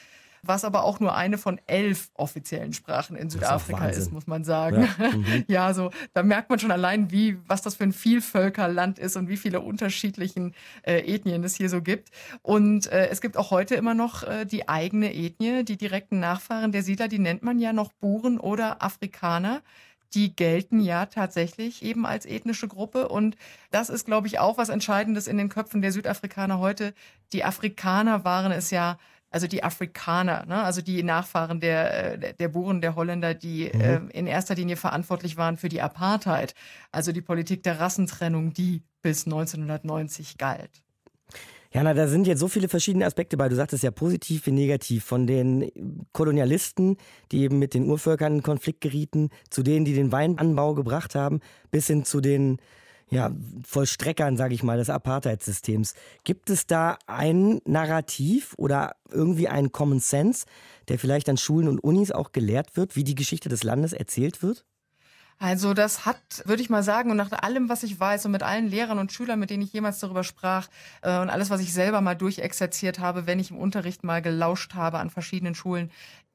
was 0.43 0.65
aber 0.65 0.83
auch 0.83 0.99
nur 0.99 1.15
eine 1.15 1.39
von 1.39 1.61
elf 1.67 2.11
offiziellen 2.15 2.73
Sprachen 2.73 3.17
in 3.17 3.31
Südafrika 3.31 3.87
ist, 3.87 3.97
ist, 3.97 4.13
muss 4.13 4.27
man 4.27 4.43
sagen. 4.43 4.89
Ja, 4.99 5.09
mhm. 5.17 5.45
ja, 5.47 5.75
so 5.75 5.91
da 6.15 6.23
merkt 6.25 6.51
man 6.51 6.59
schon 6.59 6.73
allein, 6.73 7.13
wie 7.13 7.39
was 7.47 7.63
das 7.63 7.77
für 7.77 7.85
ein 7.85 7.93
Vielvölkerland 7.93 8.99
ist 8.99 9.17
und 9.17 9.29
wie 9.29 9.37
viele 9.37 9.61
unterschiedlichen 9.61 10.55
äh, 10.83 10.99
Ethnien 11.15 11.45
es 11.45 11.55
hier 11.55 11.69
so 11.69 11.81
gibt. 11.81 12.11
Und 12.43 12.91
äh, 12.91 13.09
es 13.09 13.21
gibt 13.21 13.37
auch 13.37 13.53
heute 13.53 13.77
immer 13.77 13.95
noch 13.95 14.25
äh, 14.25 14.45
die 14.45 14.69
eigene 14.69 15.15
Ethnie, 15.15 15.65
die 15.65 15.77
direkten 15.77 16.19
Nachfahren 16.19 16.73
der 16.73 16.83
Siedler, 16.83 17.07
die 17.07 17.21
nennt 17.21 17.43
man 17.43 17.61
ja 17.61 17.73
noch 17.73 17.93
Buren 17.93 18.41
oder 18.41 18.83
Afrikaner 18.83 19.63
die 20.15 20.37
gelten 20.37 20.81
ja 20.81 21.07
tatsächlich 21.07 21.83
eben 21.83 22.05
als 22.05 22.27
ethnische 22.27 22.69
Gruppe. 22.69 23.09
Und 23.09 23.37
das 23.71 23.89
ist, 23.89 24.05
glaube 24.05 24.27
ich, 24.27 24.39
auch 24.39 24.59
was 24.59 24.69
Entscheidendes 24.69 25.27
in 25.27 25.39
den 25.39 25.49
Köpfen 25.49 25.81
der 25.81 25.91
Südafrikaner 25.91 26.59
heute. 26.59 26.93
Die 27.33 27.45
Afrikaner 27.45 28.23
waren 28.23 28.53
es 28.53 28.71
ja 28.71 28.99
also 29.33 29.47
die 29.47 29.65
Afrikaner, 29.65 30.45
ne? 30.47 30.63
also 30.63 30.83
die 30.83 31.03
Nachfahren 31.03 31.59
der, 31.59 32.23
äh, 32.23 32.35
der 32.35 32.49
Buren, 32.49 32.81
der 32.81 32.95
Holländer, 32.95 33.35
die 33.35 33.71
mhm. 33.73 33.81
äh, 33.81 34.01
in 34.13 34.27
erster 34.27 34.55
Linie 34.55 34.77
verantwortlich 34.77 35.37
waren 35.37 35.57
für 35.57 35.69
die 35.69 35.81
Apartheid, 35.81 36.55
also 36.93 37.13
die 37.13 37.23
Politik 37.23 37.63
der 37.63 37.81
Rassentrennung, 37.81 38.53
die 38.53 38.83
bis 39.01 39.25
1990 39.27 40.39
galt. 40.39 40.83
Jana, 41.75 41.95
da 41.95 42.07
sind 42.07 42.27
jetzt 42.27 42.41
so 42.41 42.49
viele 42.49 42.69
verschiedene 42.69 43.07
Aspekte 43.07 43.39
bei. 43.39 43.49
Du 43.49 43.57
sagtest 43.57 43.83
ja 43.83 43.91
positiv 43.91 44.45
wie 44.45 44.53
negativ. 44.53 45.05
Von 45.05 45.27
den 45.27 45.71
Kolonialisten, 46.13 46.99
die 47.31 47.41
eben 47.41 47.59
mit 47.59 47.73
den 47.73 47.89
Urvölkern 47.89 48.35
in 48.37 48.43
Konflikt 48.43 48.83
gerieten, 48.83 49.31
zu 49.49 49.63
denen, 49.63 49.87
die 49.87 49.95
den 49.95 50.13
Weinanbau 50.13 50.75
gebracht 50.75 51.15
haben, 51.15 51.41
bis 51.71 51.87
hin 51.87 52.05
zu 52.05 52.21
den 52.21 52.59
ja, 53.13 53.31
Vollstreckern, 53.67 54.39
sage 54.39 54.55
ich 54.55 54.63
mal, 54.63 54.79
des 54.79 54.89
Apartheid-Systems. 54.89 55.95
Gibt 56.25 56.49
es 56.49 56.67
da 56.67 56.99
ein 57.07 57.61
Narrativ 57.67 58.55
oder 58.57 58.97
irgendwie 59.11 59.49
einen 59.49 59.71
Common 59.71 60.01
Sense, 60.01 60.47
der 60.89 60.99
vielleicht 60.99 61.29
an 61.29 61.37
Schulen 61.37 61.69
und 61.69 61.79
Unis 61.79 62.11
auch 62.11 62.33
gelehrt 62.33 62.77
wird, 62.77 62.97
wie 62.97 63.05
die 63.05 63.15
Geschichte 63.15 63.51
des 63.51 63.65
Landes 63.65 63.93
erzählt 63.93 64.43
wird? 64.43 64.65
Also 65.39 65.75
das 65.75 66.07
hat, 66.07 66.21
würde 66.45 66.63
ich 66.63 66.71
mal 66.71 66.85
sagen, 66.85 67.11
und 67.11 67.17
nach 67.17 67.33
allem, 67.33 67.69
was 67.69 67.83
ich 67.83 67.99
weiß 67.99 68.27
und 68.27 68.31
mit 68.31 68.45
allen 68.45 68.69
Lehrern 68.69 69.01
und 69.01 69.13
Schülern, 69.13 69.41
mit 69.41 69.51
denen 69.51 69.65
ich 69.65 69.73
jemals 69.73 69.99
darüber 69.99 70.23
sprach 70.23 70.69
äh, 71.03 71.19
und 71.19 71.31
alles, 71.31 71.51
was 71.51 71.61
ich 71.61 71.73
selber 71.73 72.01
mal 72.01 72.15
durchexerziert 72.15 73.01
habe, 73.01 73.27
wenn 73.27 73.41
ich 73.41 73.51
im 73.51 73.59
Unterricht 73.59 74.05
mal 74.05 74.23
gelauscht 74.23 74.75
habe 74.75 74.99
an 74.99 75.11
verschiedenen 75.11 75.57
Schulen, 75.57 75.91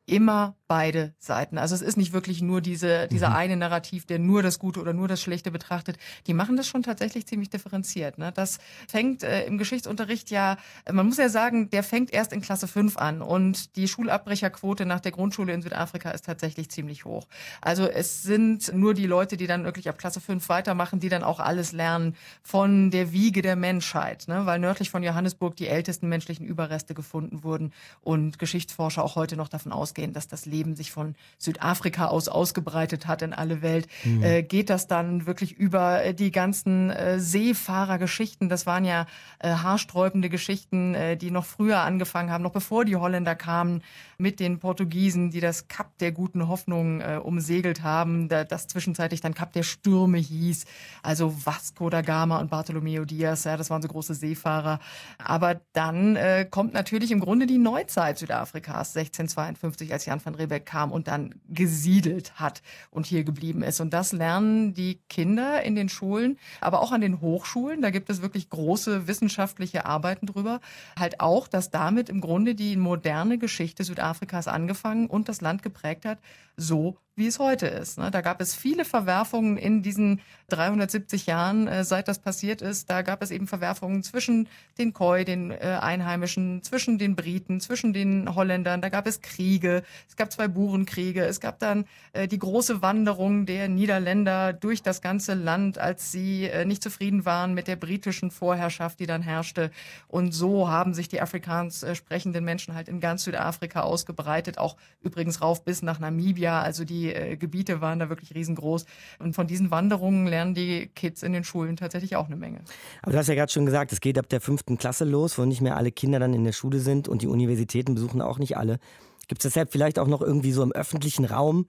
immer 0.08 0.56
beide 0.68 1.14
Seiten. 1.20 1.58
Also 1.58 1.76
es 1.76 1.82
ist 1.82 1.98
nicht 1.98 2.14
wirklich 2.14 2.42
nur 2.42 2.62
diese, 2.62 3.08
dieser 3.08 3.30
mhm. 3.30 3.36
eine 3.36 3.58
Narrativ, 3.58 4.06
der 4.06 4.20
nur 4.20 4.44
das 4.44 4.60
Gute 4.60 4.82
oder 4.82 4.94
nur 4.94 5.08
das 5.08 5.22
Schlechte 5.22 5.50
betrachtet. 5.50 5.98
Die 6.28 6.34
machen 6.34 6.58
das 6.58 6.68
schon 6.68 6.84
tatsächlich 6.84 7.26
ziemlich 7.26 7.50
differenziert. 7.50 8.18
Ne? 8.18 8.32
Das 8.34 8.60
fängt 8.88 9.24
äh, 9.24 9.46
im 9.46 9.58
Geschichtsunterricht 9.58 10.30
ja, 10.30 10.58
man 10.92 11.06
muss 11.06 11.18
ja 11.18 11.30
sagen, 11.30 11.70
der 11.70 11.84
fängt 11.84 12.12
erst 12.12 12.34
in 12.34 12.42
Klasse 12.42 12.68
5 12.68 12.98
an 12.98 13.22
und 13.22 13.76
die 13.76 13.88
Schulabbrecherquote 13.88 14.86
nach 14.86 15.00
der 15.00 15.12
Grundschule 15.12 15.54
in 15.54 15.62
Südafrika 15.62 16.12
ist 16.12 16.26
tatsächlich 16.26 16.70
ziemlich 16.70 17.06
hoch. 17.06 17.28
Also 17.62 17.88
es 17.88 18.24
sind 18.24 18.74
nur 18.74 18.94
die 18.94 19.08
Leute, 19.08 19.38
die 19.38 19.48
dann 19.48 19.64
wirklich 19.64 19.88
ab 19.88 19.98
Klasse 19.98 20.20
5 20.20 20.48
weitermachen, 20.50 21.00
die 21.00 21.10
dann 21.10 21.24
auch 21.24 21.40
alles 21.40 21.72
lernen 21.72 22.16
von 22.44 22.92
der 22.92 23.12
Wiege 23.14 23.42
der 23.42 23.56
Menschheit, 23.56 24.28
ne? 24.28 24.46
weil 24.46 24.60
nördlich 24.60 24.90
von 24.90 25.04
Johannesburg 25.04 25.56
die 25.56 25.68
ältesten 25.68 26.10
menschlichen 26.10 26.46
Überreste 26.46 26.94
gefunden 26.94 27.44
wurden 27.44 27.72
und 28.02 28.38
Geschichtsforscher 28.38 29.04
auch 29.04 29.16
heute 29.16 29.38
noch 29.38 29.48
davon 29.48 29.72
ausgehen, 29.72 29.97
ausgehen, 29.98 30.14
dass 30.14 30.28
das 30.28 30.46
Leben 30.46 30.76
sich 30.76 30.92
von 30.92 31.16
Südafrika 31.38 32.08
aus 32.08 32.28
ausgebreitet 32.28 33.08
hat 33.08 33.22
in 33.22 33.34
alle 33.34 33.62
Welt, 33.62 33.88
mhm. 34.04 34.24
äh, 34.24 34.44
geht 34.44 34.70
das 34.70 34.88
dann 34.88 35.26
wirklich 35.26 35.54
über 35.54 36.04
äh, 36.04 36.14
die 36.14 36.32
ganzen 36.32 36.92
äh, 36.92 37.20
Seefahrergeschichten. 37.20 38.50
Das 38.50 38.66
waren 38.66 38.86
ja 38.86 39.08
äh, 39.40 39.50
haarsträubende 39.50 40.30
Geschichten, 40.30 40.94
äh, 40.94 41.18
die 41.18 41.32
noch 41.32 41.46
früher 41.46 41.80
angefangen 41.80 42.32
haben, 42.32 42.44
noch 42.44 42.52
bevor 42.52 42.86
die 42.86 42.96
Holländer 42.96 43.36
kamen, 43.36 43.82
mit 44.18 44.40
den 44.40 44.60
Portugiesen, 44.60 45.32
die 45.32 45.40
das 45.40 45.68
Kap 45.68 45.98
der 45.98 46.12
guten 46.12 46.48
Hoffnung 46.48 47.02
äh, 47.02 47.20
umsegelt 47.22 47.82
haben, 47.82 48.30
da, 48.30 48.44
das 48.44 48.68
zwischenzeitlich 48.68 49.22
dann 49.22 49.34
Kap 49.34 49.54
der 49.54 49.64
Stürme 49.64 50.18
hieß. 50.18 50.66
Also 51.02 51.34
Vasco 51.46 51.90
da 51.90 52.02
Gama 52.02 52.40
und 52.40 52.50
Bartolomeo 52.50 53.06
Diaz, 53.06 53.46
ja, 53.46 53.58
das 53.58 53.70
waren 53.70 53.82
so 53.82 53.88
große 53.88 54.14
Seefahrer. 54.14 54.80
Aber 55.18 55.62
dann 55.74 56.16
äh, 56.16 56.46
kommt 56.50 56.74
natürlich 56.74 57.12
im 57.12 57.20
Grunde 57.20 57.48
die 57.48 57.58
Neuzeit 57.58 58.18
Südafrikas, 58.18 58.96
1652 58.96 59.87
1990, 59.88 59.94
als 59.94 60.06
Jan 60.06 60.24
van 60.24 60.36
Riebeck 60.36 60.66
kam 60.66 60.92
und 60.92 61.08
dann 61.08 61.36
gesiedelt 61.48 62.40
hat 62.40 62.62
und 62.90 63.06
hier 63.06 63.24
geblieben 63.24 63.64
ist. 63.64 63.80
Und 63.80 63.92
das 63.92 64.12
lernen 64.12 64.74
die 64.74 65.00
Kinder 65.10 65.64
in 65.64 65.76
den 65.76 65.90
Schulen, 65.90 66.38
aber 66.62 66.82
auch 66.82 66.92
an 66.92 67.02
den 67.02 67.22
Hochschulen. 67.22 67.82
Da 67.82 67.90
gibt 67.90 68.10
es 68.10 68.22
wirklich 68.22 68.50
große 68.50 69.08
wissenschaftliche 69.08 69.86
Arbeiten 69.86 70.26
drüber. 70.26 70.60
Halt 70.98 71.20
auch, 71.20 71.48
dass 71.48 71.72
damit 71.72 72.10
im 72.10 72.22
Grunde 72.22 72.56
die 72.56 72.76
moderne 72.78 73.38
Geschichte 73.38 73.84
Südafrikas 73.84 74.48
angefangen 74.48 75.08
und 75.08 75.30
das 75.30 75.42
Land 75.42 75.64
geprägt 75.64 76.06
hat, 76.06 76.20
so 76.56 76.98
wie 77.18 77.28
es 77.28 77.40
heute 77.40 77.66
ist. 77.66 77.98
Ne? 77.98 78.12
Da 78.12 78.22
gab 78.22 78.40
es 78.42 78.54
viele 78.54 78.86
Verwerfungen 78.86 79.58
in 79.58 79.82
diesen 79.82 80.22
370 80.50 81.26
Jahren, 81.26 81.68
äh, 81.68 81.84
seit 81.84 82.08
das 82.08 82.20
passiert 82.20 82.62
ist. 82.62 82.90
Da 82.90 83.02
gab 83.02 83.22
es 83.22 83.32
eben 83.32 83.48
Verwerfungen 83.48 84.04
zwischen 84.04 84.48
den 84.78 84.94
Khoi, 84.94 85.26
den 85.26 85.52
äh, 85.52 85.80
Einheimischen, 85.82 86.62
zwischen 86.64 86.98
den 86.98 87.16
Briten, 87.16 87.60
zwischen 87.60 87.92
den 87.92 88.36
Holländern. 88.36 88.82
Da 88.82 88.90
gab 88.90 89.08
es 89.08 89.22
Kriege. 89.22 89.84
Es 90.08 90.16
gab 90.16 90.32
zwei 90.32 90.48
Burenkriege. 90.48 91.26
Es 91.26 91.40
gab 91.40 91.58
dann 91.60 91.86
äh, 92.14 92.28
die 92.28 92.38
große 92.38 92.84
Wanderung 92.84 93.46
der 93.48 93.68
Niederländer 93.68 94.54
durch 94.54 94.84
das 94.84 95.02
ganze 95.02 95.34
Land, 95.34 95.80
als 95.80 96.12
sie 96.12 96.50
nicht 96.66 96.84
zufrieden 96.84 97.26
waren 97.26 97.54
mit 97.54 97.68
der 97.68 97.76
britischen 97.76 98.32
Vorherrschaft, 98.32 99.00
die 99.00 99.08
dann 99.08 99.22
herrschte. 99.22 99.72
Und 100.08 100.34
so 100.34 100.70
haben 100.70 100.94
sich 100.94 101.08
die 101.10 101.20
Afrikaans 101.20 101.86
sprechenden 101.94 102.46
Menschen 102.46 102.76
halt 102.76 102.88
in 102.88 103.00
ganz 103.00 103.24
Südafrika 103.24 103.82
ausgebreitet, 103.82 104.58
auch 104.58 104.78
übrigens 105.02 105.42
rauf 105.42 105.64
bis 105.66 105.82
nach 105.82 106.00
Namibia. 106.00 106.62
Also 106.62 106.86
die 106.86 107.07
äh, 107.12 107.38
Gebiete 107.38 107.82
waren 107.82 108.00
da 108.00 108.10
wirklich 108.10 108.34
riesengroß. 108.36 108.86
Und 109.20 109.34
von 109.34 109.48
diesen 109.48 109.72
Wanderungen 109.72 110.28
lernen 110.28 110.54
die 110.54 110.88
Kids 110.88 111.24
in 111.24 111.34
den 111.34 111.44
Schulen 111.44 111.76
tatsächlich 111.76 112.16
auch 112.16 112.28
eine 112.28 112.36
Menge. 112.36 112.60
Aber 113.02 113.12
du 113.12 113.18
hast 113.18 113.28
ja 113.28 113.36
gerade 113.36 113.52
schon 113.52 113.66
gesagt, 113.66 113.92
es 113.92 114.02
geht 114.02 114.18
ab 114.18 114.30
der 114.30 114.42
fünften 114.42 114.78
Klasse 114.78 115.06
los, 115.06 115.38
wo 115.38 115.46
nicht 115.46 115.62
mehr 115.62 115.78
alle 115.78 115.92
Kinder 115.92 116.20
dann 116.20 116.34
in 116.34 116.44
der 116.44 116.54
Schule 116.54 116.80
sind 116.80 117.08
und 117.08 117.22
die 117.22 117.28
Universitäten 117.28 117.96
besuchen 117.96 118.22
auch 118.22 118.40
nicht 118.40 118.58
alle. 118.58 118.80
Gibt 119.28 119.44
es 119.44 119.52
deshalb 119.52 119.72
vielleicht 119.72 120.00
auch 120.00 120.08
noch 120.08 120.22
irgendwie 120.22 120.52
so 120.52 120.64
im 120.64 120.72
öffentlichen 120.72 121.26
Raum 121.26 121.68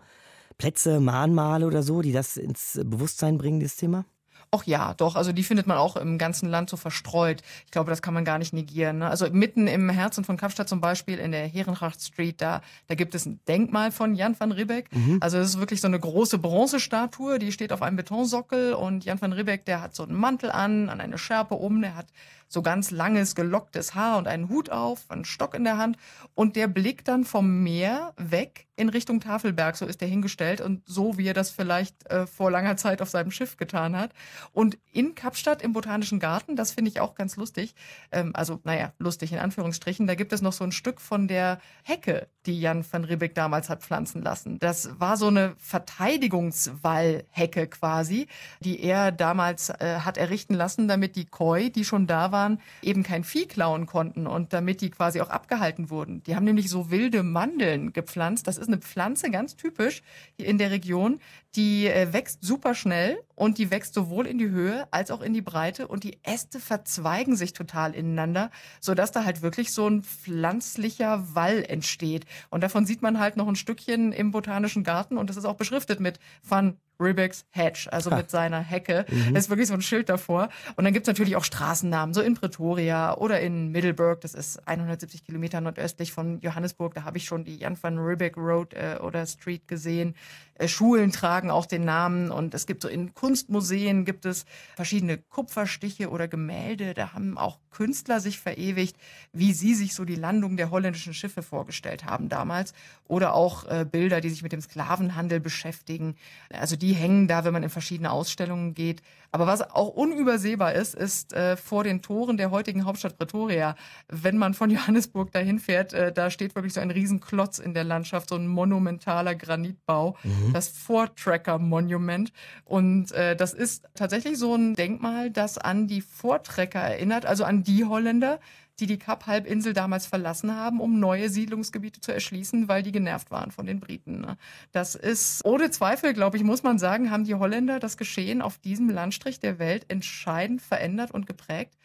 Plätze, 0.59 1.01
Mahnmale 1.01 1.67
oder 1.67 1.83
so, 1.83 2.03
die 2.03 2.13
das 2.13 2.37
ins 2.37 2.81
Bewusstsein 2.85 3.39
bringen, 3.39 3.61
dieses 3.61 3.77
Thema? 3.77 4.05
Ach 4.51 4.65
ja, 4.65 4.95
doch. 4.95 5.15
Also 5.15 5.33
die 5.33 5.43
findet 5.43 5.67
man 5.67 5.77
auch 5.77 5.97
im 5.97 6.17
ganzen 6.17 6.49
Land 6.49 6.71
so 6.71 6.77
verstreut. 6.77 7.43
Ich 7.67 7.71
glaube, 7.71 7.91
das 7.91 8.01
kann 8.01 8.15
man 8.15 8.25
gar 8.25 8.39
nicht 8.39 8.53
negieren. 8.53 8.99
Ne? 8.99 9.09
Also 9.09 9.29
mitten 9.31 9.67
im 9.67 9.91
Herzen 9.91 10.25
von 10.25 10.37
Kapstadt 10.37 10.69
zum 10.69 10.81
Beispiel 10.81 11.19
in 11.19 11.33
der 11.33 11.47
Herengracht 11.47 12.01
Street, 12.01 12.41
da, 12.41 12.63
da 12.87 12.95
gibt 12.95 13.15
es 13.15 13.27
ein 13.27 13.41
Denkmal 13.47 13.93
von 13.93 14.15
Jan 14.15 14.39
van 14.39 14.53
Riebeck. 14.53 14.95
Mhm. 14.95 15.19
Also 15.21 15.39
es 15.39 15.51
ist 15.51 15.61
wirklich 15.61 15.81
so 15.81 15.89
eine 15.89 16.01
große 16.01 16.39
Bronzestatue, 16.39 17.39
die 17.39 17.53
steht 17.53 17.73
auf 17.73 17.83
einem 17.83 17.97
Betonsockel 17.97 18.73
und 18.73 19.05
Jan 19.05 19.21
van 19.21 19.33
Riebeck, 19.33 19.67
der 19.67 19.83
hat 19.83 19.95
so 19.95 20.05
einen 20.05 20.15
Mantel 20.15 20.51
an, 20.51 20.89
an 20.89 21.01
eine 21.01 21.19
Schärpe 21.19 21.55
um, 21.55 21.83
der 21.83 21.95
hat 21.95 22.07
so 22.49 22.63
ganz 22.63 22.91
langes, 22.91 23.35
gelocktes 23.35 23.95
Haar 23.95 24.19
und 24.19 24.27
einen 24.27 24.49
Hut 24.49 24.71
auf, 24.71 25.11
einen 25.11 25.25
Stock 25.25 25.55
in 25.55 25.65
der 25.65 25.79
Hand 25.79 25.97
und 26.35 26.57
der 26.57 26.67
blickt 26.67 27.09
dann 27.09 27.25
vom 27.25 27.63
Meer 27.63 28.15
weg 28.17 28.69
in 28.79 28.89
Richtung 28.89 29.21
Tafelberg, 29.21 29.77
so 29.77 29.85
ist 29.87 30.03
er 30.03 30.09
hingestellt 30.09 30.61
und 30.61 30.83
so 30.87 31.19
wie 31.19 31.27
er 31.27 31.35
das 31.35 31.51
vielleicht 31.51 32.09
äh, 32.11 32.27
vor 32.27 32.49
langer 32.51 32.77
Zeit 32.77 33.03
auf 33.03 33.11
seinem 33.11 33.33
Schiff 33.33 33.57
getan 33.57 33.97
hat. 33.97 34.13
Und 34.53 34.79
in 34.93 35.17
Kapstadt 35.17 35.63
im 35.63 35.73
Botanischen 35.73 36.21
Garten, 36.21 36.55
das 36.55 36.71
finde 36.71 36.91
ich 36.91 37.01
auch 37.01 37.17
ganz 37.17 37.35
lustig, 37.37 37.75
ähm, 38.13 38.31
also 38.35 38.61
naja, 38.63 38.93
lustig 38.99 39.33
in 39.33 39.41
Anführungsstrichen, 39.41 40.07
da 40.07 40.15
gibt 40.15 40.33
es 40.33 40.43
noch 40.43 40.53
so 40.53 40.63
ein 40.63 40.71
Stück 40.71 41.01
von 41.01 41.27
der 41.27 41.59
Hecke, 41.83 42.29
die 42.47 42.61
Jan 42.61 42.85
van 42.89 43.03
Riebeck 43.05 43.35
damals 43.35 43.69
hat 43.69 43.83
pflanzen 43.83 44.23
lassen. 44.23 44.61
Das 44.61 45.01
war 45.01 45.17
so 45.17 45.27
eine 45.27 45.57
Verteidigungswallhecke 45.59 47.67
quasi, 47.67 48.29
die 48.61 48.81
er 48.81 49.11
damals 49.11 49.71
äh, 49.71 49.99
hat 50.05 50.17
errichten 50.17 50.55
lassen, 50.55 50.87
damit 50.87 51.17
die 51.17 51.27
Koi, 51.27 51.71
die 51.71 51.85
schon 51.85 52.07
da 52.07 52.31
waren, 52.39 52.61
eben 52.83 53.03
kein 53.03 53.25
Vieh 53.25 53.47
klauen 53.47 53.87
konnten 53.87 54.27
und 54.27 54.53
damit 54.53 54.81
die 54.81 54.91
quasi 54.91 55.21
auch 55.21 55.31
abgehalten 55.31 55.91
wurden. 55.91 56.23
Die 56.23 56.37
haben 56.37 56.45
nämlich 56.45 56.71
so 56.71 56.91
wilde 56.91 57.23
Mandeln 57.23 57.93
gepflanzt. 57.93 58.47
Das 58.47 58.59
ist 58.59 58.69
eine 58.69 58.79
Pflanze, 58.79 59.31
ganz 59.31 59.57
typisch 59.57 60.03
hier 60.37 60.47
in 60.47 60.59
der 60.59 60.71
Region. 60.71 61.19
Die 61.57 61.87
äh, 61.87 62.13
wächst 62.13 62.45
super 62.45 62.75
schnell 62.75 63.19
und 63.39 63.59
die 63.59 63.71
wächst 63.71 63.95
sowohl 63.95 64.27
in 64.27 64.39
die 64.39 64.51
Höhe 64.51 64.87
als 64.91 65.11
auch 65.11 65.23
in 65.23 65.33
die 65.33 65.43
Breite 65.43 65.87
und 65.87 66.05
die 66.05 66.19
Äste 66.25 66.59
verzweigen 66.59 67.37
sich 67.37 67.53
total 67.53 67.95
ineinander, 67.95 68.51
sodass 68.81 69.13
da 69.13 69.25
halt 69.25 69.43
wirklich 69.43 69.73
so 69.73 69.89
ein 69.89 70.03
pflanzlicher 70.03 71.35
Wall 71.35 71.65
entsteht. 71.67 72.27
Und 72.51 72.63
davon 72.63 72.85
sieht 72.85 73.01
man 73.01 73.21
halt 73.21 73.37
noch 73.37 73.49
ein 73.49 73.57
Stückchen 73.57 74.13
im 74.13 74.33
Botanischen 74.33 74.83
Garten 74.83 75.19
und 75.19 75.31
das 75.31 75.37
ist 75.37 75.45
auch 75.45 75.57
beschriftet 75.57 76.01
mit 76.01 76.19
Van 76.43 76.79
Ribbecks 77.01 77.47
Hedge, 77.51 77.89
also 77.91 78.11
mit 78.11 78.31
seiner 78.31 78.61
Hecke. 78.61 79.07
Mhm. 79.09 79.35
Da 79.35 79.39
ist 79.39 79.51
wirklich 79.51 79.69
so 79.69 79.75
ein 79.75 79.83
Schild 79.83 80.09
davor. 80.09 80.49
Und 80.77 80.85
dann 80.85 80.93
gibt's 80.93 81.07
natürlich 81.07 81.37
auch 81.37 81.45
Straßennamen, 81.45 82.13
so 82.13 82.21
in 82.21 82.35
Pretoria 82.35 83.17
oder 83.17 83.41
in 83.41 83.71
Middleburg, 83.71 84.21
das 84.21 84.35
ist 84.35 84.67
170 84.67 85.25
Kilometer 85.25 85.61
nordöstlich 85.61 86.13
von 86.13 86.41
Johannesburg. 86.41 86.95
Da 86.95 87.05
habe 87.05 87.19
ich 87.19 87.25
schon 87.25 87.45
die 87.45 87.57
Jan 87.57 87.81
van 87.81 87.99
Riebeck 87.99 88.37
Road 88.37 88.75
äh, 88.75 88.99
oder 89.01 89.27
Street 89.27 89.69
gesehen. 89.69 90.15
Äh, 90.59 90.69
Schulen 90.69 91.13
tragen 91.13 91.51
auch 91.51 91.67
den 91.67 91.85
Namen 91.85 92.31
und 92.31 92.55
es 92.55 92.67
gibt 92.67 92.83
so 92.83 92.89
in 92.89 93.15
Kunstmuseen 93.15 94.05
gibt 94.05 94.27
es 94.27 94.45
verschiedene 94.77 95.17
Kupferstiche 95.19 96.11
oder 96.11 96.29
Gemälde. 96.29 96.95
Da 96.95 97.13
haben 97.15 97.39
auch 97.39 97.59
Künstler 97.71 98.21
sich 98.21 98.39
verewigt, 98.39 98.97
wie 99.33 99.53
sie 99.53 99.75
sich 99.75 99.95
so 99.95 100.05
die 100.05 100.17
Landung 100.17 100.57
der 100.57 100.71
holländischen 100.71 101.15
Schiffe 101.15 101.43
vorgestellt 101.43 102.05
haben 102.05 102.29
damals. 102.29 102.75
Oder 103.07 103.35
auch 103.35 103.65
äh, 103.67 103.87
Bilder, 103.91 104.21
die 104.21 104.31
sich 104.31 104.43
mit 104.43 104.53
dem 104.53 104.61
Sklavenhandel 104.61 105.41
beschäftigen. 105.41 106.17
Also 106.51 106.77
die 106.77 106.93
hängen 106.93 107.29
da, 107.29 107.45
wenn 107.45 107.53
man 107.53 107.63
in 107.63 107.71
verschiedene 107.71 108.11
Ausstellungen 108.11 108.75
geht. 108.75 109.03
Aber 109.31 109.47
was 109.47 109.63
auch 109.63 109.89
unübersehbar 109.89 110.73
ist, 110.75 110.95
ist 110.95 111.33
äh, 111.33 111.57
vor 111.57 111.85
den 111.85 112.03
Toren 112.03 112.37
der 112.37 112.51
heutigen 112.51 112.85
Hauptstadt 112.85 113.19
Pretoria. 113.19 113.75
Wenn 114.09 114.39
man 114.39 114.55
von 114.55 114.71
Johannesburg 114.71 115.33
dahin 115.33 115.59
fährt, 115.59 115.93
äh, 115.93 116.13
da 116.13 116.31
steht 116.31 116.55
wirklich 116.55 116.73
so 116.73 116.81
ein 116.81 116.91
Riesenklotz 116.91 117.59
in 117.59 117.75
der 117.75 117.85
Landschaft, 117.85 118.31
so 118.31 118.37
ein 118.37 118.47
monumentaler 118.47 119.35
Granitbau, 119.35 120.17
mhm. 120.23 120.53
das 120.53 120.69
Vortracker 120.69 121.59
Monument. 121.59 122.33
Und 122.65 123.13
äh, 123.13 123.37
das 123.37 123.53
ist 123.53 123.85
tatsächlich 123.95 124.39
so 124.39 124.55
ein 124.55 124.75
Denkmal, 124.75 125.31
das 125.31 125.59
an 125.59 125.87
die 125.87 126.01
Vortrecker 126.01 126.81
erinnert, 126.81 127.27
also 127.27 127.45
an 127.45 127.63
die 127.63 127.85
Holländer, 127.85 128.41
die 128.81 128.87
die 128.87 128.99
Kap-Halbinsel 128.99 129.73
damals 129.73 130.07
verlassen 130.07 130.55
haben, 130.55 130.81
um 130.81 131.01
neue 131.01 131.31
Siedlungsgebiete 131.31 132.01
zu 132.01 132.13
erschließen, 132.13 132.69
weil 132.69 132.83
die 132.83 132.93
genervt 132.93 133.31
waren 133.31 133.51
von 133.51 133.67
den 133.67 133.81
Briten. 133.81 134.21
Ne? 134.21 134.37
Das 134.73 134.95
ist 134.95 135.45
ohne 135.45 135.71
Zweifel, 135.71 136.15
glaube 136.15 136.37
ich, 136.37 136.45
muss 136.45 136.63
man 136.63 136.79
sagen, 136.79 137.11
haben 137.11 137.25
die 137.25 137.35
Holländer 137.35 137.81
das 137.81 137.97
Geschehen 137.97 138.43
auf 138.43 138.59
diesem 138.59 138.91
Landstrich 138.91 139.41
der 139.41 139.59
Welt 139.59 139.87
entscheidend 139.89 140.61
verändert 140.63 141.11
und 141.11 141.27
geprägt 141.27 141.78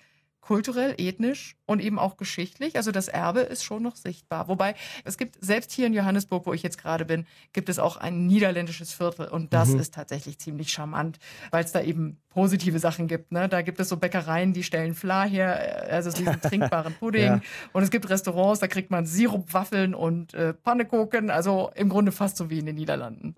kulturell, 0.43 0.93
ethnisch 0.97 1.55
und 1.65 1.81
eben 1.81 1.97
auch 1.97 2.17
geschichtlich. 2.17 2.75
Also 2.75 2.91
das 2.91 3.07
Erbe 3.07 3.39
ist 3.39 3.63
schon 3.63 3.81
noch 3.81 3.95
sichtbar. 3.95 4.49
Wobei 4.49 4.75
es 5.05 5.17
gibt, 5.17 5.37
selbst 5.39 5.71
hier 5.71 5.87
in 5.87 5.93
Johannesburg, 5.93 6.45
wo 6.45 6.53
ich 6.53 6.63
jetzt 6.63 6.77
gerade 6.77 7.05
bin, 7.05 7.25
gibt 7.53 7.69
es 7.69 7.79
auch 7.79 7.95
ein 7.95 8.27
niederländisches 8.27 8.91
Viertel 8.93 9.27
und 9.27 9.53
das 9.53 9.69
mhm. 9.69 9.79
ist 9.79 9.93
tatsächlich 9.93 10.39
ziemlich 10.39 10.71
charmant, 10.71 11.19
weil 11.51 11.63
es 11.63 11.71
da 11.71 11.81
eben 11.81 12.17
positive 12.29 12.77
Sachen 12.79 13.07
gibt. 13.07 13.31
Ne? 13.31 13.47
Da 13.47 13.61
gibt 13.61 13.79
es 13.79 13.87
so 13.87 13.95
Bäckereien, 13.95 14.51
die 14.51 14.63
stellen 14.63 14.95
Fla 14.95 15.23
her, 15.23 15.87
äh, 15.87 15.91
also 15.91 16.11
diesen 16.11 16.41
trinkbaren 16.41 16.93
Pudding. 16.95 17.23
ja. 17.23 17.41
Und 17.71 17.83
es 17.83 17.89
gibt 17.89 18.09
Restaurants, 18.09 18.59
da 18.59 18.67
kriegt 18.67 18.91
man 18.91 19.05
Sirupwaffeln 19.05 19.95
und 19.95 20.33
äh, 20.33 20.53
Pannekuchen. 20.53 21.29
Also 21.29 21.71
im 21.75 21.87
Grunde 21.87 22.11
fast 22.11 22.35
so 22.35 22.49
wie 22.49 22.59
in 22.59 22.65
den 22.65 22.75
Niederlanden. 22.75 23.35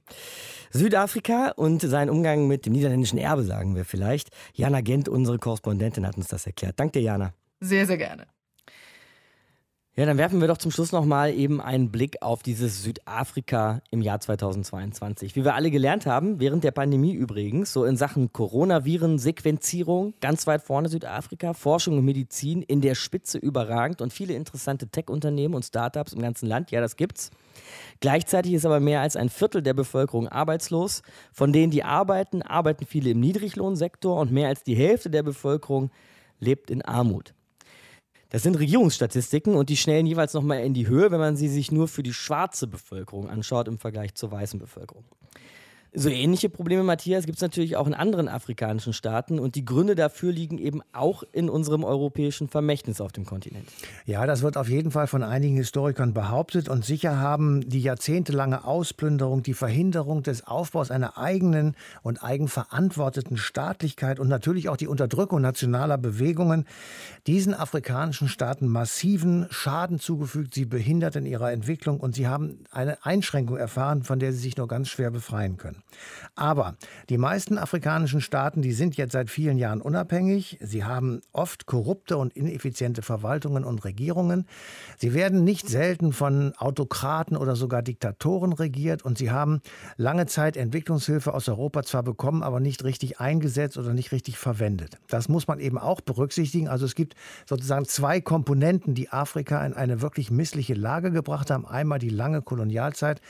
Südafrika 0.72 1.52
und 1.56 1.82
sein 1.82 2.10
Umgang 2.10 2.48
mit 2.48 2.66
dem 2.66 2.74
niederländischen 2.74 3.18
Erbe, 3.18 3.44
sagen 3.44 3.76
wir 3.76 3.86
vielleicht. 3.86 4.30
Jana 4.54 4.82
Gent, 4.82 5.10
unsere 5.10 5.38
Korrespondentin, 5.38 6.06
hat 6.06 6.18
uns 6.18 6.28
das 6.28 6.46
erklärt. 6.46 6.80
Danke 6.80 7.00
dir, 7.00 7.06
Jana. 7.06 7.34
Sehr, 7.60 7.86
sehr 7.86 7.98
gerne. 7.98 8.28
Ja, 9.98 10.06
dann 10.06 10.18
werfen 10.18 10.42
wir 10.42 10.50
doch 10.50 10.58
zum 10.58 10.72
Schluss 10.72 10.92
nochmal 10.92 11.34
eben 11.34 11.62
einen 11.62 11.90
Blick 11.90 12.22
auf 12.22 12.44
dieses 12.44 12.84
Südafrika 12.84 13.82
im 13.92 14.02
Jahr 14.02 14.20
2022. 14.20 15.38
Wie 15.38 15.46
wir 15.46 15.56
alle 15.56 15.72
gelernt 15.72 16.06
haben, 16.06 16.42
während 16.42 16.66
der 16.66 16.72
Pandemie 16.72 17.14
übrigens, 17.14 17.72
so 17.72 17.86
in 17.86 17.96
Sachen 17.96 18.34
Coronaviren-Sequenzierung, 18.34 20.14
ganz 20.20 20.48
weit 20.48 20.64
vorne 20.64 20.90
Südafrika, 20.90 21.54
Forschung 21.54 21.98
und 22.00 22.04
Medizin 22.04 22.62
in 22.62 22.82
der 22.82 22.94
Spitze 22.94 23.38
überragend 23.38 24.02
und 24.02 24.12
viele 24.12 24.34
interessante 24.34 24.90
Tech-Unternehmen 24.90 25.56
und 25.56 25.64
Startups 25.64 26.12
im 26.12 26.22
ganzen 26.22 26.48
Land. 26.48 26.72
Ja, 26.72 26.82
das 26.82 26.98
gibt's. 26.98 27.32
Gleichzeitig 28.02 28.52
ist 28.52 28.66
aber 28.66 28.82
mehr 28.82 29.00
als 29.00 29.16
ein 29.16 29.30
Viertel 29.30 29.62
der 29.62 29.76
Bevölkerung 29.76 30.28
arbeitslos. 30.28 31.04
Von 31.32 31.54
denen, 31.54 31.72
die 31.72 31.86
arbeiten, 31.86 32.42
arbeiten 32.42 32.86
viele 32.86 33.12
im 33.12 33.22
Niedriglohnsektor 33.22 34.20
und 34.20 34.30
mehr 34.34 34.50
als 34.50 34.62
die 34.62 34.76
Hälfte 34.76 35.10
der 35.10 35.24
Bevölkerung 35.24 35.90
lebt 36.42 36.70
in 36.70 36.82
Armut. 36.82 37.35
Das 38.30 38.44
sind 38.44 38.58
Regierungsstatistiken 38.58 39.56
und 39.56 39.70
die 39.70 39.78
schnellen 39.78 40.08
jeweils 40.08 40.34
nochmal 40.34 40.64
in 40.64 40.74
die 40.74 40.88
Höhe, 40.88 41.12
wenn 41.12 41.20
man 41.20 41.38
sie 41.38 41.48
sich 41.48 41.72
nur 41.72 41.88
für 41.88 42.04
die 42.04 42.14
schwarze 42.14 42.68
Bevölkerung 42.68 43.30
anschaut 43.30 43.68
im 43.68 43.78
Vergleich 43.78 44.16
zur 44.16 44.32
weißen 44.32 44.60
Bevölkerung. 44.60 45.06
So 45.98 46.10
ähnliche 46.10 46.50
Probleme, 46.50 46.84
Matthias, 46.84 47.26
gibt 47.26 47.38
es 47.38 47.42
natürlich 47.42 47.78
auch 47.78 47.88
in 47.88 47.94
anderen 47.94 48.28
afrikanischen 48.28 48.92
Staaten 48.92 49.40
und 49.40 49.56
die 49.56 49.64
Gründe 49.64 49.96
dafür 49.96 50.34
liegen 50.34 50.58
eben 50.58 50.82
auch 50.92 51.24
in 51.32 51.50
unserem 51.50 51.86
europäischen 51.86 52.50
Vermächtnis 52.50 53.00
auf 53.00 53.14
dem 53.14 53.24
Kontinent. 53.24 53.66
Ja, 54.06 54.26
das 54.26 54.42
wird 54.42 54.58
auf 54.58 54.68
jeden 54.68 54.92
Fall 54.92 55.08
von 55.08 55.24
einigen 55.24 55.56
Historikern 55.56 56.14
behauptet 56.14 56.68
und 56.68 56.84
sicher 56.84 57.18
haben 57.20 57.62
die 57.70 57.80
jahrzehntelange 57.80 58.66
Ausplünderung, 58.66 59.42
die 59.42 59.54
Verhinderung 59.54 60.22
des 60.22 60.46
Aufbaus 60.46 60.92
einer 60.92 61.18
eigenen 61.18 61.76
und 62.04 62.22
eigenverantworteten 62.22 63.38
Staatlichkeit 63.38 64.20
und 64.20 64.28
natürlich 64.28 64.68
auch 64.68 64.78
die 64.78 64.88
Unterdrückung 64.88 65.40
nationaler 65.40 65.98
Bewegungen 65.98 66.66
diesen 67.26 67.54
afrikanischen 67.54 68.28
Staaten 68.28 68.68
massiven 68.68 69.48
Schaden 69.50 70.00
zugefügt, 70.00 70.56
sie 70.56 70.66
behindert 70.66 71.16
in 71.16 71.26
ihrer 71.26 71.54
Entwicklung 71.54 72.02
und 72.02 72.16
sie 72.16 72.28
haben 72.28 72.66
eine 72.70 73.06
Einschränkung 73.06 73.56
erfahren, 73.56 74.04
von 74.04 74.20
der 74.20 74.34
sie 74.34 74.40
sich 74.40 74.58
nur 74.58 74.68
ganz 74.68 74.90
schwer 74.90 75.10
befreien 75.10 75.56
können. 75.56 75.85
Aber 76.36 76.76
die 77.10 77.18
meisten 77.18 77.58
afrikanischen 77.58 78.20
Staaten, 78.20 78.62
die 78.62 78.74
sind 78.74 78.98
jetzt 78.98 79.14
seit 79.14 79.30
vielen 79.30 79.58
Jahren 79.58 79.82
unabhängig. 79.82 80.58
Sie 80.62 80.84
haben 80.84 81.22
oft 81.32 81.66
korrupte 81.66 82.18
und 82.18 82.36
ineffiziente 82.36 83.02
Verwaltungen 83.02 83.64
und 83.64 83.86
Regierungen. 83.86 84.46
Sie 84.98 85.14
werden 85.14 85.44
nicht 85.44 85.70
selten 85.70 86.12
von 86.12 86.54
Autokraten 86.58 87.38
oder 87.38 87.56
sogar 87.56 87.82
Diktatoren 87.82 88.54
regiert 88.54 89.04
und 89.04 89.18
sie 89.18 89.32
haben 89.32 89.62
lange 89.98 90.26
Zeit 90.26 90.58
Entwicklungshilfe 90.58 91.34
aus 91.34 91.48
Europa 91.48 91.84
zwar 91.84 92.04
bekommen, 92.04 92.44
aber 92.44 92.60
nicht 92.60 92.84
richtig 92.84 93.20
eingesetzt 93.20 93.78
oder 93.78 93.94
nicht 93.94 94.12
richtig 94.12 94.38
verwendet. 94.38 94.98
Das 95.08 95.30
muss 95.30 95.48
man 95.48 95.60
eben 95.60 95.78
auch 95.78 96.02
berücksichtigen. 96.02 96.68
Also 96.68 96.86
es 96.86 96.96
gibt 96.96 97.16
sozusagen 97.46 97.86
zwei 97.86 98.20
Komponenten, 98.20 98.94
die 98.94 99.10
Afrika 99.10 99.66
in 99.66 99.74
eine 99.74 100.02
wirklich 100.02 100.32
missliche 100.32 100.74
Lage 100.74 101.12
gebracht 101.12 101.50
haben. 101.50 101.66
Einmal 101.66 102.00
die 102.00 102.10
lange 102.10 102.42
Kolonialzeit 102.42 103.22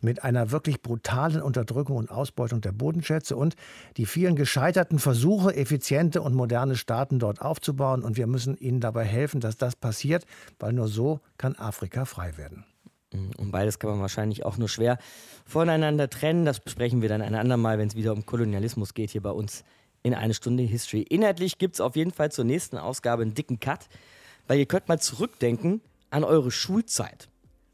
mit 0.00 0.22
einer 0.22 0.50
wirklich 0.50 0.82
brutalen 0.82 1.42
Unterdrückung 1.42 1.96
und 2.02 2.10
Ausbeutung 2.10 2.60
der 2.60 2.72
Bodenschätze 2.72 3.36
und 3.36 3.56
die 3.96 4.06
vielen 4.06 4.36
gescheiterten 4.36 4.98
Versuche, 4.98 5.54
effiziente 5.56 6.22
und 6.22 6.34
moderne 6.34 6.76
Staaten 6.76 7.18
dort 7.18 7.40
aufzubauen. 7.40 8.02
Und 8.02 8.16
wir 8.16 8.26
müssen 8.26 8.56
ihnen 8.56 8.80
dabei 8.80 9.04
helfen, 9.04 9.40
dass 9.40 9.56
das 9.56 9.76
passiert, 9.76 10.26
weil 10.58 10.72
nur 10.72 10.88
so 10.88 11.20
kann 11.38 11.56
Afrika 11.56 12.04
frei 12.04 12.36
werden. 12.36 12.64
Und 13.12 13.50
beides 13.50 13.78
kann 13.78 13.90
man 13.90 14.00
wahrscheinlich 14.00 14.44
auch 14.44 14.56
nur 14.56 14.68
schwer 14.68 14.98
voneinander 15.44 16.08
trennen. 16.08 16.44
Das 16.44 16.60
besprechen 16.60 17.02
wir 17.02 17.08
dann 17.08 17.22
ein 17.22 17.34
andermal, 17.34 17.78
wenn 17.78 17.88
es 17.88 17.94
wieder 17.94 18.12
um 18.12 18.24
Kolonialismus 18.24 18.94
geht, 18.94 19.10
hier 19.10 19.22
bei 19.22 19.30
uns 19.30 19.64
in 20.02 20.14
eine 20.14 20.34
Stunde 20.34 20.62
History. 20.62 21.02
Inhaltlich 21.02 21.58
gibt 21.58 21.74
es 21.74 21.80
auf 21.80 21.96
jeden 21.96 22.10
Fall 22.10 22.32
zur 22.32 22.44
nächsten 22.44 22.78
Ausgabe 22.78 23.22
einen 23.22 23.34
dicken 23.34 23.60
Cut, 23.60 23.88
weil 24.48 24.58
ihr 24.58 24.66
könnt 24.66 24.88
mal 24.88 24.98
zurückdenken 24.98 25.80
an 26.10 26.24
eure 26.24 26.50
Schulzeit 26.50 27.28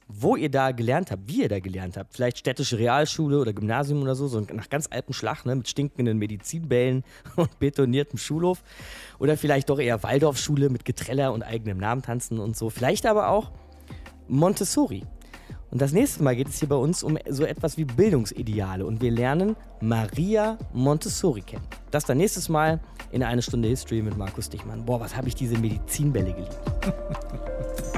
wo 0.09 0.37
ihr 0.37 0.51
da 0.51 0.73
gelernt 0.73 1.11
habt, 1.11 1.29
wie 1.29 1.43
ihr 1.43 1.49
da 1.49 1.61
gelernt 1.61 1.97
habt. 1.99 2.15
Vielleicht 2.15 2.39
städtische 2.39 2.79
Realschule 2.79 3.39
oder 3.39 3.53
Gymnasium 3.53 4.03
oder 4.03 4.15
so, 4.15 4.27
so 4.27 4.41
nach 4.41 4.71
ganz 4.71 4.89
altem 4.91 5.13
Schlag, 5.13 5.45
ne, 5.45 5.55
mit 5.55 5.69
stinkenden 5.69 6.19
Medizinbällen 6.19 7.05
und 7.37 7.59
betoniertem 7.59 8.19
Schulhof. 8.19 8.63
Oder 9.19 9.37
vielleicht 9.37 9.69
doch 9.69 9.79
eher 9.79 10.03
Waldorfschule 10.03 10.71
mit 10.71 10.85
Getreller 10.87 11.33
und 11.33 11.43
eigenem 11.43 11.79
Namen 11.79 12.03
tanzen 12.03 12.39
und 12.39 12.57
so. 12.57 12.71
Vielleicht 12.71 13.05
aber 13.05 13.29
auch 13.29 13.53
Montessori. 14.29 15.05
Und 15.71 15.83
das 15.83 15.93
nächste 15.93 16.23
Mal 16.23 16.35
geht 16.35 16.49
es 16.49 16.59
hier 16.59 16.69
bei 16.69 16.77
uns 16.77 17.03
um 17.03 17.19
so 17.29 17.45
etwas 17.45 17.77
wie 17.77 17.85
Bildungsideale 17.85 18.87
und 18.87 19.03
wir 19.03 19.11
lernen 19.11 19.55
Maria 19.83 20.57
Montessori 20.73 21.43
kennen. 21.43 21.65
Das 21.91 22.07
dann 22.07 22.17
nächstes 22.17 22.49
Mal 22.49 22.81
in 23.13 23.23
einer 23.23 23.43
Stunde 23.43 23.69
History 23.69 24.01
mit 24.01 24.17
Markus 24.17 24.49
Dichmann. 24.49 24.87
Boah, 24.87 25.01
was 25.01 25.15
habe 25.15 25.29
ich 25.29 25.35
diese 25.35 25.59
Medizinbälle 25.59 26.33
geliebt. 26.33 26.59